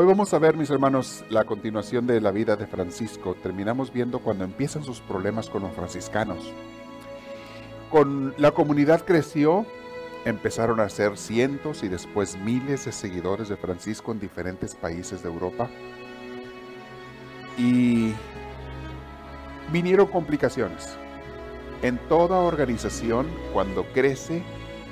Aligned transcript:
Hoy 0.00 0.06
vamos 0.06 0.32
a 0.32 0.38
ver, 0.38 0.56
mis 0.56 0.70
hermanos, 0.70 1.24
la 1.28 1.42
continuación 1.42 2.06
de 2.06 2.20
la 2.20 2.30
vida 2.30 2.54
de 2.54 2.68
Francisco. 2.68 3.34
Terminamos 3.34 3.92
viendo 3.92 4.20
cuando 4.20 4.44
empiezan 4.44 4.84
sus 4.84 5.00
problemas 5.00 5.50
con 5.50 5.62
los 5.62 5.72
franciscanos. 5.72 6.52
Con 7.90 8.32
la 8.38 8.52
comunidad 8.52 9.04
creció, 9.04 9.66
empezaron 10.24 10.78
a 10.78 10.88
ser 10.88 11.16
cientos 11.16 11.82
y 11.82 11.88
después 11.88 12.38
miles 12.38 12.84
de 12.84 12.92
seguidores 12.92 13.48
de 13.48 13.56
Francisco 13.56 14.12
en 14.12 14.20
diferentes 14.20 14.76
países 14.76 15.24
de 15.24 15.30
Europa. 15.30 15.68
Y 17.56 18.12
vinieron 19.72 20.06
complicaciones. 20.06 20.96
En 21.82 21.98
toda 22.08 22.38
organización, 22.38 23.26
cuando 23.52 23.82
crece, 23.92 24.44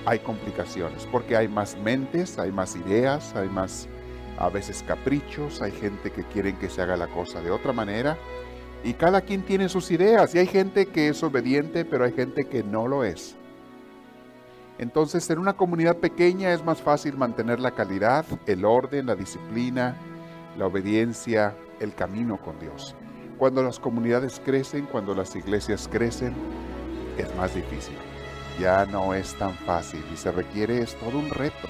hay 0.05 0.19
complicaciones, 0.19 1.07
porque 1.07 1.37
hay 1.37 1.47
más 1.47 1.77
mentes, 1.77 2.41
hay 2.41 2.51
más 2.51 2.75
ideas, 2.75 3.37
hay 3.37 3.49
más 3.49 3.89
a 4.39 4.49
veces 4.49 4.85
caprichos, 4.87 5.63
hay 5.63 5.73
gente 5.73 6.11
que 6.11 6.25
quieren 6.25 6.57
que 6.57 6.69
se 6.69 6.83
haga 6.83 6.97
la 6.97 7.09
cosa 7.09 7.41
de 7.41 7.51
otra 7.51 7.73
manera 7.73 8.17
y 8.85 8.95
cada 8.95 9.21
quien 9.23 9.43
tiene 9.43 9.69
sus 9.69 9.91
ideas 9.91 10.35
y 10.35 10.39
hay 10.39 10.47
gente 10.47 10.87
que 10.87 11.09
es 11.09 11.23
obediente, 11.23 11.85
pero 11.85 12.05
hay 12.05 12.13
gente 12.13 12.47
que 12.47 12.63
no 12.63 12.87
lo 12.87 13.05
es. 13.05 13.37
Entonces, 14.79 15.29
en 15.31 15.39
una 15.39 15.55
comunidad 15.55 15.97
pequeña 15.97 16.53
es 16.53 16.63
más 16.63 16.83
fácil 16.83 17.17
mantener 17.17 17.59
la 17.61 17.71
calidad, 17.71 18.27
el 18.47 18.65
orden, 18.65 19.07
la 19.07 19.17
disciplina, 19.17 19.97
la 20.59 20.67
obediencia, 20.67 21.55
el 21.81 21.95
camino 21.95 22.37
con 22.37 22.59
Dios. 22.59 22.95
Cuando 23.39 23.63
las 23.63 23.81
comunidades 23.81 24.41
crecen, 24.45 24.87
cuando 24.87 25.15
las 25.15 25.35
iglesias 25.35 25.89
crecen, 25.91 26.35
es 27.17 27.35
más 27.37 27.55
difícil. 27.55 27.97
Ya 28.61 28.85
no 28.87 29.15
es 29.15 29.35
tan 29.35 29.55
fácil 29.55 30.03
y 30.13 30.17
se 30.17 30.31
requiere 30.31 30.79
es 30.79 30.95
todo 30.95 31.19
un 31.19 31.31
reto. 31.31 31.69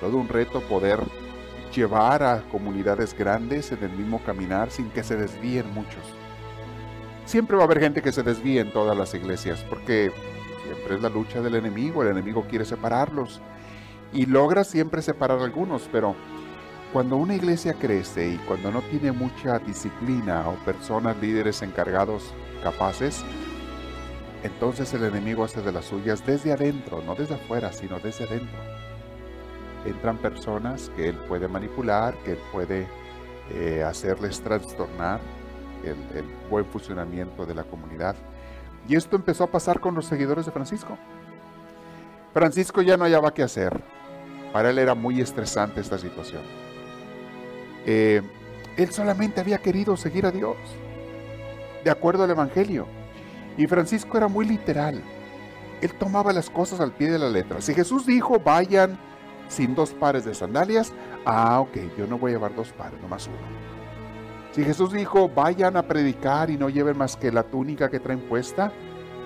Todo 0.00 0.16
un 0.16 0.28
reto 0.28 0.60
poder 0.62 1.00
llevar 1.74 2.22
a 2.22 2.42
comunidades 2.50 3.16
grandes 3.16 3.72
en 3.72 3.82
el 3.82 3.90
mismo 3.90 4.22
caminar 4.22 4.70
sin 4.70 4.90
que 4.90 5.02
se 5.02 5.16
desvíen 5.16 5.72
muchos. 5.72 6.02
Siempre 7.24 7.56
va 7.56 7.62
a 7.62 7.66
haber 7.66 7.80
gente 7.80 8.02
que 8.02 8.12
se 8.12 8.22
desvíe 8.22 8.60
en 8.60 8.72
todas 8.72 8.96
las 8.96 9.14
iglesias 9.14 9.64
porque 9.68 10.10
siempre 10.64 10.96
es 10.96 11.02
la 11.02 11.08
lucha 11.08 11.40
del 11.40 11.56
enemigo, 11.56 12.02
el 12.02 12.10
enemigo 12.10 12.46
quiere 12.48 12.64
separarlos 12.64 13.40
y 14.12 14.26
logra 14.26 14.64
siempre 14.64 15.02
separar 15.02 15.40
a 15.40 15.44
algunos, 15.44 15.88
pero 15.92 16.14
cuando 16.92 17.16
una 17.16 17.34
iglesia 17.34 17.74
crece 17.74 18.30
y 18.30 18.36
cuando 18.38 18.70
no 18.70 18.80
tiene 18.82 19.12
mucha 19.12 19.58
disciplina 19.58 20.48
o 20.48 20.54
personas 20.64 21.16
líderes 21.18 21.60
encargados 21.60 22.32
capaces, 22.62 23.22
entonces 24.42 24.94
el 24.94 25.04
enemigo 25.04 25.44
hace 25.44 25.60
de 25.60 25.72
las 25.72 25.84
suyas 25.84 26.24
desde 26.24 26.52
adentro, 26.52 27.02
no 27.04 27.14
desde 27.14 27.34
afuera, 27.34 27.72
sino 27.72 27.98
desde 27.98 28.24
adentro 28.24 28.58
entran 29.84 30.18
personas 30.18 30.90
que 30.96 31.08
él 31.08 31.16
puede 31.16 31.48
manipular, 31.48 32.14
que 32.24 32.32
él 32.32 32.38
puede 32.52 32.86
eh, 33.50 33.82
hacerles 33.82 34.40
trastornar 34.40 35.20
el, 35.84 36.24
buen 36.50 36.64
funcionamiento 36.66 37.46
de 37.46 37.54
la 37.54 37.64
comunidad. 37.64 38.16
Y 38.88 38.96
esto 38.96 39.16
empezó 39.16 39.44
a 39.44 39.50
pasar 39.50 39.80
con 39.80 39.94
los 39.94 40.06
seguidores 40.06 40.46
de 40.46 40.52
Francisco. 40.52 40.96
Francisco 42.32 42.82
ya 42.82 42.96
no 42.96 43.04
hallaba 43.04 43.32
qué 43.32 43.42
hacer. 43.42 43.80
Para 44.52 44.70
él 44.70 44.78
era 44.78 44.94
muy 44.94 45.20
estresante 45.20 45.80
esta 45.80 45.98
situación. 45.98 46.42
Eh, 47.84 48.22
él 48.76 48.90
solamente 48.90 49.40
había 49.40 49.58
querido 49.58 49.96
seguir 49.96 50.24
a 50.24 50.30
Dios, 50.30 50.56
de 51.84 51.90
acuerdo 51.90 52.24
al 52.24 52.30
Evangelio. 52.30 52.86
Y 53.56 53.66
Francisco 53.66 54.16
era 54.16 54.28
muy 54.28 54.46
literal. 54.46 55.02
Él 55.80 55.92
tomaba 55.94 56.32
las 56.32 56.48
cosas 56.48 56.80
al 56.80 56.92
pie 56.92 57.10
de 57.10 57.18
la 57.18 57.28
letra. 57.28 57.60
Si 57.60 57.74
Jesús 57.74 58.06
dijo, 58.06 58.38
vayan 58.38 58.98
sin 59.48 59.74
dos 59.74 59.90
pares 59.90 60.24
de 60.24 60.34
sandalias, 60.34 60.92
ah, 61.24 61.60
ok, 61.60 61.76
yo 61.96 62.06
no 62.06 62.18
voy 62.18 62.32
a 62.32 62.34
llevar 62.34 62.54
dos 62.54 62.72
pares, 62.72 63.00
nomás 63.00 63.26
uno. 63.26 63.36
Si 64.52 64.64
Jesús 64.64 64.92
dijo, 64.92 65.28
vayan 65.28 65.76
a 65.76 65.82
predicar 65.82 66.50
y 66.50 66.56
no 66.56 66.68
lleven 66.68 66.96
más 66.96 67.16
que 67.16 67.30
la 67.30 67.42
túnica 67.42 67.90
que 67.90 68.00
traen 68.00 68.20
puesta, 68.20 68.72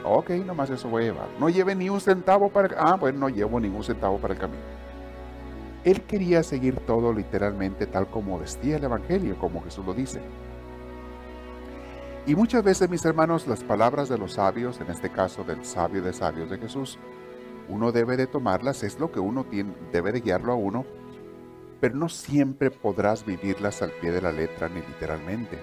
ok, 0.04 0.30
nomás 0.30 0.70
eso 0.70 0.88
voy 0.88 1.04
a 1.04 1.06
llevar. 1.06 1.28
No 1.38 1.48
lleven 1.48 1.78
ni 1.78 1.88
un 1.88 2.00
centavo 2.00 2.50
para 2.50 2.76
Ah, 2.78 2.96
bueno, 2.96 3.20
no 3.20 3.28
llevo 3.28 3.60
ningún 3.60 3.84
centavo 3.84 4.18
para 4.18 4.34
el 4.34 4.40
camino. 4.40 4.62
Él 5.84 6.02
quería 6.02 6.42
seguir 6.42 6.76
todo 6.86 7.12
literalmente 7.12 7.86
tal 7.86 8.08
como 8.08 8.38
vestía 8.38 8.76
el 8.76 8.84
Evangelio, 8.84 9.36
como 9.38 9.62
Jesús 9.64 9.84
lo 9.84 9.94
dice. 9.94 10.20
Y 12.24 12.36
muchas 12.36 12.62
veces, 12.62 12.88
mis 12.88 13.04
hermanos, 13.04 13.48
las 13.48 13.64
palabras 13.64 14.08
de 14.08 14.16
los 14.16 14.34
sabios, 14.34 14.80
en 14.80 14.90
este 14.90 15.10
caso 15.10 15.42
del 15.42 15.64
sabio 15.64 16.02
de 16.02 16.12
sabios 16.12 16.50
de 16.50 16.58
Jesús, 16.58 16.98
uno 17.68 17.92
debe 17.92 18.16
de 18.16 18.26
tomarlas, 18.26 18.82
es 18.82 18.98
lo 18.98 19.12
que 19.12 19.20
uno 19.20 19.46
debe 19.92 20.12
de 20.12 20.20
guiarlo 20.20 20.52
a 20.52 20.56
uno, 20.56 20.84
pero 21.80 21.94
no 21.96 22.08
siempre 22.08 22.70
podrás 22.70 23.24
vivirlas 23.24 23.82
al 23.82 23.90
pie 23.92 24.12
de 24.12 24.22
la 24.22 24.32
letra 24.32 24.68
ni 24.68 24.80
literalmente. 24.80 25.58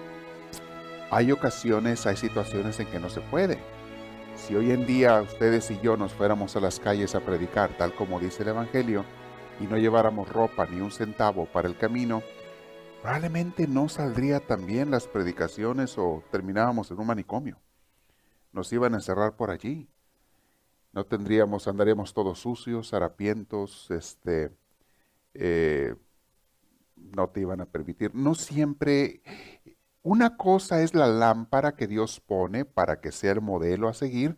Hay 1.10 1.32
ocasiones, 1.32 2.06
hay 2.06 2.16
situaciones 2.16 2.78
en 2.80 2.86
que 2.86 3.00
no 3.00 3.08
se 3.08 3.20
puede. 3.20 3.58
Si 4.36 4.54
hoy 4.54 4.70
en 4.70 4.86
día 4.86 5.20
ustedes 5.20 5.70
y 5.70 5.80
yo 5.80 5.96
nos 5.96 6.12
fuéramos 6.12 6.56
a 6.56 6.60
las 6.60 6.78
calles 6.80 7.14
a 7.14 7.20
predicar, 7.20 7.76
tal 7.76 7.94
como 7.94 8.20
dice 8.20 8.42
el 8.42 8.50
Evangelio, 8.50 9.04
y 9.60 9.64
no 9.64 9.76
lleváramos 9.76 10.28
ropa 10.28 10.66
ni 10.66 10.80
un 10.80 10.90
centavo 10.90 11.46
para 11.46 11.68
el 11.68 11.76
camino, 11.76 12.22
probablemente 13.02 13.66
no 13.66 13.88
saldría 13.88 14.40
tan 14.40 14.66
bien 14.66 14.90
las 14.90 15.06
predicaciones 15.06 15.98
o 15.98 16.22
terminábamos 16.30 16.90
en 16.90 16.98
un 16.98 17.06
manicomio. 17.06 17.58
Nos 18.52 18.72
iban 18.72 18.94
a 18.94 18.98
encerrar 18.98 19.36
por 19.36 19.50
allí 19.50 19.88
no 20.92 21.04
tendríamos, 21.04 21.68
andaríamos 21.68 22.12
todos 22.14 22.40
sucios, 22.40 22.92
harapientos, 22.92 23.90
este, 23.90 24.50
eh, 25.34 25.94
no 26.96 27.28
te 27.28 27.40
iban 27.40 27.60
a 27.60 27.66
permitir. 27.66 28.14
No 28.14 28.34
siempre, 28.34 29.22
una 30.02 30.36
cosa 30.36 30.82
es 30.82 30.94
la 30.94 31.06
lámpara 31.06 31.76
que 31.76 31.86
Dios 31.86 32.20
pone 32.20 32.64
para 32.64 33.00
que 33.00 33.12
sea 33.12 33.32
el 33.32 33.40
modelo 33.40 33.88
a 33.88 33.94
seguir, 33.94 34.36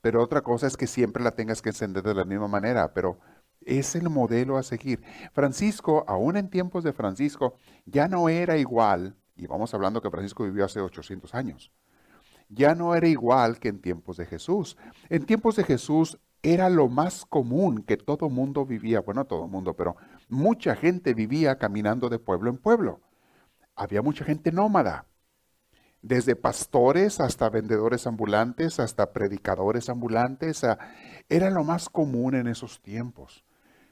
pero 0.00 0.22
otra 0.22 0.42
cosa 0.42 0.66
es 0.66 0.76
que 0.76 0.86
siempre 0.86 1.24
la 1.24 1.34
tengas 1.34 1.62
que 1.62 1.70
encender 1.70 2.02
de 2.02 2.14
la 2.14 2.24
misma 2.24 2.48
manera, 2.48 2.92
pero 2.92 3.18
es 3.62 3.96
el 3.96 4.08
modelo 4.10 4.58
a 4.58 4.62
seguir. 4.62 5.02
Francisco, 5.32 6.04
aún 6.06 6.36
en 6.36 6.50
tiempos 6.50 6.84
de 6.84 6.92
Francisco, 6.92 7.56
ya 7.86 8.06
no 8.06 8.28
era 8.28 8.56
igual, 8.58 9.16
y 9.36 9.46
vamos 9.46 9.74
hablando 9.74 10.00
que 10.00 10.10
Francisco 10.10 10.44
vivió 10.44 10.64
hace 10.64 10.80
800 10.80 11.34
años 11.34 11.72
ya 12.48 12.74
no 12.74 12.94
era 12.94 13.08
igual 13.08 13.58
que 13.58 13.68
en 13.68 13.80
tiempos 13.80 14.16
de 14.16 14.26
Jesús. 14.26 14.76
En 15.08 15.26
tiempos 15.26 15.56
de 15.56 15.64
Jesús 15.64 16.18
era 16.42 16.70
lo 16.70 16.88
más 16.88 17.24
común 17.24 17.82
que 17.82 17.96
todo 17.96 18.28
mundo 18.28 18.64
vivía, 18.64 19.00
bueno, 19.00 19.24
todo 19.24 19.48
mundo, 19.48 19.74
pero 19.74 19.96
mucha 20.28 20.76
gente 20.76 21.14
vivía 21.14 21.58
caminando 21.58 22.08
de 22.08 22.18
pueblo 22.18 22.50
en 22.50 22.58
pueblo. 22.58 23.00
Había 23.74 24.02
mucha 24.02 24.24
gente 24.24 24.52
nómada, 24.52 25.06
desde 26.02 26.36
pastores 26.36 27.18
hasta 27.20 27.50
vendedores 27.50 28.06
ambulantes, 28.06 28.78
hasta 28.78 29.12
predicadores 29.12 29.88
ambulantes, 29.88 30.64
era 31.28 31.50
lo 31.50 31.64
más 31.64 31.88
común 31.88 32.36
en 32.36 32.46
esos 32.46 32.80
tiempos. 32.80 33.44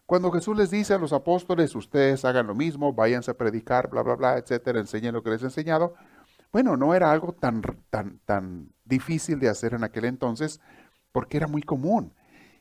Cuando 0.07 0.31
Jesús 0.31 0.57
les 0.57 0.71
dice 0.71 0.95
a 0.95 0.99
los 0.99 1.13
apóstoles, 1.13 1.75
ustedes 1.75 2.25
hagan 2.25 2.47
lo 2.47 2.55
mismo, 2.55 2.93
váyanse 2.93 3.33
a 3.33 3.39
predicar, 3.39 3.89
bla, 3.89 4.03
bla, 4.03 4.15
bla, 4.15 4.39
etcétera, 4.39 4.79
enseñen 4.79 5.15
lo 5.15 5.23
que 5.23 5.31
les 5.31 5.43
he 5.43 5.47
enseñado, 5.47 5.95
bueno, 6.55 6.77
no 6.77 6.95
era 6.95 7.11
algo 7.11 7.33
tan, 7.33 7.63
tan, 7.91 8.21
tan 8.21 8.73
difícil 8.85 9.41
de 9.41 9.49
hacer 9.49 9.75
en 9.75 9.83
aquel 9.83 10.05
entonces 10.05 10.61
porque 11.11 11.37
era 11.37 11.49
muy 11.49 11.63
común. 11.63 12.15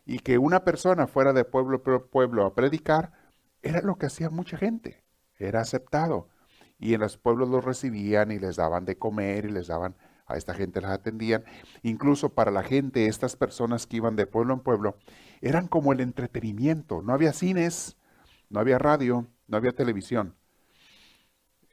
Y 0.03 0.17
que 0.17 0.39
una 0.39 0.63
persona 0.63 1.05
fuera 1.05 1.31
de 1.31 1.45
pueblo 1.45 1.83
a 1.85 1.99
pueblo 1.99 2.43
a 2.43 2.55
predicar 2.55 3.11
era 3.61 3.81
lo 3.83 3.99
que 3.99 4.07
hacía 4.07 4.31
mucha 4.31 4.57
gente. 4.57 5.03
Era 5.37 5.61
aceptado. 5.61 6.27
Y 6.79 6.95
en 6.95 7.01
los 7.01 7.19
pueblos 7.19 7.49
los 7.49 7.63
recibían 7.63 8.31
y 8.31 8.39
les 8.39 8.55
daban 8.55 8.83
de 8.85 8.97
comer 8.97 9.45
y 9.45 9.51
les 9.51 9.67
daban, 9.67 9.95
a 10.25 10.37
esta 10.37 10.55
gente 10.55 10.81
las 10.81 10.89
atendían. 10.89 11.43
Incluso 11.83 12.33
para 12.33 12.49
la 12.49 12.63
gente, 12.63 13.05
estas 13.05 13.35
personas 13.35 13.85
que 13.85 13.97
iban 13.97 14.15
de 14.15 14.25
pueblo 14.25 14.55
en 14.55 14.61
pueblo, 14.61 14.97
eran 15.39 15.67
como 15.67 15.93
el 15.93 15.99
entretenimiento. 15.99 17.03
No 17.03 17.13
había 17.13 17.31
cines, 17.31 17.95
no 18.49 18.59
había 18.59 18.79
radio, 18.79 19.27
no 19.45 19.55
había 19.55 19.73
televisión. 19.73 20.35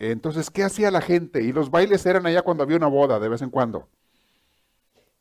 Entonces, 0.01 0.51
¿qué 0.51 0.65
hacía 0.65 0.91
la 0.91 1.01
gente? 1.01 1.43
Y 1.43 1.53
los 1.53 1.71
bailes 1.71 2.05
eran 2.07 2.27
allá 2.27 2.43
cuando 2.43 2.65
había 2.65 2.77
una 2.77 2.89
boda, 2.89 3.21
de 3.21 3.29
vez 3.29 3.43
en 3.43 3.51
cuando. 3.51 3.89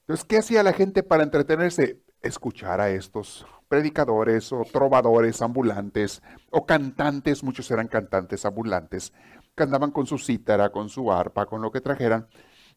Entonces, 0.02 0.26
¿qué 0.26 0.40
hacía 0.40 0.64
la 0.64 0.74
gente 0.74 1.04
para 1.04 1.22
entretenerse? 1.22 2.02
escuchar 2.22 2.82
a 2.82 2.90
estos 2.90 3.46
predicadores 3.68 4.52
o 4.52 4.64
trovadores 4.72 5.42
ambulantes 5.42 6.22
o 6.50 6.66
cantantes, 6.66 7.44
muchos 7.44 7.70
eran 7.72 7.88
cantantes 7.88 8.46
ambulantes, 8.46 9.14
que 9.56 9.64
andaban 9.64 9.92
con 9.92 10.06
su 10.06 10.18
cítara, 10.18 10.72
con 10.72 10.90
su 10.90 11.12
arpa, 11.12 11.46
con 11.46 11.62
lo 11.62 11.72
que 11.72 11.82
trajeran 11.82 12.28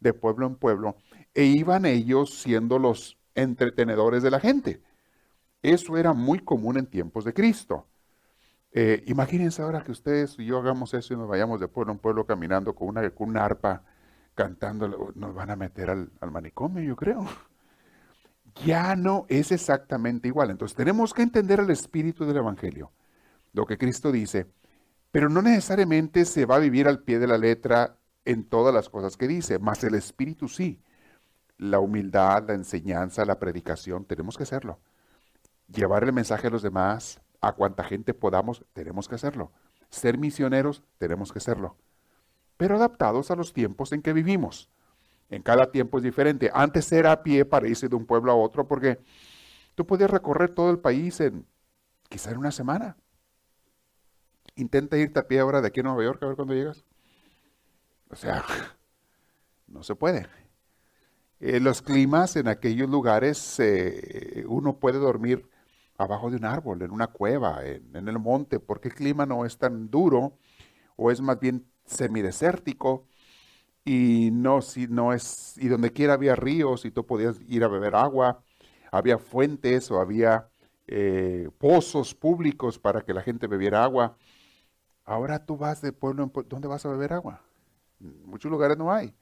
de 0.00 0.12
pueblo 0.12 0.46
en 0.46 0.56
pueblo, 0.56 0.96
e 1.34 1.44
iban 1.44 1.86
ellos 1.86 2.40
siendo 2.40 2.78
los 2.78 3.16
entretenedores 3.34 4.22
de 4.22 4.30
la 4.30 4.40
gente. 4.40 4.82
Eso 5.62 5.96
era 5.96 6.12
muy 6.12 6.40
común 6.40 6.76
en 6.76 6.86
tiempos 6.86 7.24
de 7.24 7.32
Cristo. 7.32 7.86
Eh, 8.72 9.04
imagínense 9.06 9.62
ahora 9.62 9.82
que 9.82 9.92
ustedes 9.92 10.38
y 10.38 10.46
yo 10.46 10.58
hagamos 10.58 10.94
eso 10.94 11.12
y 11.12 11.16
nos 11.16 11.28
vayamos 11.28 11.60
de 11.60 11.68
pueblo 11.68 11.92
en 11.92 11.98
pueblo 11.98 12.24
caminando 12.24 12.74
con 12.74 12.88
una, 12.88 13.44
arpa, 13.44 13.84
cantando, 14.34 15.12
nos 15.14 15.34
van 15.34 15.50
a 15.50 15.56
meter 15.56 15.90
al, 15.90 16.10
al 16.20 16.30
manicomio, 16.30 16.82
yo 16.82 16.96
creo. 16.96 17.26
Ya 18.64 18.96
no 18.96 19.26
es 19.28 19.52
exactamente 19.52 20.28
igual. 20.28 20.50
Entonces 20.50 20.76
tenemos 20.76 21.14
que 21.14 21.22
entender 21.22 21.60
el 21.60 21.70
espíritu 21.70 22.24
del 22.24 22.38
Evangelio, 22.38 22.92
lo 23.52 23.66
que 23.66 23.78
Cristo 23.78 24.12
dice, 24.12 24.46
pero 25.10 25.28
no 25.28 25.42
necesariamente 25.42 26.24
se 26.24 26.46
va 26.46 26.56
a 26.56 26.58
vivir 26.58 26.88
al 26.88 27.02
pie 27.02 27.18
de 27.18 27.26
la 27.26 27.38
letra 27.38 27.98
en 28.24 28.44
todas 28.44 28.74
las 28.74 28.88
cosas 28.88 29.16
que 29.16 29.28
dice, 29.28 29.58
más 29.58 29.84
el 29.84 29.94
espíritu 29.94 30.48
sí. 30.48 30.82
La 31.58 31.78
humildad, 31.78 32.48
la 32.48 32.54
enseñanza, 32.54 33.24
la 33.24 33.38
predicación, 33.38 34.04
tenemos 34.06 34.36
que 34.36 34.44
hacerlo. 34.44 34.80
Llevar 35.68 36.04
el 36.04 36.12
mensaje 36.12 36.48
a 36.48 36.50
los 36.50 36.62
demás, 36.62 37.20
a 37.42 37.52
cuanta 37.52 37.82
gente 37.84 38.14
podamos, 38.14 38.64
tenemos 38.72 39.08
que 39.08 39.16
hacerlo. 39.16 39.50
Ser 39.90 40.16
misioneros, 40.16 40.82
tenemos 40.96 41.32
que 41.32 41.38
hacerlo. 41.38 41.76
Pero 42.56 42.76
adaptados 42.76 43.30
a 43.30 43.36
los 43.36 43.52
tiempos 43.52 43.92
en 43.92 44.00
que 44.00 44.12
vivimos. 44.12 44.70
En 45.28 45.42
cada 45.42 45.70
tiempo 45.70 45.98
es 45.98 46.04
diferente. 46.04 46.50
Antes 46.54 46.90
era 46.92 47.10
a 47.10 47.22
pie 47.22 47.44
para 47.44 47.66
irse 47.66 47.88
de 47.88 47.96
un 47.96 48.06
pueblo 48.06 48.30
a 48.30 48.36
otro 48.36 48.68
porque 48.68 49.00
tú 49.74 49.86
podías 49.86 50.10
recorrer 50.10 50.54
todo 50.54 50.70
el 50.70 50.78
país 50.78 51.20
en 51.20 51.44
quizá 52.08 52.30
en 52.30 52.38
una 52.38 52.52
semana. 52.52 52.96
Intenta 54.54 54.96
irte 54.96 55.18
a 55.18 55.26
pie 55.26 55.40
ahora 55.40 55.60
de 55.60 55.68
aquí 55.68 55.80
a 55.80 55.82
Nueva 55.82 56.04
York 56.04 56.22
a 56.22 56.26
ver 56.26 56.36
cuándo 56.36 56.54
llegas. 56.54 56.84
O 58.08 58.14
sea, 58.14 58.44
no 59.66 59.82
se 59.82 59.96
puede. 59.96 60.28
Eh, 61.40 61.58
los 61.58 61.82
climas 61.82 62.36
en 62.36 62.46
aquellos 62.46 62.88
lugares, 62.88 63.58
eh, 63.58 64.44
uno 64.46 64.78
puede 64.78 64.98
dormir 64.98 65.48
abajo 65.98 66.30
de 66.30 66.36
un 66.36 66.44
árbol, 66.44 66.82
en 66.82 66.90
una 66.90 67.08
cueva, 67.08 67.64
en, 67.64 68.08
el 68.08 68.18
monte, 68.18 68.60
porque 68.60 68.88
el 68.88 68.94
clima 68.94 69.26
no 69.26 69.44
es 69.44 69.58
tan 69.58 69.90
duro 69.90 70.38
o 70.96 71.10
es 71.10 71.20
más 71.20 71.38
bien 71.38 71.66
semidesértico 71.84 73.06
y 73.84 74.30
no, 74.32 74.62
si 74.62 74.86
no 74.86 75.12
es, 75.12 75.56
y 75.58 75.68
donde 75.68 75.92
quiera 75.92 76.14
había 76.14 76.36
ríos 76.36 76.84
y 76.84 76.90
tú 76.90 77.04
podías 77.06 77.40
ir 77.48 77.64
a 77.64 77.68
beber 77.68 77.94
agua, 77.94 78.42
había 78.90 79.18
fuentes 79.18 79.90
o 79.90 80.00
había 80.00 80.48
eh, 80.86 81.50
pozos 81.58 82.14
públicos 82.14 82.78
para 82.78 83.02
que 83.02 83.14
la 83.14 83.22
gente 83.22 83.46
bebiera 83.46 83.82
agua. 83.82 84.16
Ahora 85.04 85.44
tú 85.44 85.56
vas 85.56 85.80
de 85.82 85.92
pueblo 85.92 86.22
en 86.22 86.30
pueblo, 86.30 86.48
¿dónde 86.48 86.68
vas 86.68 86.86
a 86.86 86.90
beber 86.90 87.12
agua? 87.12 87.42
En 88.00 88.26
muchos 88.26 88.50
lugares 88.50 88.78
no 88.78 88.92
hay. 88.92 89.14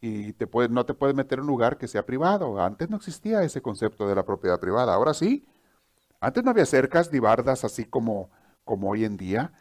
Y 0.00 0.32
te 0.32 0.48
no 0.70 0.86
te 0.86 0.94
puedes 0.94 1.14
meter 1.14 1.38
en 1.38 1.42
un 1.42 1.48
lugar 1.48 1.76
que 1.76 1.88
sea 1.88 2.06
privado. 2.06 2.60
Antes 2.60 2.88
no 2.88 2.96
existía 2.96 3.42
ese 3.42 3.60
concepto 3.60 4.08
de 4.08 4.14
la 4.14 4.24
propiedad 4.24 4.58
privada, 4.60 4.94
ahora 4.94 5.14
sí. 5.14 5.46
Antes 6.20 6.44
no 6.44 6.50
había 6.50 6.66
cercas 6.66 7.10
ni 7.10 7.18
bardas 7.18 7.64
así 7.64 7.86
como, 7.86 8.30
como 8.64 8.90
hoy 8.90 9.06
en 9.06 9.16
día. 9.16 9.52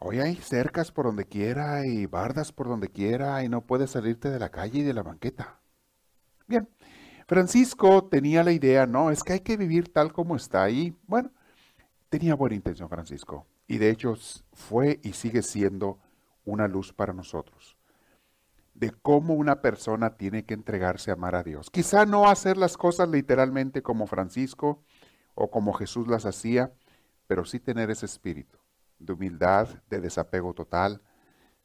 Hoy 0.00 0.18
hay 0.18 0.34
cercas 0.34 0.90
por 0.90 1.06
donde 1.06 1.24
quiera 1.24 1.86
y 1.86 2.06
bardas 2.06 2.50
por 2.50 2.66
donde 2.66 2.88
quiera 2.88 3.44
y 3.44 3.48
no 3.48 3.60
puedes 3.64 3.92
salirte 3.92 4.28
de 4.28 4.40
la 4.40 4.50
calle 4.50 4.80
y 4.80 4.82
de 4.82 4.92
la 4.92 5.04
banqueta. 5.04 5.60
Bien, 6.48 6.68
Francisco 7.28 8.04
tenía 8.04 8.42
la 8.42 8.50
idea, 8.50 8.86
no, 8.86 9.12
es 9.12 9.22
que 9.22 9.34
hay 9.34 9.40
que 9.40 9.56
vivir 9.56 9.92
tal 9.92 10.12
como 10.12 10.34
está 10.34 10.68
y 10.68 10.96
bueno, 11.06 11.30
tenía 12.08 12.34
buena 12.34 12.56
intención 12.56 12.88
Francisco 12.88 13.46
y 13.68 13.78
de 13.78 13.90
hecho 13.90 14.16
fue 14.52 15.00
y 15.04 15.12
sigue 15.12 15.42
siendo 15.42 16.00
una 16.44 16.66
luz 16.66 16.92
para 16.92 17.12
nosotros 17.12 17.78
de 18.74 18.90
cómo 18.90 19.34
una 19.34 19.62
persona 19.62 20.16
tiene 20.16 20.44
que 20.44 20.54
entregarse 20.54 21.10
a 21.10 21.14
amar 21.14 21.36
a 21.36 21.42
Dios. 21.42 21.70
Quizá 21.70 22.04
no 22.06 22.28
hacer 22.28 22.56
las 22.56 22.76
cosas 22.76 23.08
literalmente 23.08 23.82
como 23.82 24.06
Francisco, 24.06 24.82
o 25.34 25.50
como 25.50 25.72
Jesús 25.72 26.08
las 26.08 26.26
hacía, 26.26 26.72
pero 27.26 27.44
sí 27.44 27.60
tener 27.60 27.90
ese 27.90 28.06
espíritu 28.06 28.58
de 28.98 29.12
humildad, 29.12 29.68
de 29.90 30.00
desapego 30.00 30.54
total, 30.54 31.00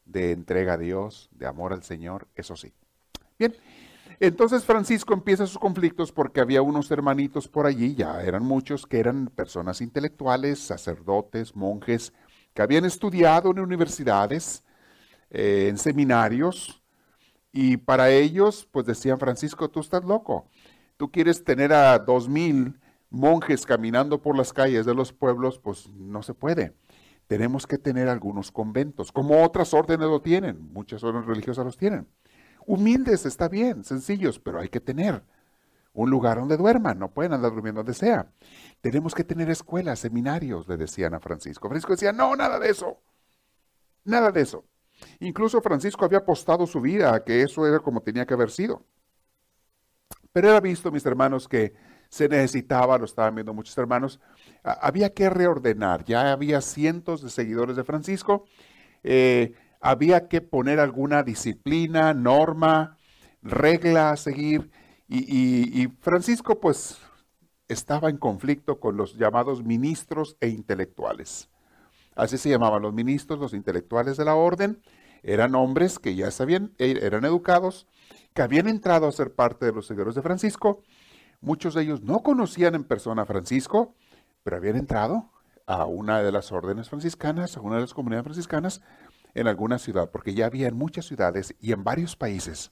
de 0.05 0.31
entrega 0.31 0.73
a 0.73 0.77
Dios, 0.77 1.29
de 1.31 1.45
amor 1.45 1.73
al 1.73 1.83
Señor, 1.83 2.27
eso 2.35 2.55
sí. 2.55 2.73
Bien, 3.37 3.55
entonces 4.19 4.65
Francisco 4.65 5.13
empieza 5.13 5.45
sus 5.45 5.59
conflictos 5.59 6.11
porque 6.11 6.41
había 6.41 6.61
unos 6.61 6.89
hermanitos 6.91 7.47
por 7.47 7.65
allí, 7.65 7.95
ya 7.95 8.21
eran 8.23 8.43
muchos, 8.43 8.85
que 8.85 8.99
eran 8.99 9.27
personas 9.27 9.81
intelectuales, 9.81 10.59
sacerdotes, 10.59 11.55
monjes, 11.55 12.13
que 12.53 12.61
habían 12.61 12.85
estudiado 12.85 13.51
en 13.51 13.59
universidades, 13.59 14.63
eh, 15.29 15.67
en 15.69 15.77
seminarios, 15.77 16.81
y 17.51 17.77
para 17.77 18.09
ellos, 18.09 18.67
pues 18.71 18.85
decían, 18.85 19.19
Francisco, 19.19 19.69
tú 19.69 19.79
estás 19.79 20.03
loco, 20.03 20.47
tú 20.97 21.11
quieres 21.11 21.43
tener 21.43 21.73
a 21.73 21.97
dos 21.99 22.27
mil 22.27 22.78
monjes 23.09 23.65
caminando 23.65 24.21
por 24.21 24.37
las 24.37 24.53
calles 24.53 24.85
de 24.85 24.93
los 24.93 25.13
pueblos, 25.13 25.59
pues 25.59 25.89
no 25.89 26.21
se 26.21 26.33
puede. 26.33 26.73
Tenemos 27.27 27.67
que 27.67 27.77
tener 27.77 28.09
algunos 28.09 28.51
conventos, 28.51 29.11
como 29.11 29.43
otras 29.43 29.73
órdenes 29.73 30.07
lo 30.07 30.21
tienen, 30.21 30.71
muchas 30.73 31.03
órdenes 31.03 31.27
religiosas 31.27 31.65
los 31.65 31.77
tienen. 31.77 32.07
Humildes 32.65 33.25
está 33.25 33.47
bien, 33.47 33.83
sencillos, 33.83 34.39
pero 34.39 34.59
hay 34.59 34.69
que 34.69 34.79
tener 34.79 35.23
un 35.93 36.09
lugar 36.09 36.39
donde 36.39 36.57
duerman, 36.57 36.99
no 36.99 37.11
pueden 37.11 37.33
andar 37.33 37.51
durmiendo 37.51 37.79
donde 37.79 37.93
sea. 37.93 38.31
Tenemos 38.81 39.13
que 39.13 39.23
tener 39.23 39.49
escuelas, 39.49 39.99
seminarios, 39.99 40.67
le 40.67 40.77
decían 40.77 41.13
a 41.13 41.19
Francisco. 41.19 41.67
Francisco 41.67 41.93
decía, 41.93 42.11
no, 42.11 42.35
nada 42.35 42.59
de 42.59 42.69
eso, 42.69 43.01
nada 44.03 44.31
de 44.31 44.41
eso. 44.41 44.65
Incluso 45.19 45.61
Francisco 45.61 46.05
había 46.05 46.19
apostado 46.19 46.65
su 46.67 46.81
vida 46.81 47.13
a 47.13 47.23
que 47.23 47.41
eso 47.41 47.65
era 47.67 47.79
como 47.79 48.01
tenía 48.01 48.25
que 48.25 48.33
haber 48.33 48.51
sido. 48.51 48.85
Pero 50.31 50.49
era 50.49 50.59
visto, 50.59 50.91
mis 50.91 51.05
hermanos, 51.05 51.47
que 51.47 51.73
se 52.09 52.27
necesitaba, 52.27 52.97
lo 52.97 53.05
estaban 53.05 53.35
viendo 53.35 53.53
muchos 53.53 53.77
hermanos, 53.77 54.19
había 54.63 55.13
que 55.13 55.29
reordenar, 55.29 56.03
ya 56.05 56.31
había 56.31 56.61
cientos 56.61 57.21
de 57.21 57.29
seguidores 57.29 57.75
de 57.75 57.83
Francisco, 57.83 58.45
eh, 59.03 59.53
había 59.79 60.27
que 60.27 60.41
poner 60.41 60.79
alguna 60.79 61.23
disciplina, 61.23 62.13
norma, 62.13 62.97
regla 63.41 64.11
a 64.11 64.17
seguir, 64.17 64.71
y, 65.07 65.87
Francisco 66.01 66.59
pues 66.59 66.99
estaba 67.67 68.09
en 68.09 68.17
conflicto 68.17 68.79
con 68.79 68.95
los 68.95 69.15
llamados 69.15 69.63
ministros 69.63 70.37
e 70.39 70.49
intelectuales. 70.49 71.49
Así 72.15 72.37
se 72.37 72.49
llamaban 72.49 72.81
los 72.81 72.93
ministros, 72.93 73.39
los 73.39 73.53
intelectuales 73.53 74.17
de 74.17 74.25
la 74.25 74.35
orden, 74.35 74.81
eran 75.23 75.55
hombres 75.55 75.99
que 75.99 76.15
ya 76.15 76.29
sabían, 76.31 76.73
e, 76.77 76.99
eran 77.01 77.25
educados, 77.25 77.87
que 78.33 78.41
habían 78.41 78.67
entrado 78.67 79.07
a 79.07 79.11
ser 79.11 79.33
parte 79.33 79.65
de 79.65 79.71
los 79.71 79.87
seguidores 79.87 80.15
de 80.15 80.21
Francisco, 80.21 80.83
Muchos 81.41 81.73
de 81.73 81.83
ellos 81.83 82.01
no 82.01 82.19
conocían 82.19 82.75
en 82.75 82.83
persona 82.83 83.23
a 83.23 83.25
Francisco, 83.25 83.95
pero 84.43 84.57
habían 84.57 84.75
entrado 84.75 85.31
a 85.65 85.85
una 85.85 86.21
de 86.21 86.31
las 86.31 86.51
órdenes 86.51 86.89
franciscanas, 86.89 87.55
a 87.55 87.61
una 87.61 87.75
de 87.75 87.81
las 87.81 87.93
comunidades 87.93 88.23
franciscanas 88.25 88.81
en 89.35 89.47
alguna 89.47 89.77
ciudad, 89.77 90.09
porque 90.11 90.33
ya 90.33 90.47
había 90.47 90.67
en 90.67 90.75
muchas 90.75 91.05
ciudades 91.05 91.55
y 91.59 91.71
en 91.71 91.83
varios 91.83 92.15
países 92.15 92.71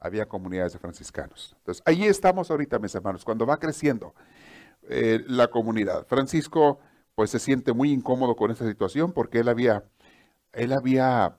había 0.00 0.26
comunidades 0.26 0.72
de 0.72 0.78
franciscanos. 0.78 1.54
Entonces, 1.58 1.82
ahí 1.86 2.04
estamos 2.04 2.50
ahorita, 2.50 2.78
mis 2.78 2.94
hermanos, 2.94 3.24
cuando 3.24 3.46
va 3.46 3.58
creciendo 3.58 4.14
eh, 4.88 5.22
la 5.26 5.48
comunidad. 5.48 6.06
Francisco, 6.06 6.78
pues 7.14 7.30
se 7.30 7.38
siente 7.38 7.72
muy 7.72 7.92
incómodo 7.92 8.36
con 8.36 8.50
esta 8.50 8.66
situación 8.66 9.12
porque 9.12 9.40
él 9.40 9.48
había, 9.48 9.84
él 10.52 10.72
había 10.72 11.38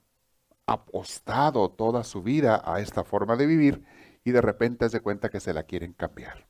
apostado 0.66 1.70
toda 1.70 2.04
su 2.04 2.22
vida 2.22 2.62
a 2.66 2.82
esta 2.82 3.04
forma 3.04 3.36
de 3.36 3.46
vivir 3.46 3.84
y 4.28 4.32
de 4.34 4.42
repente 4.42 4.90
se 4.90 5.00
cuenta 5.00 5.30
que 5.30 5.40
se 5.40 5.54
la 5.54 5.64
quieren 5.64 5.94
cambiar 5.94 6.50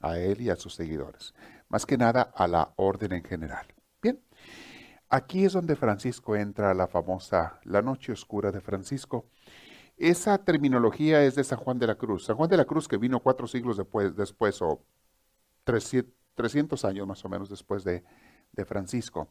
a 0.00 0.18
él 0.18 0.40
y 0.40 0.48
a 0.48 0.56
sus 0.56 0.74
seguidores. 0.74 1.34
Más 1.68 1.84
que 1.84 1.98
nada 1.98 2.22
a 2.22 2.48
la 2.48 2.72
orden 2.76 3.12
en 3.12 3.22
general. 3.22 3.66
Bien, 4.00 4.22
aquí 5.10 5.44
es 5.44 5.52
donde 5.52 5.76
Francisco 5.76 6.34
entra 6.34 6.70
a 6.70 6.74
la 6.74 6.86
famosa 6.86 7.60
La 7.64 7.82
Noche 7.82 8.12
Oscura 8.12 8.50
de 8.52 8.62
Francisco. 8.62 9.26
Esa 9.98 10.38
terminología 10.38 11.22
es 11.22 11.34
de 11.34 11.44
San 11.44 11.58
Juan 11.58 11.78
de 11.78 11.88
la 11.88 11.96
Cruz. 11.96 12.24
San 12.24 12.36
Juan 12.36 12.48
de 12.48 12.56
la 12.56 12.64
Cruz 12.64 12.88
que 12.88 12.96
vino 12.96 13.20
cuatro 13.20 13.46
siglos 13.46 13.76
después, 13.76 14.16
después 14.16 14.62
o 14.62 14.82
300 15.64 16.86
años 16.86 17.06
más 17.06 17.22
o 17.22 17.28
menos 17.28 17.50
después 17.50 17.84
de, 17.84 18.02
de 18.52 18.64
Francisco. 18.64 19.28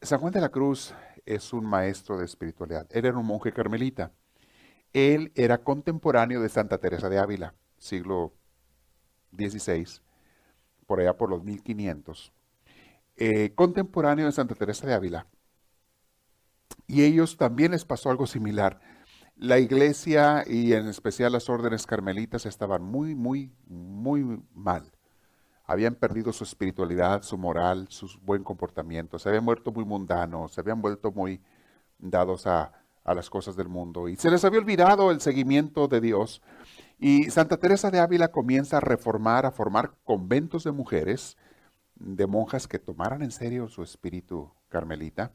San 0.00 0.20
Juan 0.20 0.32
de 0.32 0.42
la 0.42 0.50
Cruz 0.50 0.94
es 1.26 1.52
un 1.52 1.66
maestro 1.66 2.16
de 2.16 2.24
espiritualidad. 2.24 2.86
Él 2.90 3.04
era 3.04 3.18
un 3.18 3.26
monje 3.26 3.52
carmelita. 3.52 4.12
Él 4.92 5.32
era 5.34 5.58
contemporáneo 5.58 6.40
de 6.40 6.48
Santa 6.48 6.78
Teresa 6.78 7.08
de 7.08 7.18
Ávila, 7.18 7.54
siglo 7.78 8.32
XVI, 9.36 10.00
por 10.86 11.00
allá 11.00 11.16
por 11.16 11.30
los 11.30 11.44
1500. 11.44 12.32
Eh, 13.16 13.52
contemporáneo 13.54 14.26
de 14.26 14.32
Santa 14.32 14.54
Teresa 14.54 14.86
de 14.86 14.94
Ávila. 14.94 15.26
Y 16.86 17.04
ellos 17.04 17.36
también 17.36 17.72
les 17.72 17.84
pasó 17.84 18.10
algo 18.10 18.26
similar. 18.26 18.80
la 19.40 19.60
iglesia 19.60 20.42
y 20.48 20.72
en 20.72 20.88
especial 20.88 21.30
las 21.32 21.48
órdenes 21.48 21.86
carmelitas 21.86 22.44
estaban 22.44 22.82
muy, 22.82 23.14
muy, 23.14 23.52
muy 23.66 24.42
mal. 24.52 24.90
Habían 25.64 25.94
perdido 25.94 26.32
su 26.32 26.42
espiritualidad, 26.42 27.22
su 27.22 27.38
moral, 27.38 27.86
su 27.88 28.08
buen 28.22 28.42
comportamiento. 28.42 29.18
Se 29.18 29.28
habían 29.28 29.44
vuelto 29.46 29.70
muy 29.70 29.84
mundanos, 29.84 30.54
se 30.54 30.60
habían 30.60 30.82
vuelto 30.82 31.12
muy 31.12 31.40
dados 31.98 32.48
a, 32.48 32.72
a 33.08 33.14
las 33.14 33.30
cosas 33.30 33.56
del 33.56 33.68
mundo. 33.68 34.08
Y 34.08 34.16
se 34.16 34.30
les 34.30 34.44
había 34.44 34.60
olvidado 34.60 35.10
el 35.10 35.20
seguimiento 35.20 35.88
de 35.88 36.00
Dios. 36.00 36.42
Y 36.98 37.30
Santa 37.30 37.56
Teresa 37.56 37.90
de 37.90 38.00
Ávila 38.00 38.28
comienza 38.28 38.76
a 38.76 38.80
reformar, 38.80 39.46
a 39.46 39.50
formar 39.50 39.94
conventos 40.04 40.64
de 40.64 40.72
mujeres, 40.72 41.36
de 41.94 42.26
monjas 42.26 42.68
que 42.68 42.78
tomaran 42.78 43.22
en 43.22 43.30
serio 43.30 43.68
su 43.68 43.82
espíritu 43.82 44.52
carmelita. 44.68 45.32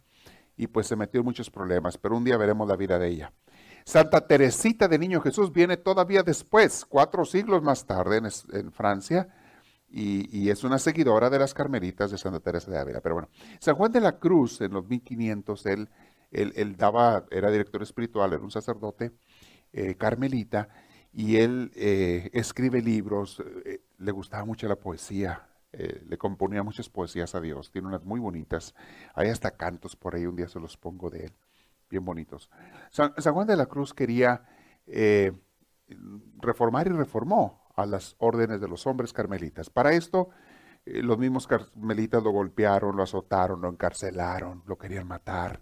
Y 0.55 0.67
pues 0.67 0.85
se 0.85 0.95
metió 0.95 1.21
en 1.21 1.25
muchos 1.25 1.49
problemas, 1.49 1.97
pero 1.97 2.15
un 2.15 2.23
día 2.23 2.37
veremos 2.37 2.67
la 2.67 2.75
vida 2.75 2.99
de 2.99 3.07
ella. 3.07 3.33
Santa 3.85 4.27
Teresita 4.27 4.87
de 4.87 4.99
Niño 4.99 5.19
Jesús 5.19 5.51
viene 5.51 5.77
todavía 5.77 6.23
después, 6.23 6.85
cuatro 6.85 7.25
siglos 7.25 7.63
más 7.63 7.85
tarde 7.85 8.21
en, 8.53 8.71
Francia, 8.71 9.27
y, 9.89 10.49
es 10.49 10.63
una 10.63 10.79
seguidora 10.79 11.29
de 11.29 11.39
las 11.39 11.53
carmelitas 11.53 12.11
de 12.11 12.17
Santa 12.17 12.39
Teresa 12.39 12.71
de 12.71 12.79
Ávila. 12.79 13.01
Pero 13.01 13.15
bueno, 13.15 13.29
San 13.59 13.75
Juan 13.75 13.91
de 13.91 13.99
la 13.99 14.19
Cruz, 14.19 14.61
en 14.61 14.73
los 14.73 14.87
1500, 14.87 15.65
él, 15.65 15.89
él, 16.33 16.75
daba, 16.75 17.25
era 17.31 17.51
director 17.51 17.81
espiritual, 17.83 18.33
era 18.33 18.41
un 18.41 18.51
sacerdote 18.51 19.11
eh, 19.71 19.95
carmelita, 19.95 20.69
y 21.11 21.37
él 21.37 21.71
eh, 21.75 22.29
escribe 22.33 22.81
libros, 22.81 23.41
eh, 23.65 23.81
le 23.97 24.11
gustaba 24.11 24.45
mucho 24.45 24.67
la 24.67 24.75
poesía, 24.75 25.47
le 25.71 26.19
componía 26.19 26.61
muchas 26.61 26.87
poesías 26.87 27.33
a 27.33 27.41
Dios, 27.41 27.71
tiene 27.71 27.87
unas 27.87 28.03
muy 28.03 28.19
bonitas, 28.19 28.75
hay 29.15 29.29
hasta 29.29 29.49
cantos 29.49 29.95
por 29.95 30.13
ahí, 30.13 30.27
un 30.27 30.35
día 30.35 30.47
se 30.47 30.59
los 30.59 30.77
pongo 30.77 31.09
de 31.09 31.25
él 31.25 31.33
bien 31.89 32.05
bonitos. 32.05 32.51
San, 32.91 33.13
Juan 33.15 33.47
de 33.47 33.55
la 33.55 33.65
Cruz 33.65 33.91
quería 33.91 34.43
reformar 36.39 36.85
y 36.85 36.91
reformó 36.91 37.67
a 37.75 37.87
las 37.87 38.15
órdenes 38.19 38.61
de 38.61 38.67
los 38.67 38.85
hombres 38.85 39.13
carmelitas. 39.13 39.71
Para 39.71 39.93
esto, 39.93 40.29
los 40.85 41.17
mismos 41.17 41.47
carmelitas 41.47 42.21
lo 42.21 42.29
golpearon, 42.29 42.95
lo 42.95 43.01
azotaron, 43.01 43.61
lo 43.61 43.69
encarcelaron, 43.69 44.61
lo 44.67 44.77
querían 44.77 45.07
matar. 45.07 45.59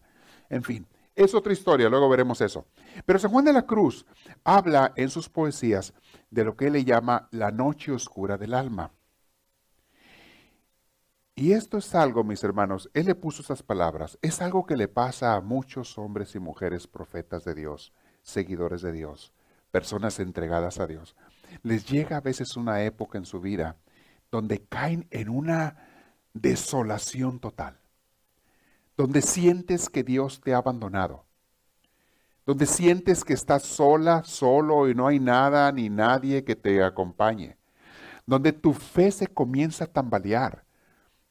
En 0.51 0.63
fin, 0.63 0.85
es 1.15 1.33
otra 1.33 1.53
historia, 1.53 1.89
luego 1.89 2.09
veremos 2.09 2.41
eso. 2.41 2.65
Pero 3.05 3.17
San 3.17 3.31
Juan 3.31 3.45
de 3.45 3.53
la 3.53 3.65
Cruz 3.65 4.05
habla 4.43 4.91
en 4.97 5.09
sus 5.09 5.29
poesías 5.29 5.93
de 6.29 6.43
lo 6.43 6.57
que 6.57 6.67
él 6.67 6.73
le 6.73 6.83
llama 6.83 7.29
la 7.31 7.51
noche 7.51 7.93
oscura 7.93 8.37
del 8.37 8.53
alma. 8.53 8.91
Y 11.35 11.53
esto 11.53 11.77
es 11.77 11.95
algo, 11.95 12.23
mis 12.23 12.43
hermanos, 12.43 12.89
Él 12.93 13.07
le 13.07 13.15
puso 13.15 13.41
esas 13.41 13.63
palabras, 13.63 14.19
es 14.21 14.41
algo 14.41 14.65
que 14.65 14.75
le 14.75 14.87
pasa 14.87 15.33
a 15.33 15.41
muchos 15.41 15.97
hombres 15.97 16.35
y 16.35 16.39
mujeres 16.39 16.85
profetas 16.85 17.45
de 17.45 17.55
Dios, 17.55 17.93
seguidores 18.21 18.81
de 18.81 18.91
Dios, 18.91 19.33
personas 19.71 20.19
entregadas 20.19 20.79
a 20.79 20.85
Dios. 20.85 21.15
Les 21.63 21.87
llega 21.87 22.17
a 22.17 22.21
veces 22.21 22.57
una 22.57 22.83
época 22.83 23.17
en 23.17 23.25
su 23.25 23.39
vida 23.39 23.77
donde 24.29 24.59
caen 24.65 25.07
en 25.09 25.29
una 25.29 25.77
desolación 26.33 27.39
total, 27.39 27.80
donde 28.97 29.21
sientes 29.21 29.89
que 29.89 30.03
Dios 30.03 30.41
te 30.41 30.53
ha 30.53 30.57
abandonado, 30.57 31.25
donde 32.45 32.65
sientes 32.65 33.23
que 33.23 33.33
estás 33.33 33.63
sola, 33.63 34.23
solo 34.23 34.89
y 34.89 34.95
no 34.95 35.07
hay 35.07 35.19
nada 35.19 35.71
ni 35.71 35.89
nadie 35.89 36.43
que 36.43 36.55
te 36.55 36.83
acompañe, 36.83 37.57
donde 38.25 38.53
tu 38.53 38.73
fe 38.73 39.11
se 39.11 39.27
comienza 39.27 39.85
a 39.85 39.87
tambalear 39.87 40.65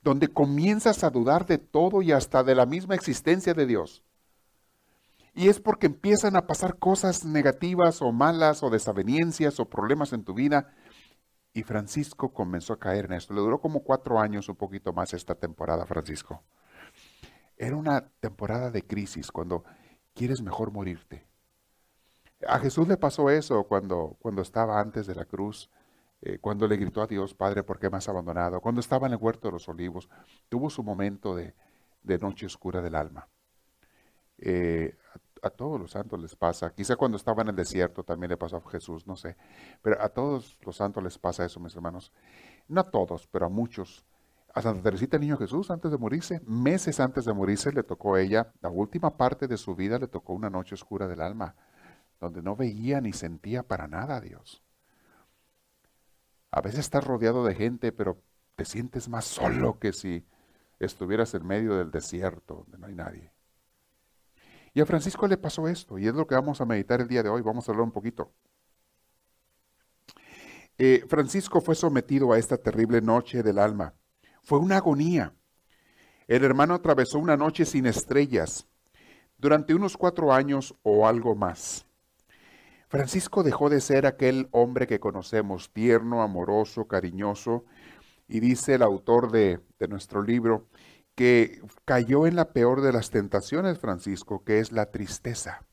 donde 0.02 0.28
comienzas 0.28 1.04
a 1.04 1.10
dudar 1.10 1.46
de 1.46 1.58
todo 1.58 2.02
y 2.02 2.12
hasta 2.12 2.42
de 2.42 2.54
la 2.54 2.66
misma 2.66 2.94
existencia 2.94 3.54
de 3.54 3.66
Dios. 3.66 4.02
Y 5.34 5.48
es 5.48 5.60
porque 5.60 5.86
empiezan 5.86 6.36
a 6.36 6.46
pasar 6.46 6.78
cosas 6.78 7.24
negativas 7.24 8.02
o 8.02 8.10
malas 8.10 8.62
o 8.62 8.70
desavenencias 8.70 9.60
o 9.60 9.66
problemas 9.66 10.12
en 10.12 10.24
tu 10.24 10.34
vida. 10.34 10.72
Y 11.52 11.62
Francisco 11.62 12.32
comenzó 12.32 12.72
a 12.72 12.78
caer 12.78 13.06
en 13.06 13.12
esto. 13.12 13.34
Le 13.34 13.40
duró 13.40 13.60
como 13.60 13.84
cuatro 13.84 14.18
años, 14.18 14.48
un 14.48 14.56
poquito 14.56 14.92
más 14.92 15.14
esta 15.14 15.34
temporada, 15.34 15.86
Francisco. 15.86 16.42
Era 17.60 17.76
una 17.76 18.08
temporada 18.20 18.70
de 18.70 18.86
crisis 18.86 19.30
cuando 19.30 19.64
quieres 20.14 20.40
mejor 20.40 20.72
morirte. 20.72 21.26
A 22.48 22.58
Jesús 22.58 22.88
le 22.88 22.96
pasó 22.96 23.28
eso 23.28 23.64
cuando, 23.64 24.16
cuando 24.18 24.40
estaba 24.40 24.80
antes 24.80 25.06
de 25.06 25.14
la 25.14 25.26
cruz. 25.26 25.70
Eh, 26.22 26.38
cuando 26.38 26.66
le 26.66 26.78
gritó 26.78 27.02
a 27.02 27.06
Dios, 27.06 27.34
Padre, 27.34 27.62
¿por 27.62 27.78
qué 27.78 27.90
me 27.90 27.98
has 27.98 28.08
abandonado? 28.08 28.62
Cuando 28.62 28.80
estaba 28.80 29.08
en 29.08 29.12
el 29.12 29.18
huerto 29.18 29.48
de 29.48 29.52
los 29.52 29.68
olivos, 29.68 30.08
tuvo 30.48 30.70
su 30.70 30.82
momento 30.82 31.36
de, 31.36 31.54
noche 32.18 32.46
oscura 32.46 32.80
del 32.80 32.94
alma. 32.94 33.28
Eh, 34.38 34.96
a, 35.42 35.50
todos 35.50 35.78
los 35.78 35.90
santos 35.90 36.18
les 36.18 36.36
pasa, 36.36 36.72
quizá 36.74 36.96
cuando 36.96 37.18
estaba 37.18 37.42
en 37.42 37.48
el 37.48 37.56
desierto 37.56 38.04
también 38.04 38.30
le 38.30 38.38
pasó 38.38 38.56
a 38.56 38.70
Jesús, 38.70 39.06
no 39.06 39.16
sé, 39.16 39.36
pero 39.82 40.00
a 40.00 40.08
todos 40.08 40.56
los 40.64 40.76
santos 40.76 41.04
les 41.04 41.18
pasa 41.18 41.44
eso, 41.44 41.60
mis 41.60 41.76
hermanos. 41.76 42.10
No 42.68 42.80
a 42.80 42.90
todos, 42.90 43.26
pero 43.26 43.44
a 43.44 43.48
muchos. 43.50 44.06
A 44.52 44.62
Santa 44.62 44.82
Teresita 44.82 45.18
Niño 45.18 45.36
Jesús, 45.36 45.70
antes 45.70 45.90
de 45.92 45.98
morirse, 45.98 46.40
meses 46.44 46.98
antes 46.98 47.24
de 47.24 47.32
morirse, 47.32 47.72
le 47.72 47.84
tocó 47.84 48.14
a 48.14 48.20
ella, 48.20 48.52
la 48.60 48.68
última 48.68 49.16
parte 49.16 49.46
de 49.46 49.56
su 49.56 49.76
vida 49.76 49.98
le 49.98 50.08
tocó 50.08 50.32
una 50.32 50.50
noche 50.50 50.74
oscura 50.74 51.06
del 51.06 51.20
alma, 51.20 51.54
donde 52.18 52.42
no 52.42 52.56
veía 52.56 53.00
ni 53.00 53.12
sentía 53.12 53.62
para 53.62 53.86
nada 53.86 54.16
a 54.16 54.20
Dios. 54.20 54.62
A 56.50 56.60
veces 56.62 56.80
estás 56.80 57.04
rodeado 57.04 57.44
de 57.44 57.54
gente, 57.54 57.92
pero 57.92 58.20
te 58.56 58.64
sientes 58.64 59.08
más 59.08 59.24
solo 59.24 59.78
que 59.78 59.92
si 59.92 60.26
estuvieras 60.80 61.32
en 61.34 61.46
medio 61.46 61.76
del 61.76 61.92
desierto, 61.92 62.64
donde 62.64 62.78
no 62.78 62.86
hay 62.88 62.94
nadie. 62.94 63.32
Y 64.74 64.80
a 64.80 64.86
Francisco 64.86 65.28
le 65.28 65.36
pasó 65.36 65.68
esto, 65.68 65.96
y 65.96 66.08
es 66.08 66.14
lo 66.14 66.26
que 66.26 66.34
vamos 66.34 66.60
a 66.60 66.66
meditar 66.66 67.00
el 67.00 67.08
día 67.08 67.22
de 67.22 67.28
hoy, 67.28 67.42
vamos 67.42 67.68
a 67.68 67.72
hablar 67.72 67.84
un 67.84 67.92
poquito. 67.92 68.32
Eh, 70.76 71.04
Francisco 71.08 71.60
fue 71.60 71.74
sometido 71.76 72.32
a 72.32 72.38
esta 72.38 72.56
terrible 72.56 73.00
noche 73.00 73.42
del 73.42 73.58
alma. 73.58 73.94
Fue 74.50 74.58
una 74.58 74.78
agonía. 74.78 75.32
El 76.26 76.42
hermano 76.42 76.74
atravesó 76.74 77.20
una 77.20 77.36
noche 77.36 77.64
sin 77.64 77.86
estrellas 77.86 78.66
durante 79.38 79.76
unos 79.76 79.96
cuatro 79.96 80.32
años 80.32 80.74
o 80.82 81.06
algo 81.06 81.36
más. 81.36 81.86
Francisco 82.88 83.44
dejó 83.44 83.70
de 83.70 83.80
ser 83.80 84.06
aquel 84.06 84.48
hombre 84.50 84.88
que 84.88 84.98
conocemos, 84.98 85.70
tierno, 85.72 86.20
amoroso, 86.20 86.88
cariñoso, 86.88 87.64
y 88.26 88.40
dice 88.40 88.74
el 88.74 88.82
autor 88.82 89.30
de, 89.30 89.60
nuestro 89.88 90.20
libro 90.20 90.66
que 91.14 91.62
cayó 91.84 92.26
en 92.26 92.34
la 92.34 92.50
peor 92.50 92.80
de 92.80 92.92
las 92.92 93.10
tentaciones, 93.10 93.78
Francisco, 93.78 94.42
que 94.42 94.58
es 94.58 94.72
la 94.72 94.86
tristeza. 94.86 95.64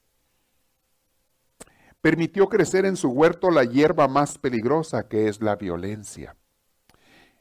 Permitió 1.99 2.47
crecer 2.47 2.85
en 2.85 2.95
su 2.95 3.09
huerto 3.09 3.49
la 3.49 3.63
hierba 3.63 4.07
más 4.07 4.37
peligrosa, 4.37 5.07
que 5.07 5.29
es 5.29 5.41
la 5.41 5.55
violencia. 5.55 6.35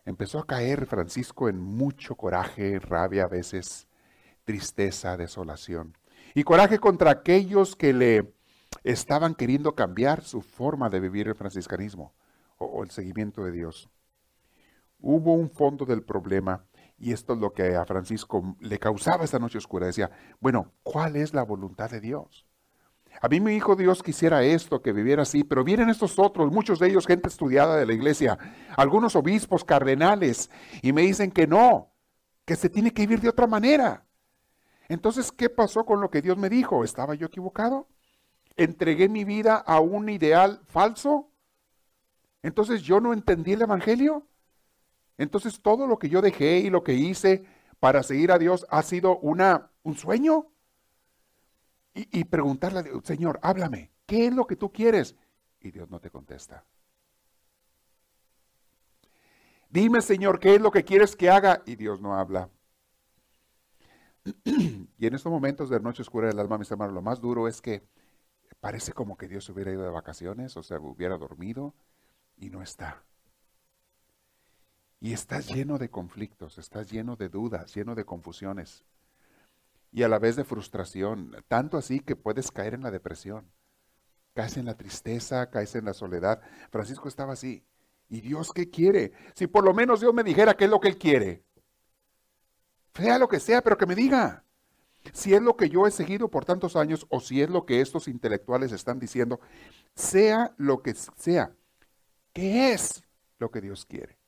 Empezó 0.07 0.39
a 0.39 0.47
caer 0.47 0.87
Francisco 0.87 1.49
en 1.49 1.61
mucho 1.61 2.15
coraje, 2.15 2.79
rabia 2.79 3.25
a 3.25 3.29
veces, 3.29 3.89
tristeza, 4.45 5.17
desolación. 5.17 5.99
Y 6.33 6.45
coraje 6.45 6.79
contra 6.79 7.11
aquellos 7.11 7.75
que 7.75 7.93
le 7.93 8.33
estaban 8.85 9.35
queriendo 9.35 9.75
cambiar 9.75 10.23
su 10.23 10.43
forma 10.43 10.89
de 10.91 11.01
vivir 11.01 11.27
el 11.27 11.35
franciscanismo 11.35 12.15
o, 12.57 12.85
el 12.85 12.91
seguimiento 12.91 13.45
de 13.45 13.51
Dios. 13.51 13.91
Hubo 15.01 15.35
un 15.35 15.51
fondo 15.51 15.85
del 15.85 16.05
problema 16.05 16.65
y 16.97 17.13
esto 17.13 17.33
es 17.33 17.41
lo 17.41 17.53
que 17.53 17.75
a 17.75 17.85
Francisco 17.85 18.57
le 18.61 18.79
causaba 18.79 19.25
esta 19.25 19.41
noche 19.41 19.59
oscura. 19.59 19.87
Decía, 19.87 20.13
bueno, 20.39 20.73
¿cuál 20.85 21.17
es 21.17 21.35
la 21.35 21.43
voluntad 21.43 21.91
de 21.91 22.01
Dios? 22.01 22.46
A 23.21 23.29
mí 23.29 23.41
mi 23.41 23.55
hijo 23.55 23.77
Dios 23.77 24.03
quisiera 24.03 24.43
esto, 24.43 24.83
que 24.83 24.93
viviera 24.93 25.23
así, 25.23 25.45
pero 25.45 25.65
vienen 25.65 25.89
estos 25.89 26.19
otros, 26.19 26.53
muchos 26.53 26.79
de 26.79 26.89
ellos 26.89 27.07
gente 27.07 27.29
estudiada 27.29 27.77
de 27.77 27.87
la 27.87 27.93
iglesia, 27.93 28.39
algunos 28.77 29.17
obispos, 29.17 29.65
cardenales, 29.65 30.51
y 30.83 30.93
me 30.93 31.03
dicen 31.03 31.31
que 31.31 31.47
no, 31.47 31.93
que 32.45 32.57
se 32.57 32.69
tiene 32.69 32.93
que 32.93 33.03
vivir 33.03 33.21
de 33.21 33.29
otra 33.29 33.47
manera. 33.47 34.05
Entonces, 34.89 35.33
¿qué 35.33 35.49
pasó 35.51 35.85
con 35.85 36.01
lo 36.01 36.11
que 36.11 36.23
Dios 36.23 36.37
me 36.37 36.49
dijo? 36.49 36.85
¿Estaba 36.85 37.15
yo 37.15 37.27
equivocado? 37.27 37.89
entregué 38.57 39.09
mi 39.09 39.25
vida 39.25 39.57
a 39.57 39.81
un 39.81 40.09
ideal 40.09 40.61
falso. 40.67 41.31
Entonces 42.43 42.83
yo 42.83 43.01
no 43.01 43.13
entendí 43.13 43.53
el 43.53 43.63
Evangelio. 43.63 44.27
Entonces 45.19 45.61
todo 45.63 45.87
lo 45.87 45.99
que 45.99 46.09
yo 46.09 46.21
dejé 46.21 46.59
y 46.59 46.71
lo 46.71 46.83
que 46.83 46.95
hice 46.95 47.45
para 47.81 48.03
seguir 48.03 48.33
a 48.33 48.39
Dios 48.39 48.67
ha 48.71 48.83
sido 48.83 49.19
una, 49.19 49.71
un 49.83 49.97
sueño. 49.97 50.49
Y, 51.99 52.25
preguntarle 52.25 52.81
a 52.81 52.83
Dios, 52.83 53.05
Señor, 53.05 53.41
háblame, 53.43 53.91
¿qué 54.05 54.27
es 54.27 54.35
lo 54.35 54.47
que 54.47 54.57
tú 54.57 54.71
quieres? 54.71 55.17
Y 55.61 55.71
Dios 55.71 55.89
no 55.89 55.99
te 55.99 56.11
contesta. 56.11 56.65
Dime, 59.71 60.03
Señor, 60.03 60.39
¿qué 60.39 60.57
es 60.57 60.61
lo 60.61 60.71
que 60.71 60.85
quieres 60.85 61.17
que 61.17 61.31
haga? 61.31 61.63
Y 61.65 61.77
Dios 61.77 62.01
no 62.03 62.15
habla. 62.15 62.51
y 64.45 65.07
en 65.07 65.15
estos 65.15 65.33
momentos 65.33 65.71
de 65.71 65.81
noche 65.81 66.03
oscura 66.03 66.29
del 66.29 66.39
alma, 66.39 66.59
mis 66.59 66.71
hermanos, 66.71 66.95
lo 66.95 67.01
más 67.01 67.21
duro 67.21 67.49
es 67.49 67.63
que 67.63 67.83
Parece 68.61 68.93
como 68.93 69.17
que 69.17 69.29
Dios 69.29 69.49
hubiera 69.49 69.71
ido 69.71 69.83
de 69.83 69.91
vacaciones, 69.91 70.57
o 70.57 70.63
sea, 70.63 70.79
hubiera 70.81 71.17
dormido 71.19 71.75
y 72.37 72.51
no 72.51 72.63
está. 72.63 73.05
Y 74.99 75.13
estás 75.13 75.49
lleno 75.49 75.79
de 75.79 75.91
conflictos, 75.91 76.59
estás 76.59 76.91
lleno 76.91 77.17
de 77.17 77.29
dudas, 77.29 77.75
lleno 77.75 77.95
de 77.95 78.05
confusiones 78.05 78.85
y 79.97 80.03
a 80.03 80.09
la 80.09 80.19
vez 80.19 80.37
de 80.37 80.45
frustración, 80.45 81.35
tanto 81.49 81.79
así 81.79 82.01
que 82.01 82.17
puedes 82.17 82.51
caer 82.51 82.75
en 82.75 82.83
la 82.83 82.91
depresión. 82.91 83.51
caes 84.35 84.59
en 84.59 84.67
la 84.67 84.77
tristeza, 84.77 85.49
caes 85.49 85.75
en 85.75 85.87
la 85.87 85.95
soledad. 85.95 86.43
Francisco 86.71 87.09
estaba 87.09 87.33
así. 87.33 87.65
¿Y 88.11 88.21
Dios 88.21 88.53
qué 88.53 88.69
quiere? 88.69 89.13
Si 89.35 89.47
por 89.47 89.65
lo 89.65 89.73
menos 89.73 90.01
Dios 90.03 90.13
me 90.13 90.23
dijera 90.23 90.53
qué 90.53 90.65
es 90.65 90.71
lo 90.71 90.81
que 90.81 90.89
Él 90.89 90.99
quiere. 90.99 91.45
Sea 92.95 93.19
lo 93.19 93.27
que 93.27 93.41
sea, 93.41 93.63
pero 93.63 93.79
que 93.79 93.87
me 93.87 93.95
diga. 93.95 94.45
Si 95.15 95.33
es 95.33 95.41
lo 95.41 95.57
que 95.57 95.71
yo 95.71 95.87
he 95.87 95.91
seguido 95.91 96.29
por 96.29 96.45
tantos 96.45 96.77
años 96.77 97.07
o 97.09 97.19
si 97.21 97.41
es 97.41 97.49
lo 97.49 97.65
que 97.65 97.81
estos 97.81 98.07
intelectuales 98.07 98.73
están 98.73 98.99
diciendo, 98.99 99.41
sea 99.95 100.55
lo 100.59 100.83
que 100.83 100.93
sea, 100.93 101.57
¿qué 102.35 102.75
es 102.75 103.03
lo 103.39 103.51
que 103.51 103.63
Dios 103.63 103.87
quiere? 103.87 104.19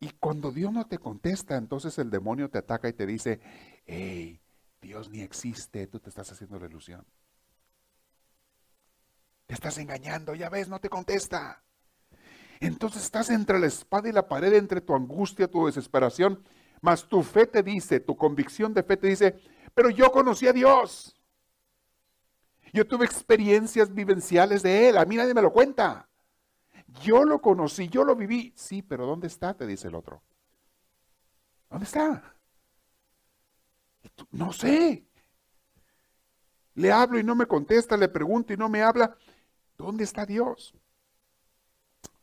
Y 0.00 0.10
cuando 0.18 0.50
Dios 0.50 0.72
no 0.72 0.88
te 0.88 0.98
contesta, 0.98 1.56
entonces 1.56 1.96
el 1.98 2.10
demonio 2.10 2.50
te 2.50 2.58
ataca 2.58 2.88
y 2.88 2.92
te 2.92 3.06
dice, 3.06 3.38
hey, 3.84 4.40
Dios 4.86 5.10
ni 5.10 5.20
existe, 5.20 5.86
tú 5.88 5.98
te 5.98 6.08
estás 6.08 6.30
haciendo 6.30 6.58
la 6.60 6.66
ilusión. 6.66 7.04
Te 9.46 9.54
estás 9.54 9.78
engañando, 9.78 10.34
ya 10.34 10.48
ves, 10.48 10.68
no 10.68 10.80
te 10.80 10.88
contesta. 10.88 11.62
Entonces 12.60 13.02
estás 13.02 13.30
entre 13.30 13.58
la 13.58 13.66
espada 13.66 14.08
y 14.08 14.12
la 14.12 14.28
pared, 14.28 14.52
entre 14.54 14.80
tu 14.80 14.94
angustia, 14.94 15.50
tu 15.50 15.66
desesperación, 15.66 16.42
mas 16.80 17.08
tu 17.08 17.22
fe 17.22 17.46
te 17.46 17.62
dice, 17.62 18.00
tu 18.00 18.16
convicción 18.16 18.72
de 18.72 18.82
fe 18.82 18.96
te 18.96 19.08
dice, 19.08 19.40
pero 19.74 19.90
yo 19.90 20.10
conocí 20.12 20.46
a 20.46 20.52
Dios. 20.52 21.16
Yo 22.72 22.86
tuve 22.86 23.06
experiencias 23.06 23.92
vivenciales 23.92 24.62
de 24.62 24.88
Él, 24.88 24.98
a 24.98 25.04
mí 25.04 25.16
nadie 25.16 25.34
me 25.34 25.42
lo 25.42 25.52
cuenta. 25.52 26.08
Yo 27.02 27.24
lo 27.24 27.40
conocí, 27.40 27.88
yo 27.88 28.04
lo 28.04 28.14
viví. 28.14 28.52
Sí, 28.56 28.82
pero 28.82 29.04
¿dónde 29.04 29.26
está? 29.26 29.54
Te 29.54 29.66
dice 29.66 29.88
el 29.88 29.96
otro. 29.96 30.22
¿Dónde 31.68 31.84
está? 31.84 32.35
No 34.30 34.52
sé. 34.52 35.06
Le 36.74 36.92
hablo 36.92 37.18
y 37.18 37.24
no 37.24 37.34
me 37.34 37.46
contesta, 37.46 37.96
le 37.96 38.08
pregunto 38.08 38.52
y 38.52 38.56
no 38.56 38.68
me 38.68 38.82
habla. 38.82 39.16
¿Dónde 39.78 40.04
está 40.04 40.26
Dios? 40.26 40.74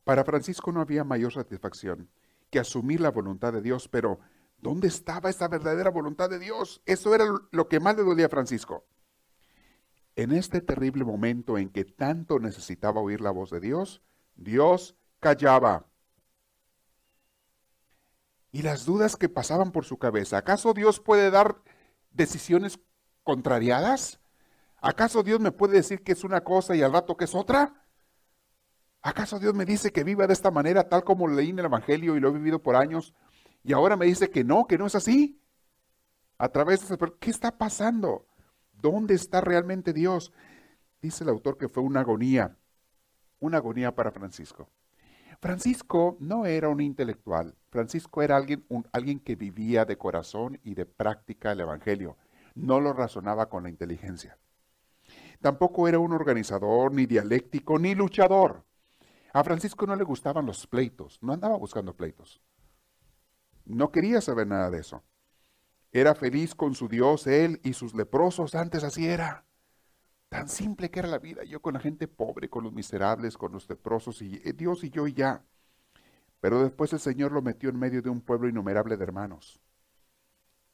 Para 0.04 0.24
Francisco 0.24 0.72
no 0.72 0.82
había 0.82 1.04
mayor 1.04 1.34
satisfacción 1.34 2.10
que 2.50 2.60
asumir 2.60 3.02
la 3.02 3.10
voluntad 3.10 3.52
de 3.52 3.62
Dios, 3.62 3.88
pero 3.88 4.20
¿dónde 4.60 4.88
estaba 4.88 5.30
esa 5.30 5.48
verdadera 5.48 5.90
voluntad 5.90 6.30
de 6.30 6.40
Dios? 6.40 6.84
Eso 6.86 7.16
era 7.16 7.26
lo 7.52 7.68
que 7.68 7.80
más 7.80 7.96
le 7.96 8.04
dolía 8.04 8.28
a 8.28 8.30
Francisco. 8.30 8.86
En 10.16 10.32
este 10.32 10.62
terrible 10.62 11.04
momento 11.04 11.58
en 11.58 11.70
que 11.70 11.86
tanto 11.86 12.38
necesitaba 12.38 13.02
oír 13.02 13.22
la 13.22 13.32
voz 13.32 13.50
de 13.50 13.60
Dios, 13.60 14.04
Dios 14.36 14.96
callaba. 15.20 15.88
Y 18.52 18.62
las 18.62 18.86
dudas 18.86 19.16
que 19.16 19.30
pasaban 19.30 19.72
por 19.72 19.86
su 19.86 19.98
cabeza, 19.98 20.38
¿acaso 20.38 20.76
Dios 20.76 21.00
puede 21.00 21.32
dar 21.32 21.58
decisiones 22.14 22.80
contrariadas? 23.24 24.20
¿Acaso 24.82 25.24
Dios 25.24 25.40
me 25.40 25.52
puede 25.52 25.74
decir 25.74 26.04
que 26.04 26.12
es 26.12 26.24
una 26.24 26.44
cosa 26.44 26.76
y 26.76 26.82
al 26.82 26.94
rato 26.94 27.18
que 27.18 27.26
es 27.26 27.36
otra? 27.36 27.86
¿Acaso 29.02 29.40
Dios 29.40 29.54
me 29.54 29.66
dice 29.66 29.92
que 29.92 30.04
viva 30.04 30.28
de 30.28 30.34
esta 30.34 30.52
manera 30.52 30.88
tal 30.88 31.04
como 31.04 31.28
leí 31.28 31.50
en 31.50 31.60
el 31.60 31.66
Evangelio 31.66 32.16
y 32.16 32.20
lo 32.20 32.30
he 32.30 32.34
vivido 32.34 32.62
por 32.62 32.76
años 32.76 33.14
y 33.64 33.74
ahora 33.74 33.96
me 33.96 34.06
dice 34.06 34.30
que 34.30 34.44
no, 34.44 34.66
que 34.68 34.78
no 34.78 34.86
es 34.86 34.96
así? 34.96 35.42
A 36.38 36.50
través 36.50 36.88
de 36.88 36.98
¿qué 37.20 37.30
está 37.30 37.58
pasando? 37.58 38.28
¿Dónde 38.72 39.14
está 39.14 39.42
realmente 39.42 39.94
Dios? 39.94 40.32
Dice 41.02 41.24
el 41.24 41.30
autor 41.30 41.58
que 41.58 41.70
fue 41.70 41.84
una 41.84 42.02
agonía 42.02 42.58
una 43.44 43.58
agonía 43.58 43.94
para 43.94 44.12
Francisco. 44.12 44.70
Francisco 45.44 46.16
no 46.22 46.46
era 46.46 46.70
un 46.70 46.80
intelectual, 46.80 47.58
Francisco 47.70 48.22
era 48.22 48.38
alguien, 48.38 48.66
alguien 48.94 49.20
que 49.20 49.36
vivía 49.36 49.84
de 49.84 49.98
corazón 49.98 50.58
y 50.64 50.74
de 50.74 50.86
práctica 50.86 51.52
el 51.52 51.60
Evangelio, 51.60 52.16
no 52.56 52.80
lo 52.80 52.94
razonaba 52.94 53.50
con 53.50 53.64
la 53.64 53.70
inteligencia. 53.70 54.38
Tampoco 55.42 55.90
era 55.90 56.00
un 56.00 56.14
organizador, 56.14 56.94
ni 56.94 57.08
dialéctico, 57.08 57.78
ni 57.78 57.94
luchador. 57.94 58.64
A 59.34 59.44
Francisco 59.44 59.86
no 59.86 59.98
le 59.98 60.06
gustaban 60.06 60.46
los 60.46 60.66
pleitos, 60.66 61.20
no 61.22 61.34
andaba 61.34 61.58
buscando 61.58 61.94
pleitos. 61.94 62.40
No 63.66 63.92
quería 63.92 64.22
saber 64.22 64.48
nada 64.48 64.70
de 64.70 64.80
eso. 64.80 65.04
Era 65.92 66.16
feliz 66.16 66.56
con 66.56 66.74
su 66.74 66.88
Dios, 66.88 67.28
él 67.28 67.60
y 67.66 67.74
sus 67.74 67.94
leprosos, 67.94 68.56
antes 68.56 68.86
así 68.86 69.10
era. 69.10 69.44
Tan 70.34 70.50
simple 70.50 70.90
que 70.90 70.98
era 70.98 71.08
la 71.08 71.20
vida. 71.20 71.44
Yo 71.44 71.62
con 71.62 71.76
la 71.76 71.80
gente 71.80 72.08
pobre, 72.08 72.50
con 72.50 72.64
los 72.64 72.74
miserables, 72.74 73.38
con 73.38 73.52
los 73.52 73.70
leprosos, 73.70 74.20
y 74.24 74.42
eh, 74.44 74.52
Dios 74.54 74.84
y 74.84 74.90
yo 74.90 75.06
y 75.06 75.14
ya. 75.14 75.44
Pero 76.40 76.64
después 76.64 76.92
el 76.92 77.00
Señor 77.00 77.32
lo 77.32 77.44
metió 77.44 77.70
en 77.70 77.78
medio 77.78 78.02
de 78.02 78.10
un 78.10 78.20
pueblo 78.20 78.50
innumerable 78.50 78.98
de 78.98 79.04
hermanos. 79.04 79.60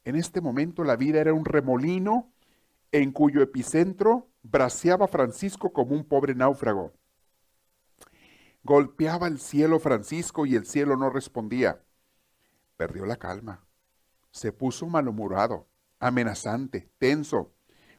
En 0.02 0.16
este 0.16 0.40
momento 0.40 0.82
la 0.82 0.96
vida 0.96 1.20
era 1.20 1.34
un 1.34 1.44
remolino 1.44 2.32
en 2.90 3.12
cuyo 3.12 3.42
epicentro 3.42 4.30
braceaba 4.42 5.06
Francisco 5.06 5.74
como 5.74 5.94
un 5.94 6.06
pobre 6.06 6.34
náufrago. 6.34 6.94
Golpeaba 8.62 9.26
el 9.26 9.38
cielo 9.38 9.78
Francisco 9.78 10.46
y 10.46 10.56
el 10.56 10.64
cielo 10.64 10.96
no 10.96 11.10
respondía. 11.10 11.82
Perdió 12.78 13.04
la 13.04 13.16
calma. 13.16 13.62
Se 14.30 14.52
puso 14.52 14.86
malhumorado, 14.86 15.68
amenazante, 15.98 16.90
tenso 16.96 17.52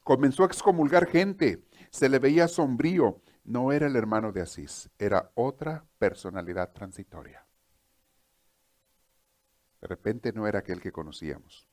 Comenzó 0.04 0.44
a 0.44 0.48
excomulgar 0.48 1.08
gente, 1.08 1.64
se 1.90 2.10
le 2.10 2.20
veía 2.20 2.48
sombrío. 2.48 3.22
No 3.44 3.72
era 3.72 3.88
el 3.88 3.96
hermano 3.96 4.32
de 4.32 4.42
Asís, 4.42 4.90
era 5.00 5.32
otra 5.36 5.86
personalidad 5.98 6.72
transitoria. 6.74 7.46
De 9.82 9.88
repente 9.88 10.32
no 10.32 10.48
era 10.48 10.60
aquel 10.60 10.80
que 10.80 10.92
conocíamos. 10.92 11.68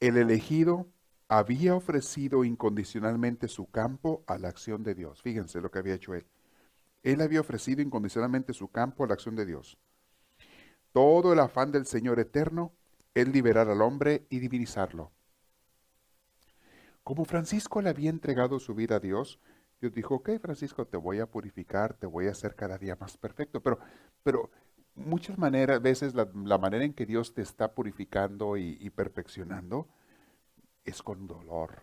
El 0.00 0.16
elegido 0.16 0.88
había 1.28 1.74
ofrecido 1.74 2.44
incondicionalmente 2.44 3.48
su 3.48 3.70
campo 3.70 4.24
a 4.26 4.36
la 4.36 4.48
acción 4.48 4.82
de 4.82 4.94
Dios. 4.94 5.22
Fíjense 5.22 5.60
lo 5.60 5.70
que 5.70 5.78
había 5.78 5.94
hecho 5.94 6.14
él. 6.14 6.26
Él 7.02 7.20
había 7.20 7.40
ofrecido 7.40 7.82
incondicionalmente 7.82 8.52
su 8.52 8.68
campo 8.68 9.04
a 9.04 9.06
la 9.06 9.14
acción 9.14 9.36
de 9.36 9.46
Dios. 9.46 9.78
Todo 10.92 11.32
el 11.32 11.38
afán 11.38 11.72
del 11.72 11.86
Señor 11.86 12.20
eterno 12.20 12.72
es 13.14 13.28
liberar 13.28 13.68
al 13.68 13.80
hombre 13.80 14.26
y 14.28 14.40
divinizarlo. 14.40 15.12
Como 17.04 17.24
Francisco 17.24 17.82
le 17.82 17.90
había 17.90 18.10
entregado 18.10 18.60
su 18.60 18.74
vida 18.74 18.96
a 18.96 19.00
Dios, 19.00 19.40
Dios 19.80 19.92
dijo, 19.92 20.16
ok, 20.16 20.30
Francisco, 20.40 20.86
te 20.86 20.96
voy 20.96 21.18
a 21.18 21.26
purificar, 21.26 21.94
te 21.94 22.06
voy 22.06 22.28
a 22.28 22.30
hacer 22.30 22.54
cada 22.54 22.78
día 22.78 22.96
más 23.00 23.16
perfecto. 23.16 23.60
Pero, 23.60 23.80
pero 24.22 24.50
muchas 24.94 25.36
maneras, 25.38 25.82
veces 25.82 26.14
la, 26.14 26.26
manera 26.58 26.84
en 26.84 26.94
que 26.94 27.04
Dios 27.04 27.34
te 27.34 27.42
está 27.42 27.74
purificando 27.74 28.56
y, 28.56 28.78
y 28.80 28.90
perfeccionando 28.90 29.88
es 30.84 31.02
con 31.02 31.26
dolor. 31.26 31.82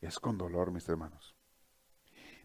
Es 0.00 0.18
con 0.18 0.38
dolor, 0.38 0.72
mis 0.72 0.88
hermanos. 0.88 1.36